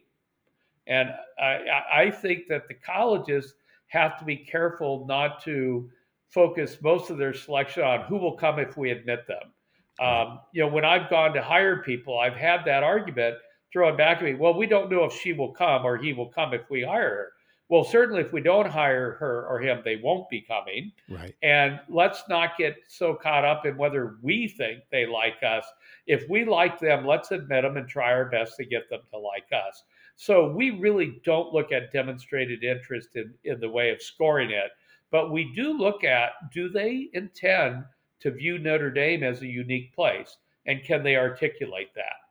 and 0.87 1.09
i, 1.39 1.59
I 1.93 2.11
think 2.11 2.47
that 2.47 2.67
the 2.67 2.73
colleges 2.73 3.53
have 3.87 4.17
to 4.19 4.25
be 4.25 4.37
careful 4.37 5.05
not 5.07 5.43
to 5.43 5.89
focus 6.29 6.77
most 6.81 7.09
of 7.09 7.17
their 7.17 7.33
selection 7.33 7.83
on 7.83 8.01
who 8.01 8.17
will 8.17 8.35
come 8.35 8.59
if 8.59 8.77
we 8.77 8.91
admit 8.91 9.25
them. 9.27 9.53
Um, 9.99 10.39
you 10.51 10.61
know, 10.61 10.67
when 10.67 10.85
I've 10.85 11.09
gone 11.09 11.33
to 11.33 11.41
hire 11.41 11.81
people, 11.81 12.19
I've 12.19 12.35
had 12.35 12.63
that 12.65 12.83
argument 12.83 13.35
thrown 13.73 13.97
back 13.97 14.17
at 14.17 14.23
me. 14.23 14.35
Well, 14.35 14.53
we 14.53 14.67
don't 14.67 14.91
know 14.91 15.05
if 15.05 15.13
she 15.13 15.33
will 15.33 15.51
come 15.51 15.85
or 15.85 15.97
he 15.97 16.13
will 16.13 16.29
come 16.29 16.53
if 16.53 16.69
we 16.69 16.83
hire 16.83 17.09
her. 17.09 17.31
Well, 17.69 17.83
certainly 17.83 18.21
if 18.21 18.31
we 18.31 18.41
don't 18.41 18.69
hire 18.69 19.17
her 19.19 19.45
or 19.47 19.59
him, 19.59 19.81
they 19.83 19.97
won't 19.97 20.29
be 20.29 20.41
coming. 20.41 20.91
Right. 21.09 21.35
And 21.43 21.79
let's 21.89 22.23
not 22.29 22.57
get 22.57 22.77
so 22.87 23.13
caught 23.13 23.43
up 23.43 23.65
in 23.65 23.75
whether 23.75 24.17
we 24.21 24.47
think 24.47 24.83
they 24.89 25.05
like 25.05 25.43
us. 25.43 25.65
If 26.05 26.29
we 26.29 26.45
like 26.45 26.79
them, 26.79 27.05
let's 27.05 27.31
admit 27.31 27.63
them 27.63 27.75
and 27.75 27.87
try 27.87 28.13
our 28.13 28.29
best 28.29 28.55
to 28.57 28.65
get 28.65 28.89
them 28.89 29.01
to 29.11 29.17
like 29.17 29.47
us. 29.51 29.83
So 30.15 30.51
we 30.51 30.71
really 30.71 31.19
don't 31.25 31.53
look 31.53 31.71
at 31.71 31.91
demonstrated 31.91 32.63
interest 32.63 33.09
in, 33.15 33.33
in 33.43 33.59
the 33.59 33.69
way 33.69 33.91
of 33.91 34.01
scoring 34.01 34.51
it, 34.51 34.71
but 35.11 35.31
we 35.31 35.53
do 35.53 35.77
look 35.77 36.03
at 36.03 36.31
do 36.53 36.69
they 36.69 37.09
intend 37.13 37.83
to 38.21 38.31
view 38.31 38.57
Notre 38.57 38.91
Dame 38.91 39.23
as 39.23 39.41
a 39.41 39.47
unique 39.47 39.93
place? 39.93 40.37
And 40.65 40.83
can 40.83 41.03
they 41.03 41.15
articulate 41.17 41.93
that? 41.95 42.26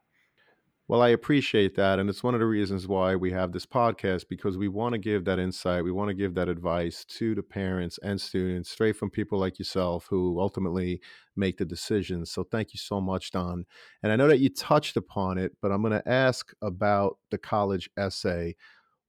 Well, 0.89 1.01
I 1.01 1.09
appreciate 1.09 1.75
that. 1.75 1.99
And 1.99 2.09
it's 2.09 2.23
one 2.23 2.33
of 2.33 2.39
the 2.39 2.45
reasons 2.45 2.87
why 2.87 3.15
we 3.17 3.31
have 3.31 3.51
this 3.51 3.65
podcast 3.65 4.29
because 4.29 4.57
we 4.57 4.69
want 4.69 4.93
to 4.93 4.97
give 4.97 5.25
that 5.25 5.37
insight. 5.37 5.83
We 5.83 5.91
want 5.91 6.07
to 6.07 6.13
give 6.13 6.33
that 6.35 6.47
advice 6.47 7.03
to 7.05 7.35
the 7.35 7.43
parents 7.43 7.99
and 8.03 8.21
students 8.21 8.69
straight 8.69 8.95
from 8.95 9.09
people 9.09 9.37
like 9.37 9.59
yourself 9.59 10.07
who 10.09 10.39
ultimately 10.39 11.01
make 11.35 11.57
the 11.57 11.65
decisions. 11.65 12.31
So 12.31 12.45
thank 12.45 12.73
you 12.73 12.77
so 12.77 13.01
much, 13.01 13.31
Don. 13.31 13.65
And 14.01 14.13
I 14.13 14.15
know 14.15 14.29
that 14.29 14.39
you 14.39 14.47
touched 14.49 14.95
upon 14.95 15.37
it, 15.37 15.51
but 15.61 15.73
I'm 15.73 15.81
going 15.81 15.91
to 15.91 16.07
ask 16.09 16.53
about 16.61 17.17
the 17.31 17.37
college 17.37 17.89
essay. 17.97 18.55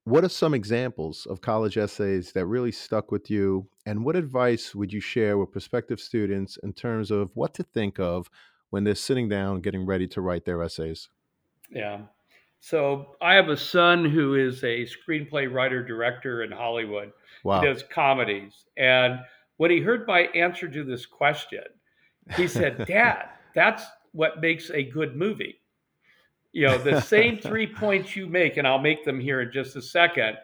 What 0.02 0.24
are 0.24 0.28
some 0.30 0.54
examples 0.54 1.26
of 1.26 1.42
college 1.42 1.78
essays 1.78 2.32
that 2.32 2.46
really 2.46 2.72
stuck 2.72 3.12
with 3.12 3.30
you? 3.30 3.68
And 3.86 4.04
what 4.04 4.16
advice 4.16 4.74
would 4.74 4.92
you 4.92 5.00
share 5.00 5.38
with 5.38 5.52
prospective 5.52 6.00
students 6.00 6.58
in 6.64 6.72
terms 6.72 7.12
of 7.12 7.30
what 7.34 7.54
to 7.54 7.62
think 7.62 8.00
of 8.00 8.28
when 8.70 8.82
they're 8.82 8.96
sitting 8.96 9.28
down 9.28 9.60
getting 9.60 9.86
ready 9.86 10.08
to 10.08 10.20
write 10.20 10.44
their 10.44 10.60
essays? 10.62 11.08
Yeah. 11.70 12.00
So 12.60 13.16
I 13.20 13.34
have 13.34 13.48
a 13.48 13.56
son 13.56 14.04
who 14.04 14.34
is 14.34 14.62
a 14.64 14.86
screenplay 14.86 15.52
writer 15.52 15.82
director 15.82 16.42
in 16.42 16.50
Hollywood. 16.50 17.12
Wow. 17.44 17.60
He 17.60 17.66
does 17.66 17.84
comedies. 17.90 18.64
And 18.76 19.20
when 19.58 19.70
he 19.70 19.80
heard 19.80 20.06
my 20.06 20.22
answer 20.34 20.68
to 20.68 20.84
this 20.84 21.06
question, 21.06 21.64
he 22.36 22.48
said, 22.48 22.84
Dad, 22.86 23.28
that's 23.54 23.84
what 24.12 24.40
makes 24.40 24.70
a 24.70 24.82
good 24.82 25.16
movie. 25.16 25.60
You 26.52 26.66
know, 26.66 26.78
the 26.78 27.00
same 27.00 27.38
three 27.42 27.66
points 27.66 28.16
you 28.16 28.26
make, 28.26 28.56
and 28.56 28.66
I'll 28.66 28.78
make 28.78 29.04
them 29.04 29.20
here 29.20 29.40
in 29.42 29.52
just 29.52 29.76
a 29.76 29.82
second. 29.82 30.36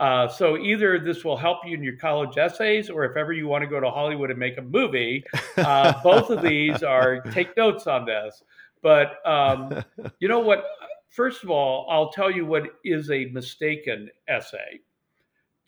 Uh, 0.00 0.28
so 0.28 0.56
either 0.56 1.00
this 1.00 1.24
will 1.24 1.36
help 1.36 1.58
you 1.66 1.74
in 1.74 1.82
your 1.82 1.96
college 1.96 2.38
essays, 2.38 2.88
or 2.88 3.04
if 3.04 3.16
ever 3.16 3.32
you 3.32 3.48
want 3.48 3.62
to 3.62 3.68
go 3.68 3.80
to 3.80 3.90
Hollywood 3.90 4.30
and 4.30 4.38
make 4.38 4.56
a 4.56 4.62
movie, 4.62 5.24
uh, 5.56 6.00
both 6.02 6.30
of 6.30 6.40
these 6.40 6.82
are 6.84 7.20
take 7.32 7.56
notes 7.56 7.86
on 7.88 8.04
this. 8.04 8.42
But 8.82 9.26
um, 9.26 9.84
you 10.20 10.28
know 10.28 10.40
what? 10.40 10.64
First 11.10 11.42
of 11.42 11.50
all, 11.50 11.86
I'll 11.90 12.10
tell 12.10 12.30
you 12.30 12.44
what 12.44 12.64
is 12.84 13.10
a 13.10 13.26
mistaken 13.26 14.10
essay 14.28 14.80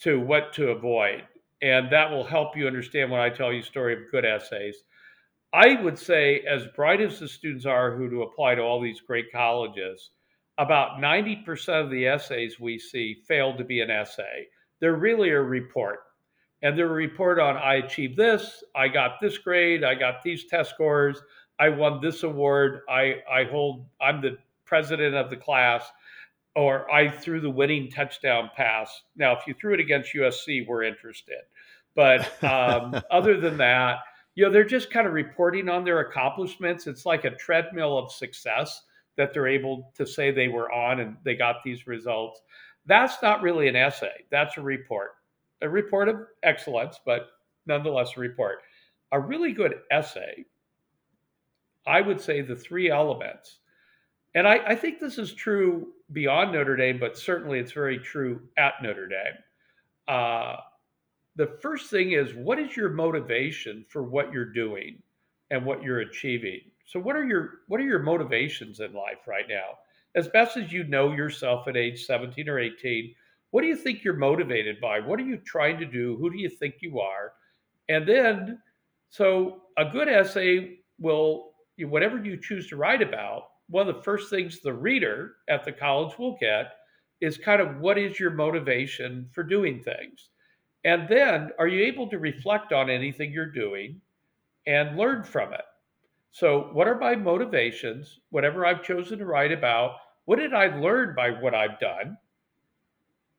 to 0.00 0.20
what 0.20 0.52
to 0.54 0.70
avoid. 0.70 1.22
And 1.62 1.90
that 1.92 2.10
will 2.10 2.24
help 2.24 2.56
you 2.56 2.66
understand 2.66 3.10
when 3.10 3.20
I 3.20 3.28
tell 3.28 3.52
you 3.52 3.62
story 3.62 3.92
of 3.94 4.10
good 4.10 4.24
essays. 4.24 4.76
I 5.52 5.80
would 5.82 5.98
say, 5.98 6.40
as 6.48 6.66
bright 6.76 7.00
as 7.00 7.18
the 7.18 7.28
students 7.28 7.66
are 7.66 7.96
who 7.96 8.08
to 8.08 8.22
apply 8.22 8.54
to 8.54 8.62
all 8.62 8.80
these 8.80 9.00
great 9.00 9.32
colleges, 9.32 10.10
about 10.58 11.00
90% 11.00 11.84
of 11.84 11.90
the 11.90 12.06
essays 12.06 12.60
we 12.60 12.78
see 12.78 13.22
fail 13.26 13.56
to 13.56 13.64
be 13.64 13.80
an 13.80 13.90
essay. 13.90 14.46
They're 14.78 14.94
really 14.94 15.30
a 15.30 15.40
report. 15.40 16.00
And 16.62 16.76
they're 16.76 16.86
a 16.86 16.90
report 16.90 17.38
on 17.38 17.56
I 17.56 17.76
achieved 17.76 18.16
this, 18.16 18.62
I 18.76 18.88
got 18.88 19.12
this 19.20 19.38
grade, 19.38 19.82
I 19.82 19.94
got 19.94 20.22
these 20.22 20.44
test 20.46 20.70
scores, 20.70 21.20
I 21.60 21.68
won 21.68 22.00
this 22.00 22.22
award. 22.22 22.80
I 22.88 23.16
I 23.30 23.44
hold. 23.44 23.84
I'm 24.00 24.22
the 24.22 24.38
president 24.64 25.14
of 25.14 25.28
the 25.28 25.36
class, 25.36 25.84
or 26.56 26.90
I 26.90 27.10
threw 27.10 27.40
the 27.40 27.50
winning 27.50 27.90
touchdown 27.90 28.50
pass. 28.56 29.02
Now, 29.14 29.36
if 29.36 29.46
you 29.46 29.54
threw 29.54 29.74
it 29.74 29.80
against 29.80 30.14
USC, 30.14 30.66
we're 30.66 30.84
interested. 30.84 31.42
But 31.94 32.42
um, 32.42 33.00
other 33.10 33.38
than 33.38 33.58
that, 33.58 33.98
you 34.34 34.44
know, 34.44 34.50
they're 34.50 34.64
just 34.64 34.90
kind 34.90 35.06
of 35.06 35.12
reporting 35.12 35.68
on 35.68 35.84
their 35.84 36.00
accomplishments. 36.00 36.86
It's 36.86 37.04
like 37.04 37.24
a 37.24 37.30
treadmill 37.30 37.98
of 37.98 38.10
success 38.10 38.82
that 39.16 39.34
they're 39.34 39.46
able 39.46 39.92
to 39.96 40.06
say 40.06 40.30
they 40.30 40.48
were 40.48 40.72
on 40.72 41.00
and 41.00 41.16
they 41.24 41.34
got 41.34 41.56
these 41.62 41.86
results. 41.86 42.40
That's 42.86 43.20
not 43.22 43.42
really 43.42 43.68
an 43.68 43.76
essay. 43.76 44.24
That's 44.30 44.56
a 44.56 44.62
report, 44.62 45.10
a 45.60 45.68
report 45.68 46.08
of 46.08 46.22
excellence, 46.42 46.98
but 47.04 47.28
nonetheless 47.66 48.16
a 48.16 48.20
report. 48.20 48.62
A 49.12 49.20
really 49.20 49.52
good 49.52 49.74
essay 49.90 50.46
I 51.90 52.00
would 52.00 52.20
say 52.20 52.40
the 52.40 52.54
three 52.54 52.88
elements. 52.88 53.58
And 54.36 54.46
I, 54.46 54.58
I, 54.64 54.74
think 54.76 55.00
this 55.00 55.18
is 55.18 55.34
true 55.34 55.88
beyond 56.12 56.52
Notre 56.52 56.76
Dame, 56.76 57.00
but 57.00 57.18
certainly 57.18 57.58
it's 57.58 57.72
very 57.72 57.98
true 57.98 58.40
at 58.56 58.74
Notre 58.80 59.08
Dame. 59.08 59.34
Uh, 60.06 60.56
the 61.34 61.48
first 61.60 61.90
thing 61.90 62.12
is 62.12 62.32
what 62.34 62.60
is 62.60 62.76
your 62.76 62.90
motivation 62.90 63.84
for 63.88 64.04
what 64.04 64.32
you're 64.32 64.52
doing 64.52 65.02
and 65.50 65.64
what 65.64 65.82
you're 65.82 66.00
achieving? 66.00 66.60
So 66.86 67.00
what 67.00 67.16
are 67.16 67.24
your 67.24 67.60
what 67.66 67.80
are 67.80 67.84
your 67.84 68.00
motivations 68.00 68.78
in 68.78 68.92
life 68.92 69.26
right 69.26 69.48
now? 69.48 69.78
As 70.14 70.28
best 70.28 70.56
as 70.56 70.72
you 70.72 70.84
know 70.84 71.12
yourself 71.12 71.66
at 71.66 71.76
age 71.76 72.04
17 72.04 72.48
or 72.48 72.58
18, 72.58 73.14
what 73.50 73.62
do 73.62 73.68
you 73.68 73.76
think 73.76 74.04
you're 74.04 74.14
motivated 74.14 74.80
by? 74.80 75.00
What 75.00 75.18
are 75.18 75.24
you 75.24 75.38
trying 75.38 75.78
to 75.78 75.86
do? 75.86 76.16
Who 76.16 76.30
do 76.30 76.38
you 76.38 76.48
think 76.48 76.76
you 76.80 77.00
are? 77.00 77.32
And 77.88 78.08
then 78.08 78.60
so 79.08 79.62
a 79.76 79.84
good 79.84 80.08
essay 80.08 80.78
will 81.00 81.49
whatever 81.88 82.22
you 82.22 82.36
choose 82.36 82.68
to 82.68 82.76
write 82.76 83.02
about, 83.02 83.44
one 83.68 83.88
of 83.88 83.94
the 83.94 84.02
first 84.02 84.30
things 84.30 84.60
the 84.60 84.72
reader 84.72 85.36
at 85.48 85.64
the 85.64 85.72
college 85.72 86.18
will 86.18 86.36
get 86.40 86.72
is 87.20 87.36
kind 87.38 87.60
of 87.60 87.78
what 87.78 87.98
is 87.98 88.18
your 88.18 88.30
motivation 88.30 89.28
for 89.32 89.42
doing 89.42 89.80
things? 89.82 90.30
And 90.84 91.08
then 91.08 91.50
are 91.58 91.68
you 91.68 91.84
able 91.84 92.08
to 92.08 92.18
reflect 92.18 92.72
on 92.72 92.88
anything 92.88 93.32
you're 93.32 93.46
doing 93.52 94.00
and 94.66 94.96
learn 94.96 95.22
from 95.22 95.52
it? 95.52 95.64
So, 96.32 96.70
what 96.72 96.88
are 96.88 96.98
my 96.98 97.16
motivations? 97.16 98.20
Whatever 98.30 98.64
I've 98.64 98.82
chosen 98.82 99.18
to 99.18 99.26
write 99.26 99.52
about, 99.52 99.96
what 100.24 100.38
did 100.38 100.54
I 100.54 100.78
learn 100.78 101.14
by 101.14 101.30
what 101.30 101.54
I've 101.54 101.78
done? 101.80 102.16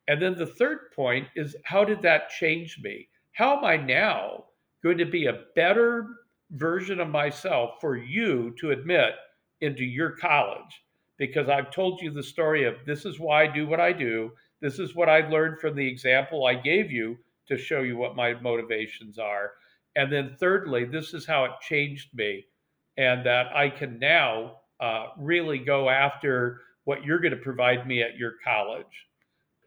And 0.07 0.21
then 0.21 0.35
the 0.35 0.45
third 0.45 0.91
point 0.95 1.27
is 1.35 1.55
how 1.63 1.85
did 1.85 2.01
that 2.01 2.29
change 2.29 2.79
me? 2.83 3.07
How 3.31 3.57
am 3.57 3.63
I 3.63 3.77
now 3.77 4.45
going 4.83 4.97
to 4.97 5.05
be 5.05 5.27
a 5.27 5.43
better 5.55 6.07
version 6.51 6.99
of 6.99 7.09
myself 7.09 7.79
for 7.79 7.97
you 7.97 8.53
to 8.59 8.71
admit 8.71 9.13
into 9.61 9.83
your 9.83 10.11
college 10.11 10.83
because 11.17 11.49
I've 11.49 11.71
told 11.71 12.01
you 12.01 12.09
the 12.11 12.23
story 12.23 12.65
of 12.65 12.75
this 12.85 13.05
is 13.05 13.19
why 13.19 13.43
I 13.43 13.47
do 13.47 13.67
what 13.67 13.79
I 13.79 13.93
do. 13.93 14.31
This 14.59 14.79
is 14.79 14.95
what 14.95 15.07
I 15.07 15.27
learned 15.29 15.59
from 15.59 15.75
the 15.75 15.87
example 15.87 16.45
I 16.45 16.55
gave 16.55 16.91
you 16.91 17.17
to 17.47 17.57
show 17.57 17.81
you 17.81 17.95
what 17.97 18.15
my 18.15 18.33
motivations 18.33 19.19
are. 19.19 19.51
And 19.95 20.11
then, 20.11 20.35
thirdly, 20.39 20.85
this 20.85 21.13
is 21.13 21.25
how 21.25 21.45
it 21.45 21.51
changed 21.61 22.09
me, 22.13 22.45
and 22.97 23.25
that 23.25 23.55
I 23.55 23.69
can 23.69 23.99
now 23.99 24.61
uh, 24.79 25.07
really 25.17 25.59
go 25.59 25.89
after 25.89 26.61
what 26.85 27.03
you're 27.03 27.19
going 27.19 27.35
to 27.35 27.37
provide 27.37 27.85
me 27.85 28.01
at 28.01 28.17
your 28.17 28.33
college. 28.43 29.07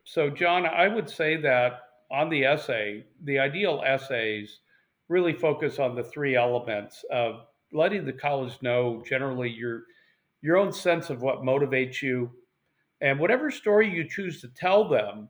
So, 0.05 0.31
John, 0.31 0.67
I 0.67 0.89
would 0.89 1.09
say 1.09 1.37
that 1.37 1.83
on 2.11 2.31
the 2.31 2.45
essay, 2.45 3.05
the 3.23 3.39
ideal 3.39 3.83
essays 3.87 4.61
really 5.15 5.33
focus 5.33 5.79
on 5.79 5.95
the 5.95 6.03
three 6.03 6.35
elements 6.35 7.05
of 7.09 7.47
letting 7.73 8.05
the 8.05 8.13
college 8.13 8.59
know 8.63 9.01
generally 9.09 9.49
your 9.49 9.85
your 10.43 10.57
own 10.57 10.73
sense 10.73 11.09
of 11.09 11.23
what 11.23 11.45
motivates 11.45 12.03
you 12.03 12.29
and 13.01 13.21
whatever 13.21 13.49
story 13.49 13.89
you 13.89 14.03
choose 14.09 14.41
to 14.41 14.49
tell 14.49 14.89
them 14.89 15.29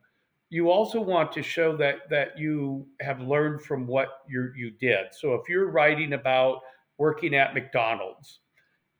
you 0.49 0.71
also 0.71 1.01
want 1.01 1.33
to 1.33 1.43
show 1.43 1.77
that 1.77 2.09
that 2.09 2.39
you 2.39 2.87
have 3.01 3.21
learned 3.21 3.61
from 3.61 3.87
what 3.87 4.21
you 4.27 4.53
you 4.57 4.71
did. 4.71 5.07
So 5.13 5.35
if 5.35 5.49
you're 5.49 5.71
writing 5.71 6.15
about 6.15 6.61
working 6.97 7.35
at 7.35 7.53
McDonald's, 7.53 8.39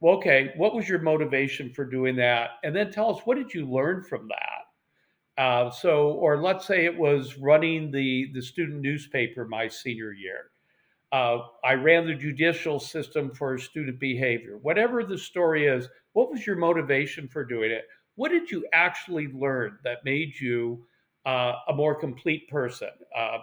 well, 0.01 0.17
okay, 0.17 0.53
what 0.57 0.75
was 0.75 0.87
your 0.87 0.99
motivation 0.99 1.71
for 1.71 1.85
doing 1.85 2.17
that? 2.17 2.51
And 2.63 2.77
then 2.77 2.91
tell 2.91 3.15
us 3.15 3.23
what 3.25 3.39
did 3.39 3.55
you 3.55 3.71
learn 3.71 4.03
from 4.03 4.29
that. 4.29 5.43
Uh, 5.43 5.71
so, 5.71 6.09
or 6.09 6.43
let's 6.43 6.67
say 6.67 6.85
it 6.85 6.99
was 6.99 7.39
running 7.39 7.91
the 7.91 8.31
the 8.35 8.43
student 8.43 8.81
newspaper 8.81 9.47
my 9.47 9.69
senior 9.69 10.13
year. 10.13 10.51
Uh, 11.15 11.47
I 11.63 11.75
ran 11.75 12.07
the 12.07 12.15
judicial 12.15 12.81
system 12.81 13.31
for 13.31 13.57
student 13.57 14.01
behavior. 14.01 14.59
Whatever 14.63 15.05
the 15.05 15.17
story 15.17 15.69
is, 15.69 15.89
what 16.13 16.29
was 16.29 16.45
your 16.45 16.57
motivation 16.57 17.29
for 17.29 17.45
doing 17.45 17.71
it? 17.71 17.85
What 18.17 18.31
did 18.31 18.51
you 18.51 18.67
actually 18.73 19.29
learn 19.29 19.79
that 19.85 20.05
made 20.05 20.33
you 20.41 20.85
uh, 21.25 21.53
a 21.69 21.73
more 21.73 21.95
complete 21.95 22.49
person? 22.49 22.89
Uh, 23.17 23.39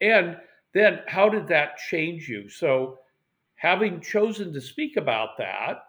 and 0.00 0.38
then 0.74 0.98
how 1.06 1.28
did 1.28 1.46
that 1.46 1.76
change 1.88 2.28
you? 2.28 2.48
So, 2.48 2.98
having 3.54 4.00
chosen 4.00 4.52
to 4.52 4.60
speak 4.60 4.96
about 4.96 5.38
that, 5.38 5.84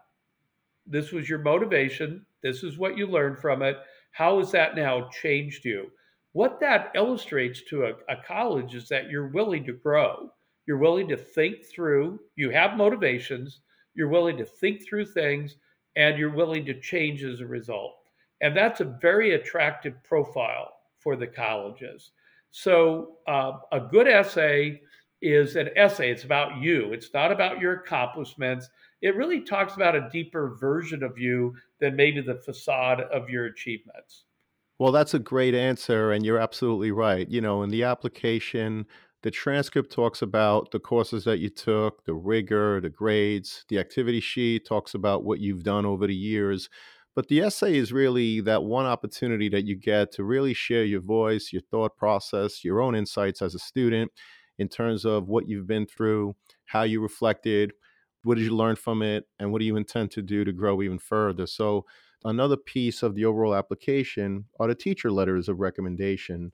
this 0.85 1.11
was 1.11 1.27
your 1.27 1.39
motivation, 1.39 2.23
this 2.43 2.61
is 2.61 2.77
what 2.77 2.99
you 2.99 3.07
learned 3.07 3.39
from 3.39 3.63
it. 3.63 3.77
How 4.11 4.37
has 4.37 4.51
that 4.51 4.75
now 4.75 5.09
changed 5.23 5.65
you? 5.65 5.89
What 6.33 6.59
that 6.59 6.91
illustrates 6.93 7.63
to 7.71 7.85
a, 7.85 7.93
a 8.09 8.21
college 8.27 8.75
is 8.75 8.87
that 8.89 9.09
you're 9.09 9.29
willing 9.29 9.65
to 9.65 9.73
grow. 9.73 10.31
You're 10.69 10.77
willing 10.77 11.07
to 11.07 11.17
think 11.17 11.65
through, 11.65 12.19
you 12.35 12.51
have 12.51 12.77
motivations, 12.77 13.61
you're 13.95 14.07
willing 14.07 14.37
to 14.37 14.45
think 14.45 14.85
through 14.85 15.07
things, 15.07 15.55
and 15.95 16.15
you're 16.15 16.29
willing 16.29 16.63
to 16.67 16.79
change 16.79 17.23
as 17.23 17.41
a 17.41 17.47
result. 17.47 17.95
And 18.41 18.55
that's 18.55 18.79
a 18.79 18.95
very 19.01 19.33
attractive 19.33 19.95
profile 20.03 20.71
for 20.99 21.15
the 21.15 21.25
colleges. 21.25 22.11
So, 22.51 23.17
uh, 23.27 23.53
a 23.71 23.79
good 23.79 24.07
essay 24.07 24.83
is 25.23 25.55
an 25.55 25.69
essay. 25.75 26.11
It's 26.11 26.23
about 26.23 26.61
you, 26.61 26.93
it's 26.93 27.15
not 27.15 27.31
about 27.31 27.59
your 27.59 27.73
accomplishments. 27.73 28.69
It 29.01 29.15
really 29.15 29.41
talks 29.41 29.73
about 29.73 29.95
a 29.95 30.07
deeper 30.11 30.55
version 30.55 31.01
of 31.01 31.17
you 31.17 31.55
than 31.79 31.95
maybe 31.95 32.21
the 32.21 32.35
facade 32.35 33.01
of 33.01 33.27
your 33.27 33.47
achievements. 33.47 34.25
Well, 34.77 34.91
that's 34.91 35.15
a 35.15 35.19
great 35.19 35.55
answer, 35.55 36.11
and 36.11 36.23
you're 36.23 36.37
absolutely 36.37 36.91
right. 36.91 37.27
You 37.27 37.41
know, 37.41 37.63
in 37.63 37.71
the 37.71 37.83
application, 37.83 38.85
the 39.21 39.31
transcript 39.31 39.91
talks 39.91 40.21
about 40.21 40.71
the 40.71 40.79
courses 40.79 41.25
that 41.25 41.39
you 41.39 41.49
took, 41.49 42.05
the 42.05 42.13
rigor, 42.13 42.79
the 42.79 42.89
grades, 42.89 43.65
the 43.67 43.77
activity 43.77 44.19
sheet 44.19 44.65
talks 44.65 44.93
about 44.93 45.23
what 45.23 45.39
you've 45.39 45.63
done 45.63 45.85
over 45.85 46.07
the 46.07 46.15
years. 46.15 46.69
But 47.15 47.27
the 47.27 47.41
essay 47.41 47.75
is 47.75 47.91
really 47.91 48.39
that 48.41 48.63
one 48.63 48.85
opportunity 48.85 49.49
that 49.49 49.65
you 49.65 49.75
get 49.75 50.13
to 50.13 50.23
really 50.23 50.53
share 50.53 50.85
your 50.85 51.01
voice, 51.01 51.51
your 51.51 51.63
thought 51.63 51.97
process, 51.97 52.63
your 52.63 52.81
own 52.81 52.95
insights 52.95 53.41
as 53.41 53.55
a 53.55 53.59
student 53.59 54.11
in 54.57 54.69
terms 54.69 55.05
of 55.05 55.27
what 55.27 55.47
you've 55.47 55.67
been 55.67 55.85
through, 55.85 56.35
how 56.65 56.83
you 56.83 57.01
reflected, 57.01 57.73
what 58.23 58.35
did 58.35 58.45
you 58.45 58.55
learn 58.55 58.75
from 58.75 59.01
it, 59.01 59.25
and 59.39 59.51
what 59.51 59.59
do 59.59 59.65
you 59.65 59.75
intend 59.75 60.11
to 60.11 60.21
do 60.21 60.45
to 60.45 60.53
grow 60.53 60.81
even 60.81 60.99
further. 60.99 61.47
So, 61.47 61.85
another 62.23 62.57
piece 62.57 63.01
of 63.01 63.15
the 63.15 63.25
overall 63.25 63.55
application 63.55 64.45
are 64.59 64.67
the 64.67 64.75
teacher 64.75 65.11
letters 65.11 65.47
of 65.49 65.59
recommendation. 65.59 66.51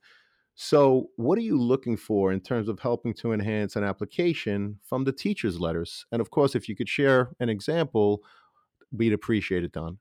So, 0.58 1.10
what 1.18 1.38
are 1.38 1.42
you 1.42 1.60
looking 1.60 1.98
for 1.98 2.32
in 2.32 2.40
terms 2.40 2.70
of 2.70 2.80
helping 2.80 3.14
to 3.16 3.34
enhance 3.34 3.76
an 3.76 3.84
application 3.84 4.80
from 4.84 5.04
the 5.04 5.12
teacher's 5.12 5.60
letters? 5.60 6.06
And 6.14 6.22
of 6.22 6.32
course, 6.32 6.56
if 6.56 6.70
you 6.70 6.78
could 6.78 6.88
share 6.88 7.32
an 7.42 7.50
example, 7.50 8.24
we'd 8.90 9.12
appreciate 9.12 9.66
it, 9.66 9.74
Don. 9.74 10.00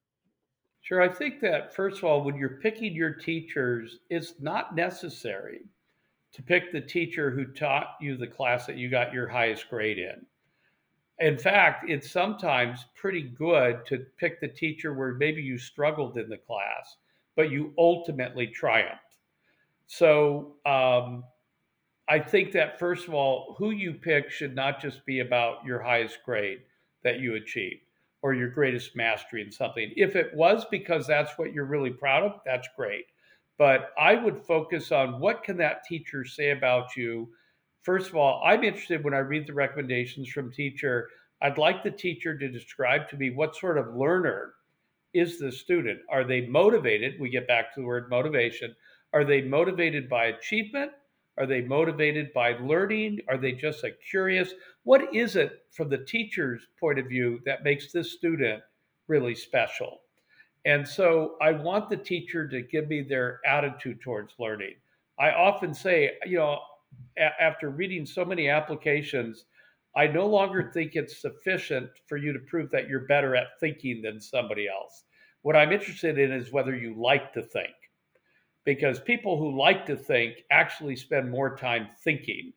Sure. 0.81 1.03
I 1.03 1.09
think 1.09 1.41
that, 1.41 1.75
first 1.75 1.99
of 1.99 2.05
all, 2.05 2.23
when 2.23 2.37
you're 2.37 2.61
picking 2.61 2.95
your 2.95 3.15
teachers, 3.15 3.99
it's 4.11 4.35
not 4.39 4.77
necessary 4.77 5.63
to 6.33 6.43
pick 6.43 6.71
the 6.71 6.81
teacher 6.81 7.31
who 7.31 7.47
taught 7.47 7.97
you 8.01 8.17
the 8.17 8.27
class 8.27 8.67
that 8.67 8.77
you 8.77 8.89
got 8.89 9.13
your 9.13 9.27
highest 9.27 9.69
grade 9.69 9.99
in. 9.99 10.25
In 11.19 11.39
fact, 11.39 11.89
it's 11.89 12.11
sometimes 12.11 12.87
pretty 12.95 13.23
good 13.23 13.87
to 13.87 14.05
pick 14.19 14.41
the 14.41 14.49
teacher 14.49 14.95
where 14.95 15.15
maybe 15.15 15.43
you 15.43 15.59
struggled 15.59 16.17
in 16.17 16.29
the 16.29 16.37
class, 16.37 16.97
but 17.35 17.51
you 17.51 17.73
ultimately 17.79 18.47
triumphed. 18.47 19.04
So 19.97 20.57
um, 20.67 21.23
I 22.09 22.19
think 22.19 22.51
that, 22.53 22.81
first 22.81 23.07
of 23.07 23.15
all, 23.15 23.55
who 23.59 23.71
you 23.71 23.93
pick 23.93 24.29
should 24.29 24.55
not 24.55 24.81
just 24.81 25.07
be 25.07 25.21
about 25.21 25.65
your 25.65 25.81
highest 25.81 26.19
grade 26.25 26.63
that 27.05 27.21
you 27.21 27.37
achieved 27.37 27.83
or 28.21 28.35
your 28.35 28.49
greatest 28.49 28.97
mastery 28.97 29.43
in 29.43 29.53
something. 29.53 29.93
If 29.95 30.17
it 30.17 30.35
was 30.35 30.65
because 30.69 31.07
that's 31.07 31.39
what 31.39 31.53
you're 31.53 31.67
really 31.67 31.91
proud 31.91 32.25
of, 32.25 32.41
that's 32.45 32.69
great. 32.77 33.05
But 33.57 33.91
I 33.97 34.17
would 34.17 34.45
focus 34.45 34.91
on 34.91 35.21
what 35.21 35.45
can 35.45 35.57
that 35.59 35.85
teacher 35.85 36.25
say 36.25 36.51
about 36.51 36.97
you. 36.97 37.29
First 37.83 38.09
of 38.09 38.17
all, 38.17 38.43
I'm 38.45 38.65
interested 38.65 39.05
when 39.05 39.15
I 39.15 39.19
read 39.19 39.47
the 39.47 39.53
recommendations 39.53 40.29
from 40.29 40.51
teacher, 40.51 41.09
I'd 41.41 41.59
like 41.59 41.85
the 41.85 41.91
teacher 41.93 42.37
to 42.37 42.49
describe 42.49 43.09
to 43.11 43.17
me 43.17 43.31
what 43.31 43.55
sort 43.55 43.79
of 43.79 43.95
learner 43.95 44.55
is 45.13 45.39
the 45.39 45.53
student. 45.53 46.01
Are 46.11 46.25
they 46.25 46.47
motivated? 46.47 47.21
We 47.21 47.31
get 47.31 47.47
back 47.47 47.73
to 47.75 47.81
the 47.81 47.87
word 47.87 48.11
motivation. 48.11 48.75
Are 49.15 49.25
they 49.25 49.43
motivated 49.43 50.09
by 50.09 50.25
achievement? 50.25 50.91
Are 51.39 51.47
they 51.47 51.61
motivated 51.61 52.33
by 52.33 52.55
learning? 52.55 53.21
Are 53.29 53.39
they 53.39 53.53
just 53.53 53.85
a 53.85 53.93
curious? 53.93 54.55
What 54.83 55.15
is 55.15 55.37
it 55.37 55.67
from 55.71 55.89
the 55.89 55.99
teacher's 55.99 56.67
point 56.81 56.99
of 56.99 57.07
view 57.07 57.41
that 57.47 57.63
makes 57.63 57.93
this 57.93 58.13
student 58.13 58.61
really 59.07 59.37
special? 59.37 60.01
And 60.65 60.87
so 60.87 61.37
I 61.41 61.53
want 61.53 61.91
the 61.91 61.97
teacher 61.97 62.49
to 62.49 62.63
give 62.63 62.89
me 62.89 63.03
their 63.03 63.41
attitude 63.47 64.01
towards 64.01 64.35
learning. 64.41 64.75
I 65.17 65.31
often 65.31 65.75
say, 65.75 66.19
you 66.27 66.39
know, 66.39 66.59
a- 67.17 67.41
after 67.41 67.71
reading 67.71 68.07
so 68.07 68.25
many 68.25 68.49
applications, 68.49 69.45
I 69.95 70.09
no 70.09 70.27
longer 70.27 70.73
think 70.73 70.97
it's 70.97 71.21
sufficient 71.21 71.89
for 72.07 72.17
you 72.17 72.33
to 72.33 72.41
prove 72.41 72.69
that 72.73 72.89
you're 72.89 73.07
better 73.07 73.37
at 73.37 73.61
thinking 73.61 74.03
than 74.03 74.21
somebody 74.21 74.67
else. 74.67 75.05
What 75.43 75.55
I'm 75.55 75.71
interested 75.71 76.19
in 76.19 76.33
is 76.33 76.51
whether 76.51 76.75
you 76.75 76.95
like 76.95 77.33
to 77.35 77.43
think 77.43 77.75
because 78.65 79.01
people 79.01 79.39
who 79.39 79.59
like 79.59 79.87
to 79.87 79.97
think 79.97 80.45
actually 80.51 80.97
spend 80.97 81.31
more 81.31 81.57
time 81.57 81.89
thinking 82.03 82.53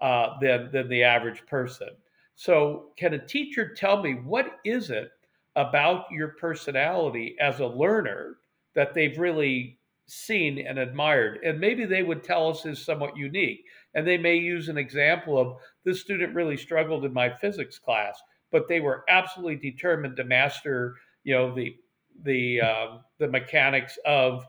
uh, 0.00 0.38
than, 0.40 0.70
than 0.72 0.88
the 0.88 1.02
average 1.02 1.46
person. 1.46 1.88
So, 2.34 2.90
can 2.96 3.14
a 3.14 3.24
teacher 3.24 3.74
tell 3.74 4.02
me 4.02 4.14
what 4.14 4.58
is 4.64 4.90
it 4.90 5.10
about 5.54 6.06
your 6.10 6.28
personality 6.28 7.36
as 7.40 7.60
a 7.60 7.66
learner 7.66 8.38
that 8.74 8.94
they've 8.94 9.18
really 9.18 9.78
seen 10.06 10.58
and 10.58 10.78
admired? 10.78 11.38
And 11.44 11.60
maybe 11.60 11.84
they 11.84 12.02
would 12.02 12.24
tell 12.24 12.48
us 12.48 12.66
is 12.66 12.84
somewhat 12.84 13.16
unique. 13.16 13.64
And 13.94 14.06
they 14.06 14.18
may 14.18 14.36
use 14.36 14.68
an 14.68 14.78
example 14.78 15.38
of 15.38 15.56
this 15.84 16.00
student 16.00 16.34
really 16.34 16.56
struggled 16.56 17.04
in 17.04 17.12
my 17.12 17.28
physics 17.28 17.78
class, 17.78 18.20
but 18.50 18.66
they 18.66 18.80
were 18.80 19.04
absolutely 19.08 19.70
determined 19.70 20.16
to 20.16 20.24
master, 20.24 20.96
you 21.24 21.34
know, 21.34 21.54
the 21.54 21.76
the 22.24 22.60
uh, 22.60 22.98
the 23.18 23.28
mechanics 23.28 23.98
of 24.04 24.44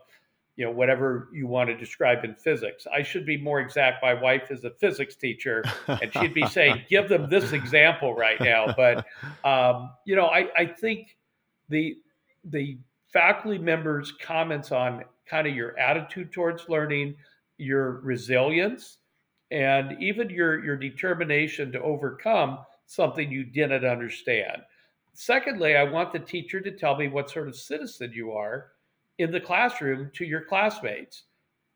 you 0.56 0.64
know 0.64 0.70
whatever 0.70 1.28
you 1.32 1.46
want 1.46 1.68
to 1.68 1.76
describe 1.76 2.24
in 2.24 2.34
physics. 2.34 2.86
I 2.92 3.02
should 3.02 3.26
be 3.26 3.36
more 3.36 3.60
exact. 3.60 4.02
My 4.02 4.14
wife 4.14 4.50
is 4.50 4.64
a 4.64 4.70
physics 4.70 5.16
teacher 5.16 5.64
and 5.88 6.12
she'd 6.12 6.34
be 6.34 6.46
saying 6.46 6.82
give 6.88 7.08
them 7.08 7.28
this 7.28 7.52
example 7.52 8.14
right 8.14 8.40
now. 8.40 8.72
But 8.76 9.06
um, 9.44 9.90
you 10.04 10.14
know 10.14 10.26
I, 10.26 10.48
I 10.56 10.66
think 10.66 11.16
the 11.68 11.96
the 12.44 12.78
faculty 13.12 13.58
members 13.58 14.12
comments 14.22 14.70
on 14.70 15.04
kind 15.26 15.46
of 15.46 15.54
your 15.54 15.78
attitude 15.78 16.32
towards 16.32 16.68
learning 16.68 17.16
your 17.58 18.00
resilience 18.00 18.98
and 19.50 20.00
even 20.00 20.30
your 20.30 20.64
your 20.64 20.76
determination 20.76 21.72
to 21.72 21.80
overcome 21.80 22.58
something 22.86 23.30
you 23.30 23.44
didn't 23.44 23.84
understand. 23.84 24.62
Secondly 25.16 25.76
i 25.76 25.84
want 25.84 26.12
the 26.12 26.18
teacher 26.18 26.60
to 26.60 26.72
tell 26.72 26.96
me 26.96 27.08
what 27.08 27.30
sort 27.30 27.48
of 27.48 27.56
citizen 27.56 28.12
you 28.12 28.32
are 28.32 28.72
in 29.18 29.30
the 29.30 29.40
classroom 29.40 30.10
to 30.14 30.24
your 30.24 30.42
classmates 30.42 31.24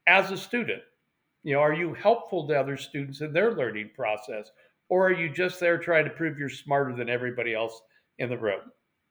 as 0.06 0.30
a 0.30 0.36
student? 0.36 0.82
You 1.44 1.54
know, 1.54 1.60
are 1.60 1.74
you 1.74 1.94
helpful 1.94 2.46
to 2.48 2.58
other 2.58 2.76
students 2.76 3.20
in 3.20 3.32
their 3.32 3.52
learning 3.52 3.90
process? 3.94 4.50
Or 4.88 5.08
are 5.08 5.12
you 5.12 5.28
just 5.28 5.60
there 5.60 5.78
trying 5.78 6.04
to 6.04 6.10
prove 6.10 6.38
you're 6.38 6.48
smarter 6.48 6.94
than 6.94 7.08
everybody 7.08 7.54
else 7.54 7.80
in 8.18 8.28
the 8.28 8.38
room? 8.38 8.60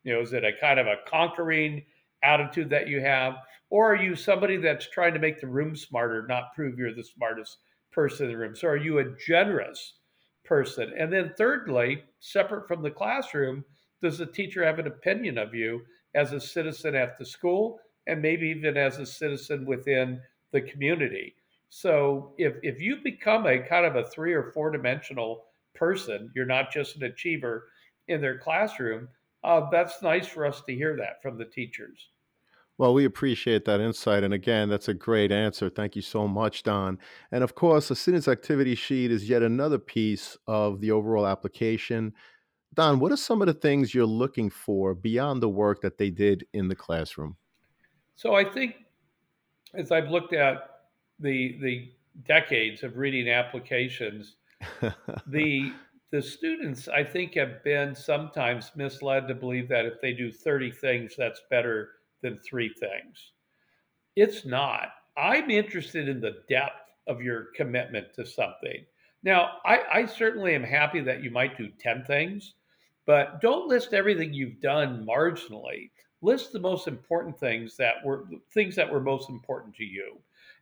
You 0.04 0.14
know, 0.14 0.22
is 0.22 0.34
it 0.34 0.44
a 0.44 0.52
kind 0.60 0.80
of 0.80 0.88
a 0.88 0.98
conquering 1.08 1.84
attitude 2.24 2.70
that 2.70 2.88
you 2.88 3.02
have? 3.02 3.36
Or 3.70 3.94
are 3.94 4.02
you 4.02 4.16
somebody 4.16 4.58
that's 4.58 4.90
trying 4.90 5.14
to 5.14 5.20
make 5.20 5.40
the 5.40 5.48
room 5.48 5.76
smarter, 5.76 6.26
not 6.28 6.54
prove 6.56 6.78
you're 6.78 6.94
the 6.94 7.04
smartest 7.04 7.58
person 7.92 8.26
in 8.26 8.32
the 8.32 8.38
room? 8.38 8.56
So 8.56 8.68
are 8.68 8.78
you 8.78 9.00
a 9.00 9.16
generous 9.26 9.96
person? 10.46 10.94
And 10.98 11.12
then 11.12 11.34
thirdly, 11.38 12.04
separate 12.20 12.68
from 12.68 12.82
the 12.82 12.92
classroom, 12.92 13.64
does 14.02 14.18
the 14.18 14.26
teacher 14.26 14.64
have 14.64 14.80
an 14.80 14.88
opinion 14.88 15.38
of 15.38 15.54
you 15.54 15.82
as 16.16 16.34
a 16.34 16.40
citizen 16.40 16.96
at 16.96 17.18
the 17.18 17.26
school 17.26 17.80
and 18.08 18.22
maybe 18.22 18.48
even 18.48 18.78
as 18.78 18.98
a 18.98 19.06
citizen 19.06 19.66
within 19.66 20.20
the 20.52 20.62
community. 20.62 21.36
So 21.70 22.34
if, 22.38 22.56
if 22.64 22.82
you 22.82 22.98
become 23.04 23.46
a 23.46 23.60
kind 23.60 23.86
of 23.86 23.96
a 23.96 24.10
three 24.10 24.34
or 24.34 24.52
four 24.54 24.72
dimensional 24.72 25.44
person, 25.76 26.32
you're 26.36 26.46
not 26.46 26.72
just 26.72 26.96
an 26.96 27.04
achiever 27.04 27.68
in 28.08 28.22
their 28.22 28.40
classroom, 28.40 29.10
uh, 29.44 29.70
that's 29.70 30.02
nice 30.02 30.28
for 30.28 30.46
us 30.46 30.62
to 30.68 30.74
hear 30.74 30.96
that 30.98 31.22
from 31.22 31.38
the 31.38 31.46
teachers. 31.46 32.10
Well, 32.78 32.94
we 32.94 33.06
appreciate 33.06 33.66
that 33.66 33.82
insight. 33.82 34.24
And 34.24 34.34
again, 34.34 34.70
that's 34.70 34.88
a 34.88 34.94
great 34.94 35.32
answer. 35.32 35.70
Thank 35.70 35.96
you 35.96 36.02
so 36.02 36.28
much, 36.28 36.64
Don. 36.64 37.00
And 37.32 37.44
of 37.44 37.56
course, 37.56 37.90
a 37.90 37.96
student's 37.96 38.28
activity 38.28 38.76
sheet 38.76 39.12
is 39.12 39.28
yet 39.28 39.42
another 39.42 39.80
piece 39.80 40.38
of 40.46 40.80
the 40.80 40.92
overall 40.92 41.26
application. 41.26 42.14
Don, 42.76 43.00
what 43.00 43.12
are 43.12 43.18
some 43.18 43.42
of 43.42 43.48
the 43.48 43.56
things 43.56 43.96
you're 43.96 44.06
looking 44.06 44.52
for 44.52 44.94
beyond 44.94 45.42
the 45.42 45.50
work 45.50 45.82
that 45.82 45.98
they 45.98 46.12
did 46.12 46.46
in 46.54 46.68
the 46.68 46.76
classroom? 46.76 47.36
So 48.18 48.34
I 48.34 48.44
think 48.44 48.76
as 49.76 49.92
I've 49.92 50.10
looked 50.10 50.34
at 50.34 50.82
the 51.20 51.58
the 51.62 51.92
decades 52.28 52.84
of 52.84 52.98
reading 52.98 53.30
applications, 53.30 54.36
the 55.28 55.72
the 56.12 56.22
students 56.22 56.88
I 56.88 57.04
think 57.04 57.36
have 57.36 57.64
been 57.64 57.94
sometimes 57.94 58.72
misled 58.76 59.28
to 59.28 59.36
believe 59.36 59.70
that 59.70 59.86
if 59.86 60.02
they 60.02 60.14
do 60.14 60.32
30 60.32 60.72
things, 60.72 61.16
that's 61.18 61.42
better 61.50 61.90
than 62.22 62.40
three 62.40 62.70
things. 62.70 63.34
It's 64.16 64.46
not. 64.46 64.90
I'm 65.16 65.52
interested 65.52 66.10
in 66.10 66.20
the 66.20 66.44
depth 66.50 66.90
of 67.08 67.22
your 67.22 67.48
commitment 67.56 68.14
to 68.16 68.26
something. 68.26 68.86
Now, 69.22 69.58
I, 69.66 69.82
I 69.92 70.06
certainly 70.06 70.56
am 70.56 70.64
happy 70.64 71.02
that 71.02 71.24
you 71.24 71.30
might 71.30 71.58
do 71.58 71.70
10 71.80 72.06
things, 72.06 72.54
but 73.06 73.42
don't 73.42 73.68
list 73.68 73.94
everything 73.94 74.34
you've 74.34 74.62
done 74.62 75.06
marginally. 75.06 75.90
List 76.22 76.52
the 76.52 76.60
most 76.60 76.88
important 76.88 77.40
things 77.40 77.78
that 77.78 77.96
were 78.04 78.26
things 78.54 78.76
that 78.76 78.92
were 78.92 79.00
most 79.00 79.30
important 79.30 79.76
to 79.76 79.84
you. 79.84 80.18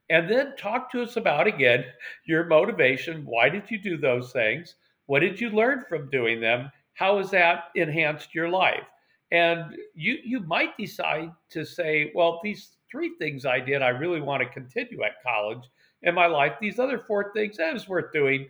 And 0.10 0.30
then 0.30 0.56
talk 0.58 0.92
to 0.92 1.02
us 1.02 1.16
about 1.16 1.48
again 1.48 1.86
your 2.26 2.46
motivation. 2.46 3.26
Why 3.26 3.50
did 3.50 3.72
you 3.72 3.78
do 3.78 3.98
those 3.98 4.32
things? 4.32 4.76
What 5.08 5.20
did 5.20 5.40
you 5.40 5.50
learn 5.50 5.86
from 5.88 6.10
doing 6.10 6.40
them? 6.42 6.72
How 6.94 7.18
has 7.18 7.32
that 7.32 7.66
enhanced 7.76 8.36
your 8.36 8.50
life? 8.50 8.86
And 9.32 9.76
you 9.94 10.18
you 10.24 10.40
might 10.42 10.78
decide 10.78 11.32
to 11.50 11.66
say, 11.66 12.12
well, 12.14 12.40
these 12.44 12.78
three 12.92 13.14
things 13.18 13.46
I 13.46 13.60
did, 13.60 13.82
I 13.82 13.90
really 13.90 14.22
want 14.22 14.44
to 14.44 14.50
continue 14.50 15.04
at 15.04 15.24
college 15.24 15.70
in 16.04 16.16
my 16.16 16.28
life. 16.28 16.54
These 16.62 16.80
other 16.80 17.00
four 17.00 17.34
things, 17.34 17.60
eh, 17.60 17.66
that 17.66 17.74
was 17.74 17.88
worth 17.88 18.14
doing. 18.14 18.48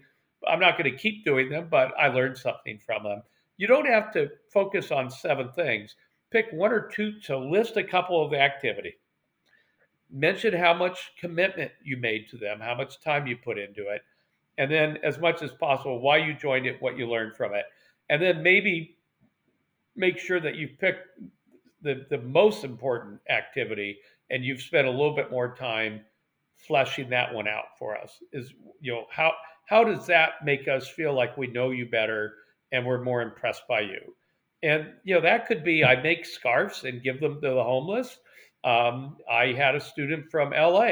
I'm 0.47 0.59
not 0.59 0.77
going 0.77 0.91
to 0.91 0.97
keep 0.97 1.25
doing 1.25 1.49
them, 1.49 1.67
but 1.71 1.93
I 1.97 2.07
learned 2.09 2.37
something 2.37 2.77
from 2.77 3.03
them. 3.03 3.23
You 3.57 3.67
don't 3.67 3.87
have 3.87 4.11
to 4.13 4.29
focus 4.51 4.91
on 4.91 5.09
seven 5.09 5.49
things. 5.53 5.95
Pick 6.35 6.51
one 6.51 6.73
or 6.73 6.81
two 6.81 7.17
to 7.21 7.37
list 7.37 7.77
a 7.77 7.83
couple 7.85 8.21
of 8.21 8.33
activity. 8.33 8.95
Mention 10.11 10.53
how 10.53 10.73
much 10.73 11.13
commitment 11.17 11.71
you 11.81 11.95
made 11.95 12.27
to 12.29 12.37
them, 12.37 12.59
how 12.59 12.75
much 12.75 12.99
time 12.99 13.25
you 13.25 13.37
put 13.37 13.57
into 13.57 13.87
it, 13.87 14.01
and 14.57 14.69
then 14.69 14.97
as 15.01 15.17
much 15.17 15.41
as 15.41 15.53
possible 15.53 16.01
why 16.01 16.17
you 16.17 16.33
joined 16.33 16.65
it, 16.65 16.81
what 16.81 16.97
you 16.97 17.07
learned 17.09 17.37
from 17.37 17.53
it. 17.53 17.63
And 18.09 18.21
then 18.21 18.43
maybe 18.43 18.97
make 19.95 20.17
sure 20.19 20.41
that 20.41 20.55
you 20.55 20.67
pick 20.77 20.97
the, 21.81 22.05
the 22.09 22.17
most 22.17 22.65
important 22.65 23.21
activity 23.29 23.99
and 24.29 24.43
you've 24.43 24.61
spent 24.61 24.87
a 24.87 24.91
little 24.91 25.15
bit 25.15 25.31
more 25.31 25.55
time 25.55 26.01
fleshing 26.57 27.09
that 27.11 27.33
one 27.33 27.47
out 27.47 27.77
for 27.79 27.97
us 27.97 28.21
is 28.33 28.53
you 28.81 28.91
know 28.91 29.05
how 29.09 29.31
how 29.67 29.85
does 29.85 30.05
that 30.07 30.43
make 30.43 30.67
us 30.67 30.89
feel 30.89 31.13
like 31.13 31.37
we 31.37 31.47
know 31.47 31.69
you 31.69 31.85
better 31.85 32.33
and 32.73 32.85
we're 32.85 33.01
more 33.01 33.21
impressed 33.21 33.65
by 33.69 33.79
you 33.79 34.13
and 34.65 34.87
you 35.03 35.15
know 35.15 35.21
that 35.21 35.47
could 35.47 35.63
be 35.63 35.83
i 35.83 35.95
make 36.01 36.25
scarves 36.25 36.83
and 36.83 37.03
give 37.03 37.19
them 37.19 37.35
to 37.35 37.49
the 37.49 37.63
homeless 37.63 38.17
um, 38.63 39.17
i 39.31 39.47
had 39.47 39.75
a 39.75 39.79
student 39.79 40.25
from 40.29 40.51
la 40.51 40.89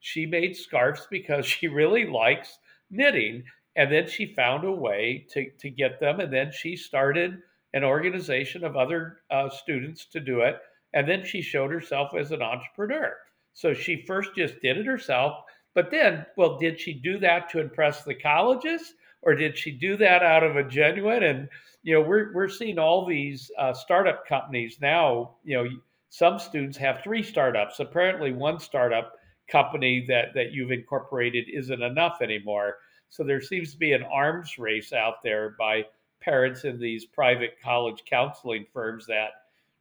she 0.00 0.26
made 0.26 0.56
scarves 0.56 1.06
because 1.10 1.46
she 1.54 1.68
really 1.68 2.06
likes 2.06 2.58
knitting 2.90 3.42
and 3.76 3.90
then 3.90 4.06
she 4.06 4.34
found 4.34 4.64
a 4.64 4.70
way 4.70 5.26
to, 5.30 5.50
to 5.58 5.70
get 5.70 5.98
them 6.00 6.20
and 6.20 6.32
then 6.32 6.50
she 6.52 6.76
started 6.76 7.38
an 7.74 7.84
organization 7.84 8.64
of 8.64 8.76
other 8.76 9.20
uh, 9.30 9.48
students 9.48 10.06
to 10.06 10.20
do 10.20 10.40
it. 10.40 10.58
And 10.94 11.08
then 11.08 11.24
she 11.24 11.40
showed 11.40 11.70
herself 11.70 12.12
as 12.14 12.32
an 12.32 12.42
entrepreneur. 12.42 13.16
So 13.54 13.72
she 13.72 14.04
first 14.06 14.34
just 14.36 14.60
did 14.60 14.78
it 14.78 14.86
herself. 14.86 15.44
But 15.74 15.90
then, 15.90 16.26
well, 16.36 16.58
did 16.58 16.78
she 16.78 16.92
do 16.92 17.18
that 17.18 17.48
to 17.50 17.60
impress 17.60 18.04
the 18.04 18.14
colleges 18.14 18.94
or 19.22 19.34
did 19.34 19.56
she 19.56 19.70
do 19.70 19.96
that 19.96 20.22
out 20.22 20.42
of 20.42 20.56
a 20.56 20.64
genuine? 20.64 21.22
And, 21.22 21.48
you 21.82 21.94
know, 21.94 22.00
we're, 22.00 22.32
we're 22.34 22.48
seeing 22.48 22.78
all 22.78 23.06
these 23.06 23.50
uh, 23.58 23.72
startup 23.72 24.26
companies 24.26 24.78
now, 24.80 25.36
you 25.44 25.56
know, 25.56 25.68
some 26.10 26.38
students 26.38 26.76
have 26.76 27.02
three 27.02 27.22
startups. 27.22 27.80
Apparently, 27.80 28.32
one 28.32 28.60
startup 28.60 29.14
company 29.50 30.04
that, 30.08 30.34
that 30.34 30.52
you've 30.52 30.70
incorporated 30.70 31.46
isn't 31.52 31.82
enough 31.82 32.18
anymore. 32.20 32.76
So 33.08 33.24
there 33.24 33.40
seems 33.40 33.72
to 33.72 33.78
be 33.78 33.92
an 33.92 34.02
arms 34.02 34.58
race 34.58 34.92
out 34.92 35.22
there 35.22 35.54
by 35.58 35.84
parents 36.20 36.64
in 36.64 36.78
these 36.78 37.04
private 37.04 37.56
college 37.62 38.02
counseling 38.08 38.66
firms 38.72 39.06
that 39.06 39.30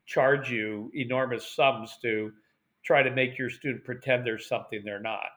charge 0.05 0.49
you 0.49 0.91
enormous 0.95 1.47
sums 1.55 1.97
to 2.01 2.31
try 2.83 3.03
to 3.03 3.11
make 3.11 3.37
your 3.37 3.49
student 3.49 3.83
pretend 3.83 4.25
there's 4.25 4.47
something 4.47 4.81
they're 4.83 4.99
not. 4.99 5.29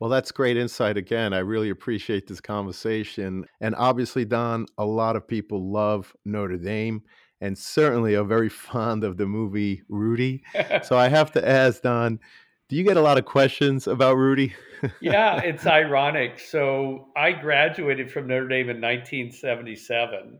Well, 0.00 0.10
that's 0.10 0.30
great 0.30 0.56
insight 0.56 0.96
again. 0.96 1.32
I 1.32 1.38
really 1.38 1.70
appreciate 1.70 2.28
this 2.28 2.40
conversation. 2.40 3.44
And 3.60 3.74
obviously, 3.74 4.24
Don, 4.24 4.66
a 4.78 4.84
lot 4.84 5.16
of 5.16 5.26
people 5.26 5.70
love 5.72 6.14
Notre 6.24 6.56
Dame 6.56 7.02
and 7.40 7.58
certainly 7.58 8.14
are 8.14 8.24
very 8.24 8.48
fond 8.48 9.02
of 9.02 9.16
the 9.16 9.26
movie 9.26 9.82
Rudy. 9.88 10.42
so 10.82 10.96
I 10.96 11.08
have 11.08 11.32
to 11.32 11.48
ask, 11.48 11.82
Don, 11.82 12.20
do 12.68 12.76
you 12.76 12.84
get 12.84 12.96
a 12.96 13.00
lot 13.00 13.18
of 13.18 13.24
questions 13.24 13.86
about 13.86 14.16
Rudy? 14.16 14.54
yeah, 15.00 15.40
it's 15.44 15.66
ironic. 15.66 16.38
So 16.38 17.08
I 17.16 17.32
graduated 17.32 18.10
from 18.10 18.26
Notre 18.26 18.46
Dame 18.46 18.68
in 18.68 18.80
1977. 18.80 20.38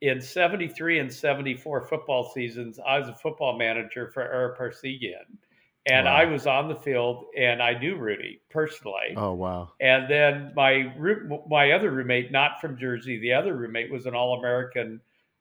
In 0.00 0.20
73 0.20 0.98
and 1.00 1.12
74 1.12 1.86
football 1.86 2.30
seasons, 2.32 2.78
I 2.86 2.98
was 2.98 3.08
a 3.08 3.14
football 3.14 3.58
manager 3.58 4.10
for 4.12 4.22
Ara 4.22 4.56
Parseghian. 4.56 5.38
And 5.90 6.04
wow. 6.04 6.16
I 6.16 6.24
was 6.26 6.46
on 6.46 6.68
the 6.68 6.74
field 6.74 7.24
and 7.36 7.62
I 7.62 7.78
knew 7.78 7.96
Rudy 7.96 8.42
personally. 8.50 9.14
Oh, 9.16 9.32
wow. 9.32 9.72
And 9.80 10.08
then 10.10 10.52
my 10.54 10.92
my 11.48 11.72
other 11.72 11.90
roommate, 11.90 12.30
not 12.30 12.60
from 12.60 12.76
Jersey, 12.76 13.18
the 13.18 13.32
other 13.32 13.54
roommate 13.56 13.90
was 13.90 14.04
an 14.06 14.14
All 14.14 14.38
American 14.38 15.00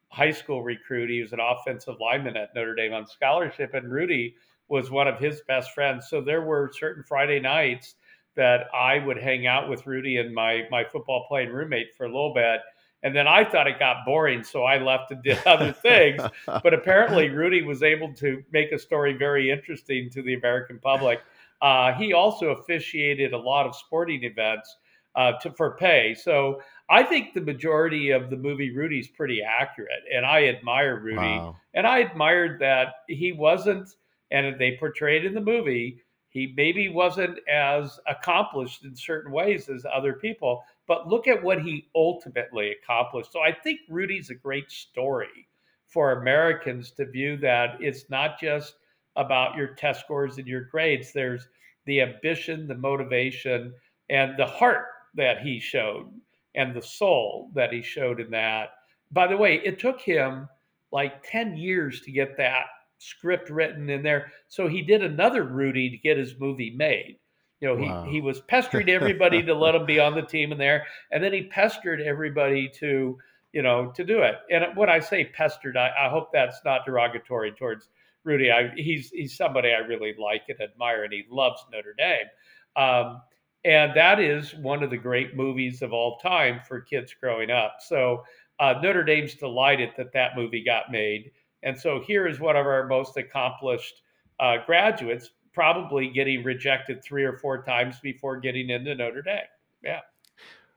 high 0.09 0.31
school 0.31 0.63
recruit. 0.63 1.09
He 1.09 1.21
was 1.21 1.33
an 1.33 1.39
offensive 1.41 1.95
lineman 1.99 2.37
at 2.37 2.55
Notre 2.55 2.75
Dame 2.75 2.93
on 2.93 3.05
scholarship. 3.05 3.73
And 3.73 3.91
Rudy 3.91 4.35
was 4.69 4.89
one 4.89 5.07
of 5.07 5.19
his 5.19 5.41
best 5.47 5.71
friends. 5.71 6.07
So 6.09 6.21
there 6.21 6.41
were 6.41 6.71
certain 6.73 7.03
Friday 7.03 7.41
nights 7.41 7.95
that 8.35 8.67
I 8.73 8.99
would 8.99 9.17
hang 9.17 9.47
out 9.47 9.69
with 9.69 9.85
Rudy 9.85 10.17
and 10.17 10.33
my 10.33 10.63
my 10.71 10.85
football 10.85 11.25
playing 11.27 11.49
roommate 11.49 11.95
for 11.97 12.05
a 12.05 12.09
little 12.09 12.33
bit. 12.33 12.61
And 13.03 13.15
then 13.15 13.27
I 13.27 13.43
thought 13.43 13.67
it 13.67 13.79
got 13.79 14.05
boring, 14.05 14.43
so 14.43 14.63
I 14.63 14.81
left 14.81 15.11
and 15.11 15.21
did 15.21 15.39
other 15.45 15.71
things. 15.71 16.21
but 16.45 16.73
apparently, 16.73 17.29
Rudy 17.29 17.61
was 17.61 17.83
able 17.83 18.13
to 18.15 18.43
make 18.51 18.71
a 18.71 18.79
story 18.79 19.13
very 19.13 19.51
interesting 19.51 20.09
to 20.11 20.21
the 20.21 20.33
American 20.33 20.79
public. 20.79 21.21
Uh, 21.61 21.93
he 21.93 22.13
also 22.13 22.49
officiated 22.49 23.33
a 23.33 23.37
lot 23.37 23.65
of 23.65 23.75
sporting 23.75 24.23
events 24.23 24.77
uh, 25.15 25.33
to, 25.39 25.51
for 25.51 25.71
pay. 25.77 26.13
So 26.13 26.61
I 26.89 27.03
think 27.03 27.33
the 27.33 27.41
majority 27.41 28.11
of 28.11 28.29
the 28.29 28.37
movie 28.37 28.71
Rudy 28.71 28.99
is 28.99 29.07
pretty 29.07 29.41
accurate, 29.41 30.03
and 30.13 30.25
I 30.25 30.45
admire 30.45 30.99
Rudy. 30.99 31.17
Wow. 31.17 31.55
And 31.73 31.87
I 31.87 31.99
admired 31.99 32.59
that 32.61 32.87
he 33.07 33.31
wasn't, 33.31 33.89
and 34.31 34.59
they 34.59 34.77
portrayed 34.77 35.25
in 35.25 35.33
the 35.33 35.41
movie 35.41 36.03
he 36.29 36.53
maybe 36.55 36.87
wasn't 36.87 37.39
as 37.49 37.99
accomplished 38.05 38.83
in 38.83 38.95
certain 38.95 39.31
ways 39.31 39.69
as 39.69 39.85
other 39.91 40.13
people, 40.13 40.61
but 40.87 41.07
look 41.07 41.27
at 41.27 41.43
what 41.43 41.61
he 41.61 41.89
ultimately 41.95 42.71
accomplished. 42.71 43.31
So 43.31 43.41
I 43.41 43.51
think 43.51 43.81
Rudy's 43.89 44.29
a 44.29 44.35
great 44.35 44.71
story 44.71 45.47
for 45.85 46.13
Americans 46.13 46.91
to 46.91 47.05
view 47.05 47.37
that 47.37 47.77
it's 47.79 48.09
not 48.09 48.39
just 48.39 48.75
about 49.15 49.57
your 49.57 49.69
test 49.75 50.01
scores 50.01 50.37
and 50.37 50.47
your 50.47 50.65
grades. 50.65 51.11
There's 51.11 51.47
the 51.85 52.01
ambition, 52.01 52.67
the 52.67 52.75
motivation, 52.75 53.73
and 54.09 54.37
the 54.37 54.45
heart 54.45 54.85
that 55.15 55.41
he 55.41 55.59
showed 55.59 56.09
and 56.55 56.73
the 56.73 56.81
soul 56.81 57.51
that 57.53 57.71
he 57.71 57.81
showed 57.81 58.19
in 58.19 58.31
that. 58.31 58.69
By 59.11 59.27
the 59.27 59.37
way, 59.37 59.61
it 59.63 59.79
took 59.79 60.01
him 60.01 60.47
like 60.91 61.23
10 61.29 61.57
years 61.57 62.01
to 62.01 62.11
get 62.11 62.37
that 62.37 62.65
script 62.97 63.49
written 63.49 63.89
in 63.89 64.03
there. 64.03 64.31
So 64.47 64.67
he 64.67 64.81
did 64.81 65.03
another 65.03 65.43
Rudy 65.43 65.89
to 65.89 65.97
get 65.97 66.17
his 66.17 66.39
movie 66.39 66.73
made. 66.75 67.19
You 67.59 67.69
know, 67.69 67.75
wow. 67.75 68.03
he, 68.05 68.13
he 68.13 68.21
was 68.21 68.41
pestering 68.41 68.89
everybody 68.89 69.41
to 69.43 69.53
let 69.53 69.75
him 69.75 69.85
be 69.85 69.99
on 69.99 70.13
the 70.13 70.21
team 70.21 70.51
in 70.51 70.57
there. 70.57 70.85
And 71.11 71.23
then 71.23 71.33
he 71.33 71.43
pestered 71.43 72.01
everybody 72.01 72.69
to, 72.79 73.17
you 73.51 73.61
know, 73.61 73.91
to 73.95 74.03
do 74.03 74.19
it. 74.19 74.35
And 74.51 74.65
when 74.75 74.89
I 74.89 74.99
say 74.99 75.25
pestered, 75.25 75.75
I, 75.75 75.91
I 75.99 76.09
hope 76.09 76.31
that's 76.31 76.59
not 76.63 76.85
derogatory 76.85 77.51
towards 77.53 77.89
Rudy. 78.23 78.51
I, 78.51 78.71
he's, 78.75 79.09
he's 79.09 79.35
somebody 79.35 79.69
I 79.69 79.79
really 79.79 80.13
like 80.19 80.43
and 80.49 80.61
admire, 80.61 81.03
and 81.03 81.13
he 81.13 81.23
loves 81.31 81.65
Notre 81.71 81.95
Dame. 81.97 82.27
Um, 82.75 83.21
and 83.65 83.91
that 83.95 84.19
is 84.19 84.53
one 84.55 84.83
of 84.83 84.91
the 84.91 84.97
great 84.97 85.35
movies 85.35 85.81
of 85.81 85.93
all 85.93 86.17
time 86.19 86.61
for 86.67 86.79
kids 86.79 87.15
growing 87.19 87.49
up. 87.49 87.77
So 87.79 88.23
uh, 88.59 88.75
Notre 88.81 89.03
Dame's 89.03 89.33
delighted 89.35 89.89
that 89.97 90.13
that 90.13 90.35
movie 90.35 90.63
got 90.63 90.91
made. 90.91 91.31
And 91.63 91.77
so 91.77 91.99
here 91.99 92.27
is 92.27 92.39
one 92.39 92.55
of 92.55 92.65
our 92.65 92.87
most 92.87 93.17
accomplished 93.17 94.01
uh, 94.39 94.57
graduates, 94.65 95.31
probably 95.57 96.07
getting 96.07 96.43
rejected 96.43 97.03
three 97.03 97.23
or 97.23 97.35
four 97.35 97.63
times 97.63 97.99
before 97.99 98.39
getting 98.39 98.69
into 98.69 98.93
Notre 98.93 99.23
Dame. 99.23 99.39
Yeah. 99.83 100.01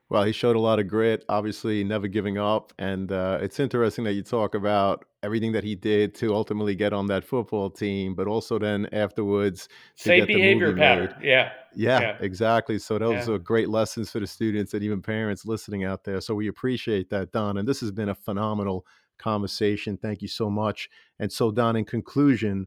Well, 0.09 0.23
he 0.23 0.31
showed 0.31 0.55
a 0.55 0.59
lot 0.59 0.79
of 0.79 0.87
grit, 0.87 1.23
obviously 1.29 1.83
never 1.83 2.07
giving 2.07 2.39
up. 2.39 2.73
And 2.79 3.11
uh, 3.11 3.37
it's 3.43 3.59
interesting 3.59 4.05
that 4.05 4.13
you 4.13 4.23
talk 4.23 4.55
about 4.55 5.05
everything 5.21 5.51
that 5.51 5.63
he 5.63 5.75
did 5.75 6.15
to 6.15 6.33
ultimately 6.33 6.73
get 6.73 6.93
on 6.93 7.05
that 7.07 7.23
football 7.23 7.69
team, 7.69 8.15
but 8.15 8.27
also 8.27 8.57
then 8.57 8.87
afterwards 8.91 9.69
same 9.93 10.25
behavior 10.25 10.75
pattern. 10.75 11.13
Yeah. 11.21 11.51
yeah. 11.75 12.01
yeah. 12.01 12.17
exactly. 12.19 12.79
So 12.79 12.97
those 12.97 13.27
yeah. 13.27 13.35
are 13.35 13.37
great 13.37 13.69
lessons 13.69 14.09
for 14.09 14.19
the 14.19 14.25
students 14.25 14.73
and 14.73 14.81
even 14.83 14.99
parents 15.03 15.45
listening 15.45 15.83
out 15.83 16.05
there. 16.05 16.19
So 16.21 16.33
we 16.33 16.47
appreciate 16.47 17.11
that, 17.11 17.31
Don. 17.31 17.57
And 17.57 17.67
this 17.67 17.81
has 17.81 17.91
been 17.91 18.09
a 18.09 18.15
phenomenal 18.15 18.87
conversation. 19.19 19.95
Thank 19.95 20.23
you 20.23 20.27
so 20.27 20.49
much. 20.49 20.89
And 21.19 21.31
so, 21.31 21.51
Don, 21.51 21.75
in 21.75 21.85
conclusion, 21.85 22.65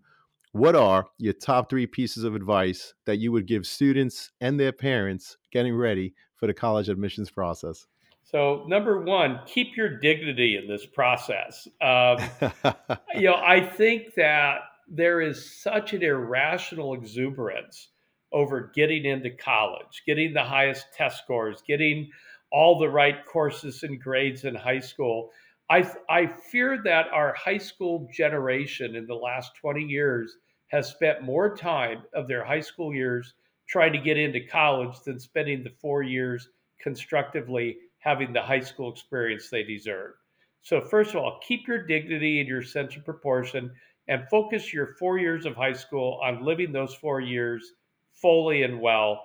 what 0.55 0.77
are 0.77 1.09
your 1.19 1.33
top 1.33 1.69
three 1.69 1.85
pieces 1.85 2.23
of 2.23 2.37
advice 2.37 2.95
that 3.07 3.17
you 3.17 3.33
would 3.33 3.45
give 3.45 3.67
students 3.67 4.31
and 4.41 4.59
their 4.59 4.71
parents 4.71 5.37
getting 5.51 5.75
ready 5.75 6.15
for 6.37 6.47
the 6.47 6.55
college 6.55 6.89
admissions 6.89 7.29
process? 7.29 7.87
So, 8.23 8.65
number 8.69 9.01
one, 9.01 9.41
keep 9.47 9.77
your 9.77 9.99
dignity 9.99 10.57
in 10.57 10.69
this 10.69 10.87
process. 10.87 11.67
Um, 11.83 12.19
you 13.17 13.23
know, 13.23 13.35
I 13.35 13.69
think 13.69 14.15
that 14.15 14.61
there 14.89 15.21
is 15.21 15.61
such 15.61 15.93
an 15.93 16.05
irrational 16.05 16.95
exuberance 16.95 17.89
over 18.33 18.71
getting 18.77 19.07
into 19.07 19.31
college, 19.31 20.05
getting 20.07 20.35
the 20.35 20.45
highest 20.45 20.87
test 20.97 21.19
scores, 21.19 21.65
getting 21.67 22.09
all 22.53 22.79
the 22.79 22.89
right 22.89 23.27
courses 23.27 23.83
and 23.83 24.01
grades 24.01 24.45
in 24.45 24.55
high 24.55 24.79
school. 24.79 25.31
I, 25.69 25.91
I 26.09 26.27
fear 26.27 26.81
that 26.85 27.09
our 27.09 27.35
high 27.35 27.59
school 27.59 28.09
generation 28.15 28.95
in 28.95 29.07
the 29.07 29.15
last 29.15 29.57
20 29.61 29.83
years 29.83 30.37
has 30.75 30.89
spent 30.89 31.23
more 31.23 31.57
time 31.57 32.03
of 32.15 32.27
their 32.27 32.45
high 32.45 32.61
school 32.61 32.93
years 32.93 33.35
trying 33.69 33.93
to 33.93 33.99
get 33.99 34.19
into 34.19 34.41
college 34.41 34.99
than 35.05 35.21
spending 35.21 35.63
the 35.63 35.71
four 35.81 36.03
years 36.03 36.49
constructively 36.81 37.77
having 37.99 38.33
the 38.33 38.43
high 38.43 38.61
school 38.61 38.91
experience 38.91 39.49
they 39.49 39.63
deserve. 39.63 40.15
So, 40.63 40.81
first 40.81 41.11
of 41.11 41.23
all, 41.23 41.39
keep 41.47 41.69
your 41.69 41.87
dignity 41.87 42.41
and 42.41 42.49
your 42.49 42.63
sense 42.65 42.97
of 42.97 43.05
proportion 43.05 43.71
and 44.09 44.29
focus 44.29 44.75
your 44.75 44.97
four 44.99 45.17
years 45.17 45.47
of 45.47 45.55
high 45.55 45.73
school 45.73 46.19
on 46.25 46.45
living 46.45 46.73
those 46.73 46.97
four 46.97 47.21
years 47.21 47.75
fully 48.13 48.65
and 48.65 48.81
well. 48.81 49.23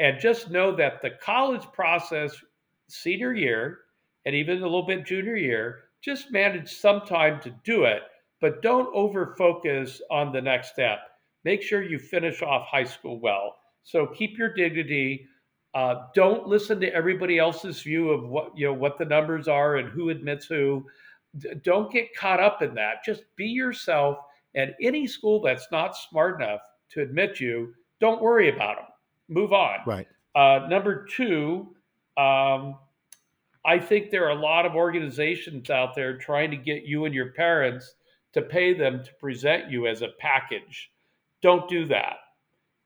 And 0.00 0.20
just 0.20 0.50
know 0.50 0.76
that 0.76 1.00
the 1.00 1.12
college 1.22 1.64
process, 1.72 2.36
senior 2.88 3.32
year, 3.32 3.78
and 4.26 4.34
even 4.34 4.58
a 4.58 4.64
little 4.64 4.86
bit 4.86 5.06
junior 5.06 5.36
year, 5.36 5.84
just 6.02 6.30
manage 6.30 6.70
some 6.70 7.00
time 7.06 7.40
to 7.40 7.54
do 7.64 7.84
it 7.84 8.02
but 8.40 8.62
don't 8.62 8.88
over 8.94 9.34
focus 9.36 10.00
on 10.10 10.32
the 10.32 10.40
next 10.40 10.72
step. 10.72 11.00
Make 11.44 11.62
sure 11.62 11.82
you 11.82 11.98
finish 11.98 12.42
off 12.42 12.66
high 12.66 12.84
school 12.84 13.20
well. 13.20 13.56
So 13.82 14.06
keep 14.06 14.38
your 14.38 14.52
dignity. 14.52 15.26
Uh, 15.74 16.06
don't 16.14 16.46
listen 16.46 16.80
to 16.80 16.92
everybody 16.92 17.38
else's 17.38 17.82
view 17.82 18.10
of 18.10 18.28
what 18.28 18.56
you 18.56 18.66
know 18.66 18.74
what 18.74 18.98
the 18.98 19.04
numbers 19.04 19.48
are 19.48 19.76
and 19.76 19.88
who 19.88 20.10
admits 20.10 20.46
who. 20.46 20.84
D- 21.38 21.50
don't 21.62 21.92
get 21.92 22.14
caught 22.14 22.40
up 22.40 22.60
in 22.60 22.74
that. 22.74 23.04
Just 23.04 23.22
be 23.36 23.46
yourself. 23.46 24.18
And 24.54 24.74
any 24.82 25.06
school 25.06 25.40
that's 25.40 25.68
not 25.70 25.96
smart 25.96 26.40
enough 26.40 26.60
to 26.90 27.02
admit 27.02 27.38
you, 27.38 27.72
don't 28.00 28.20
worry 28.20 28.48
about 28.48 28.76
them. 28.76 28.86
Move 29.28 29.52
on. 29.52 29.78
Right. 29.86 30.08
Uh, 30.34 30.66
number 30.68 31.06
two, 31.06 31.74
um, 32.16 32.76
I 33.64 33.78
think 33.78 34.10
there 34.10 34.26
are 34.26 34.36
a 34.36 34.40
lot 34.40 34.66
of 34.66 34.74
organizations 34.74 35.70
out 35.70 35.94
there 35.94 36.16
trying 36.16 36.50
to 36.50 36.56
get 36.56 36.82
you 36.82 37.04
and 37.04 37.14
your 37.14 37.30
parents 37.32 37.94
to 38.32 38.42
pay 38.42 38.74
them 38.74 39.02
to 39.04 39.12
present 39.14 39.70
you 39.70 39.86
as 39.86 40.02
a 40.02 40.14
package. 40.18 40.90
Don't 41.42 41.68
do 41.68 41.86
that. 41.86 42.16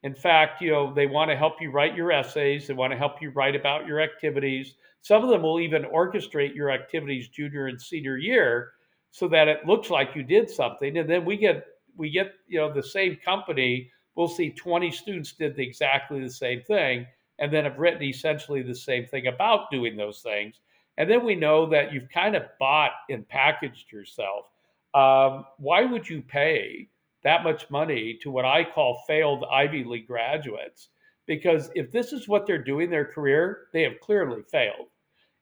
In 0.02 0.14
fact, 0.14 0.60
you 0.60 0.70
know, 0.70 0.92
they 0.92 1.06
want 1.06 1.30
to 1.30 1.36
help 1.36 1.60
you 1.60 1.70
write 1.70 1.96
your 1.96 2.12
essays, 2.12 2.66
they 2.66 2.74
want 2.74 2.92
to 2.92 2.98
help 2.98 3.22
you 3.22 3.30
write 3.30 3.56
about 3.56 3.86
your 3.86 4.00
activities. 4.00 4.74
Some 5.00 5.22
of 5.22 5.30
them 5.30 5.42
will 5.42 5.60
even 5.60 5.84
orchestrate 5.84 6.54
your 6.54 6.70
activities 6.70 7.28
junior 7.28 7.66
and 7.66 7.80
senior 7.80 8.18
year 8.18 8.72
so 9.10 9.28
that 9.28 9.48
it 9.48 9.66
looks 9.66 9.90
like 9.90 10.14
you 10.14 10.22
did 10.22 10.50
something. 10.50 10.98
And 10.98 11.08
then 11.08 11.24
we 11.24 11.36
get 11.36 11.66
we 11.96 12.10
get, 12.10 12.32
you 12.48 12.58
know, 12.58 12.72
the 12.72 12.82
same 12.82 13.16
company, 13.24 13.90
we'll 14.14 14.28
see 14.28 14.50
20 14.50 14.90
students 14.90 15.32
did 15.32 15.56
the 15.56 15.62
exactly 15.62 16.20
the 16.20 16.30
same 16.30 16.62
thing 16.62 17.06
and 17.38 17.52
then 17.52 17.64
have 17.64 17.78
written 17.78 18.02
essentially 18.02 18.62
the 18.62 18.74
same 18.74 19.06
thing 19.06 19.26
about 19.26 19.70
doing 19.70 19.96
those 19.96 20.20
things. 20.20 20.60
And 20.98 21.10
then 21.10 21.24
we 21.24 21.34
know 21.34 21.66
that 21.66 21.92
you've 21.92 22.10
kind 22.10 22.36
of 22.36 22.42
bought 22.60 22.92
and 23.10 23.28
packaged 23.28 23.90
yourself 23.90 24.46
um, 24.94 25.44
why 25.58 25.84
would 25.84 26.08
you 26.08 26.22
pay 26.22 26.88
that 27.24 27.42
much 27.42 27.68
money 27.70 28.18
to 28.22 28.30
what 28.30 28.44
I 28.44 28.64
call 28.64 29.02
failed 29.06 29.44
Ivy 29.50 29.84
League 29.84 30.06
graduates? 30.06 30.88
Because 31.26 31.70
if 31.74 31.90
this 31.90 32.12
is 32.12 32.28
what 32.28 32.46
they're 32.46 32.62
doing 32.62 32.90
their 32.90 33.04
career, 33.04 33.68
they 33.72 33.82
have 33.82 34.00
clearly 34.00 34.42
failed. 34.42 34.88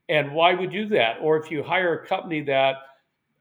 And 0.09 0.33
why 0.33 0.55
would 0.55 0.73
you 0.73 0.85
do 0.85 0.89
that? 0.91 1.17
Or 1.21 1.37
if 1.37 1.51
you 1.51 1.63
hire 1.63 1.95
a 1.95 2.07
company 2.07 2.41
that 2.43 2.77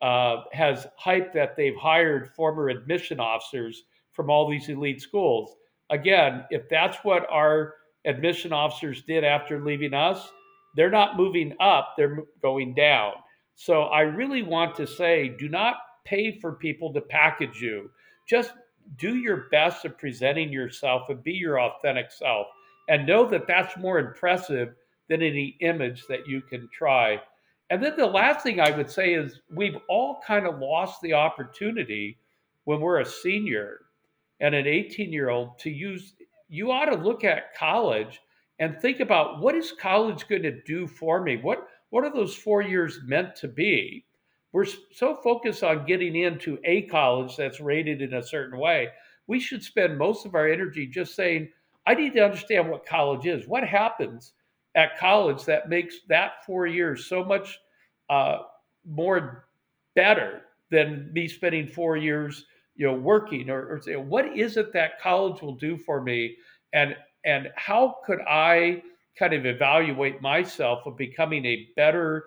uh, 0.01 0.43
has 0.51 0.87
hype 0.97 1.33
that 1.33 1.55
they've 1.55 1.75
hired 1.75 2.31
former 2.35 2.69
admission 2.69 3.19
officers 3.19 3.83
from 4.11 4.29
all 4.29 4.49
these 4.49 4.69
elite 4.69 5.01
schools, 5.01 5.55
again, 5.89 6.43
if 6.49 6.67
that's 6.69 6.97
what 7.03 7.29
our 7.29 7.75
admission 8.05 8.51
officers 8.51 9.03
did 9.03 9.23
after 9.23 9.63
leaving 9.63 9.93
us, 9.93 10.29
they're 10.75 10.89
not 10.89 11.17
moving 11.17 11.53
up, 11.59 11.93
they're 11.97 12.19
going 12.41 12.73
down. 12.73 13.13
So 13.55 13.83
I 13.83 14.01
really 14.01 14.41
want 14.41 14.75
to 14.75 14.87
say 14.87 15.35
do 15.37 15.49
not 15.49 15.75
pay 16.03 16.39
for 16.39 16.53
people 16.53 16.93
to 16.93 17.01
package 17.01 17.61
you. 17.61 17.89
Just 18.27 18.53
do 18.97 19.15
your 19.15 19.47
best 19.51 19.85
at 19.85 19.97
presenting 19.97 20.51
yourself 20.51 21.09
and 21.09 21.23
be 21.23 21.33
your 21.33 21.59
authentic 21.61 22.11
self. 22.11 22.47
And 22.89 23.05
know 23.05 23.27
that 23.29 23.47
that's 23.47 23.77
more 23.77 23.99
impressive 23.99 24.73
than 25.07 25.21
any 25.21 25.57
image 25.61 26.05
that 26.07 26.27
you 26.27 26.41
can 26.41 26.69
try. 26.73 27.21
And 27.69 27.81
then 27.81 27.95
the 27.95 28.05
last 28.05 28.43
thing 28.43 28.59
I 28.59 28.75
would 28.75 28.89
say 28.89 29.13
is 29.13 29.39
we've 29.49 29.77
all 29.87 30.21
kind 30.25 30.45
of 30.45 30.59
lost 30.59 31.01
the 31.01 31.13
opportunity 31.13 32.17
when 32.65 32.81
we're 32.81 32.99
a 32.99 33.05
senior 33.05 33.81
and 34.39 34.53
an 34.53 34.67
18 34.67 35.11
year 35.13 35.29
old 35.29 35.57
to 35.59 35.69
use, 35.69 36.13
you 36.49 36.71
ought 36.71 36.85
to 36.85 36.95
look 36.95 37.23
at 37.23 37.55
college 37.55 38.19
and 38.59 38.79
think 38.79 38.99
about 38.99 39.39
what 39.39 39.55
is 39.55 39.71
college 39.71 40.27
going 40.27 40.43
to 40.43 40.61
do 40.63 40.85
for 40.85 41.21
me? 41.21 41.37
What, 41.37 41.67
what 41.89 42.03
are 42.03 42.13
those 42.13 42.35
four 42.35 42.61
years 42.61 42.99
meant 43.05 43.35
to 43.37 43.47
be? 43.47 44.05
We're 44.53 44.65
so 44.65 45.15
focused 45.15 45.63
on 45.63 45.85
getting 45.85 46.15
into 46.15 46.59
a 46.65 46.83
college 46.83 47.35
that's 47.37 47.59
rated 47.61 48.01
in 48.01 48.13
a 48.15 48.23
certain 48.23 48.59
way. 48.59 48.89
We 49.27 49.39
should 49.39 49.63
spend 49.63 49.97
most 49.97 50.25
of 50.25 50.35
our 50.35 50.47
energy 50.47 50.87
just 50.87 51.15
saying, 51.15 51.49
I 51.87 51.95
need 51.95 52.13
to 52.13 52.25
understand 52.25 52.69
what 52.69 52.85
college 52.85 53.25
is. 53.25 53.47
What 53.47 53.63
happens 53.63 54.33
at 54.75 54.97
college 54.99 55.45
that 55.45 55.69
makes 55.69 55.99
that 56.09 56.45
four 56.45 56.67
years 56.67 57.05
so 57.05 57.23
much 57.23 57.59
uh, 58.09 58.39
more 58.85 59.47
better 59.95 60.41
than 60.69 61.11
me 61.13 61.27
spending 61.27 61.67
four 61.67 61.97
years, 61.97 62.45
you 62.75 62.87
know, 62.87 62.93
working 62.93 63.49
or, 63.49 63.67
or 63.67 63.81
say, 63.81 63.95
what 63.95 64.37
is 64.37 64.57
it 64.57 64.73
that 64.73 64.99
college 65.01 65.41
will 65.41 65.55
do 65.55 65.77
for 65.77 66.01
me, 66.01 66.35
and 66.73 66.95
and 67.25 67.49
how 67.55 67.97
could 68.05 68.19
I 68.21 68.81
kind 69.17 69.33
of 69.33 69.45
evaluate 69.45 70.21
myself 70.21 70.85
of 70.85 70.97
becoming 70.97 71.45
a 71.45 71.67
better 71.75 72.25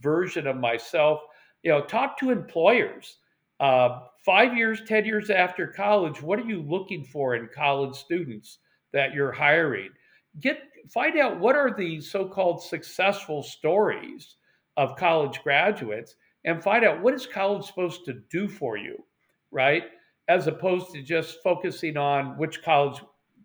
version 0.00 0.46
of 0.46 0.56
myself 0.56 1.20
you 1.62 1.70
know, 1.70 1.82
talk 1.82 2.18
to 2.18 2.30
employers. 2.30 3.16
Uh, 3.60 4.00
five 4.24 4.56
years, 4.56 4.82
10 4.86 5.04
years 5.04 5.30
after 5.30 5.66
college, 5.66 6.20
what 6.20 6.38
are 6.38 6.44
you 6.48 6.62
looking 6.62 7.04
for 7.04 7.36
in 7.36 7.48
college 7.54 7.94
students 7.96 8.58
that 8.92 9.14
you're 9.14 9.32
hiring? 9.32 9.90
Get 10.40 10.62
find 10.90 11.16
out 11.18 11.38
what 11.38 11.54
are 11.54 11.74
the 11.74 12.00
so-called 12.00 12.62
successful 12.62 13.42
stories 13.42 14.36
of 14.76 14.96
college 14.96 15.40
graduates 15.44 16.16
and 16.44 16.62
find 16.62 16.84
out 16.84 17.00
what 17.00 17.14
is 17.14 17.26
college 17.26 17.64
supposed 17.64 18.04
to 18.04 18.14
do 18.30 18.48
for 18.48 18.76
you, 18.76 18.96
right? 19.52 19.84
As 20.28 20.48
opposed 20.48 20.90
to 20.92 21.02
just 21.02 21.42
focusing 21.42 21.96
on 21.96 22.36
which 22.36 22.62
college 22.62 23.00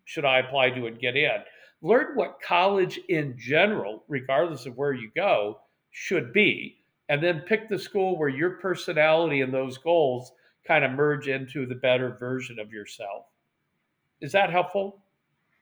should 0.06 0.26
I 0.26 0.40
apply 0.40 0.72
to 0.72 0.88
and 0.88 1.00
get 1.00 1.16
in. 1.16 1.38
Learn 1.84 2.16
what 2.16 2.42
college 2.42 3.00
in 3.10 3.36
general, 3.38 4.04
regardless 4.08 4.66
of 4.66 4.78
where 4.78 4.94
you 4.94 5.12
go, 5.16 5.60
should 5.92 6.34
be 6.34 6.78
and 7.10 7.24
then 7.24 7.42
pick 7.42 7.70
the 7.70 7.80
school 7.80 8.18
where 8.18 8.30
your 8.30 8.52
personality 8.52 9.42
and 9.42 9.54
those 9.54 9.78
goals 9.78 10.32
kind 10.66 10.84
of 10.84 10.92
merge 10.92 11.28
into 11.28 11.66
the 11.66 11.76
better 11.76 12.18
version 12.20 12.60
of 12.60 12.72
yourself. 12.72 13.26
Is 14.20 14.32
that 14.34 14.50
helpful? 14.50 15.02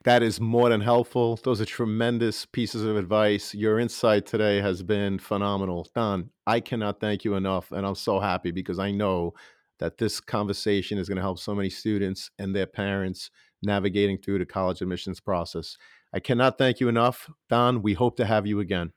That 0.04 0.22
is 0.22 0.40
more 0.40 0.70
than 0.70 0.82
helpful. 0.82 1.40
Those 1.44 1.62
are 1.62 1.66
tremendous 1.66 2.46
pieces 2.46 2.84
of 2.84 2.96
advice. 2.96 3.56
Your 3.56 3.80
insight 3.80 4.26
today 4.26 4.62
has 4.62 4.84
been 4.84 5.18
phenomenal. 5.18 5.88
Don, 5.96 6.30
I 6.46 6.60
cannot 6.60 7.00
thank 7.00 7.26
you 7.26 7.36
enough. 7.36 7.72
And 7.72 7.86
I'm 7.86 7.96
so 7.96 8.20
happy 8.20 8.52
because 8.52 8.78
I 8.78 8.92
know 8.92 9.34
that 9.80 9.98
this 9.98 10.20
conversation 10.20 10.98
is 10.98 11.10
going 11.10 11.16
to 11.16 11.24
help 11.24 11.40
so 11.40 11.56
many 11.56 11.70
students 11.70 12.30
and 12.38 12.56
their 12.56 12.68
parents 12.68 13.32
navigating 13.64 14.20
through 14.20 14.40
the 14.40 14.46
college 14.46 14.82
admissions 14.82 15.20
process. 15.20 15.76
I 16.14 16.20
cannot 16.20 16.58
thank 16.58 16.80
you 16.80 16.88
enough. 16.88 17.30
Don, 17.50 17.82
we 17.82 17.94
hope 17.94 18.16
to 18.18 18.26
have 18.26 18.46
you 18.46 18.60
again. 18.60 18.94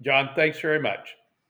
John, 0.00 0.30
thanks 0.34 0.58
very 0.58 0.80
much. 0.80 1.16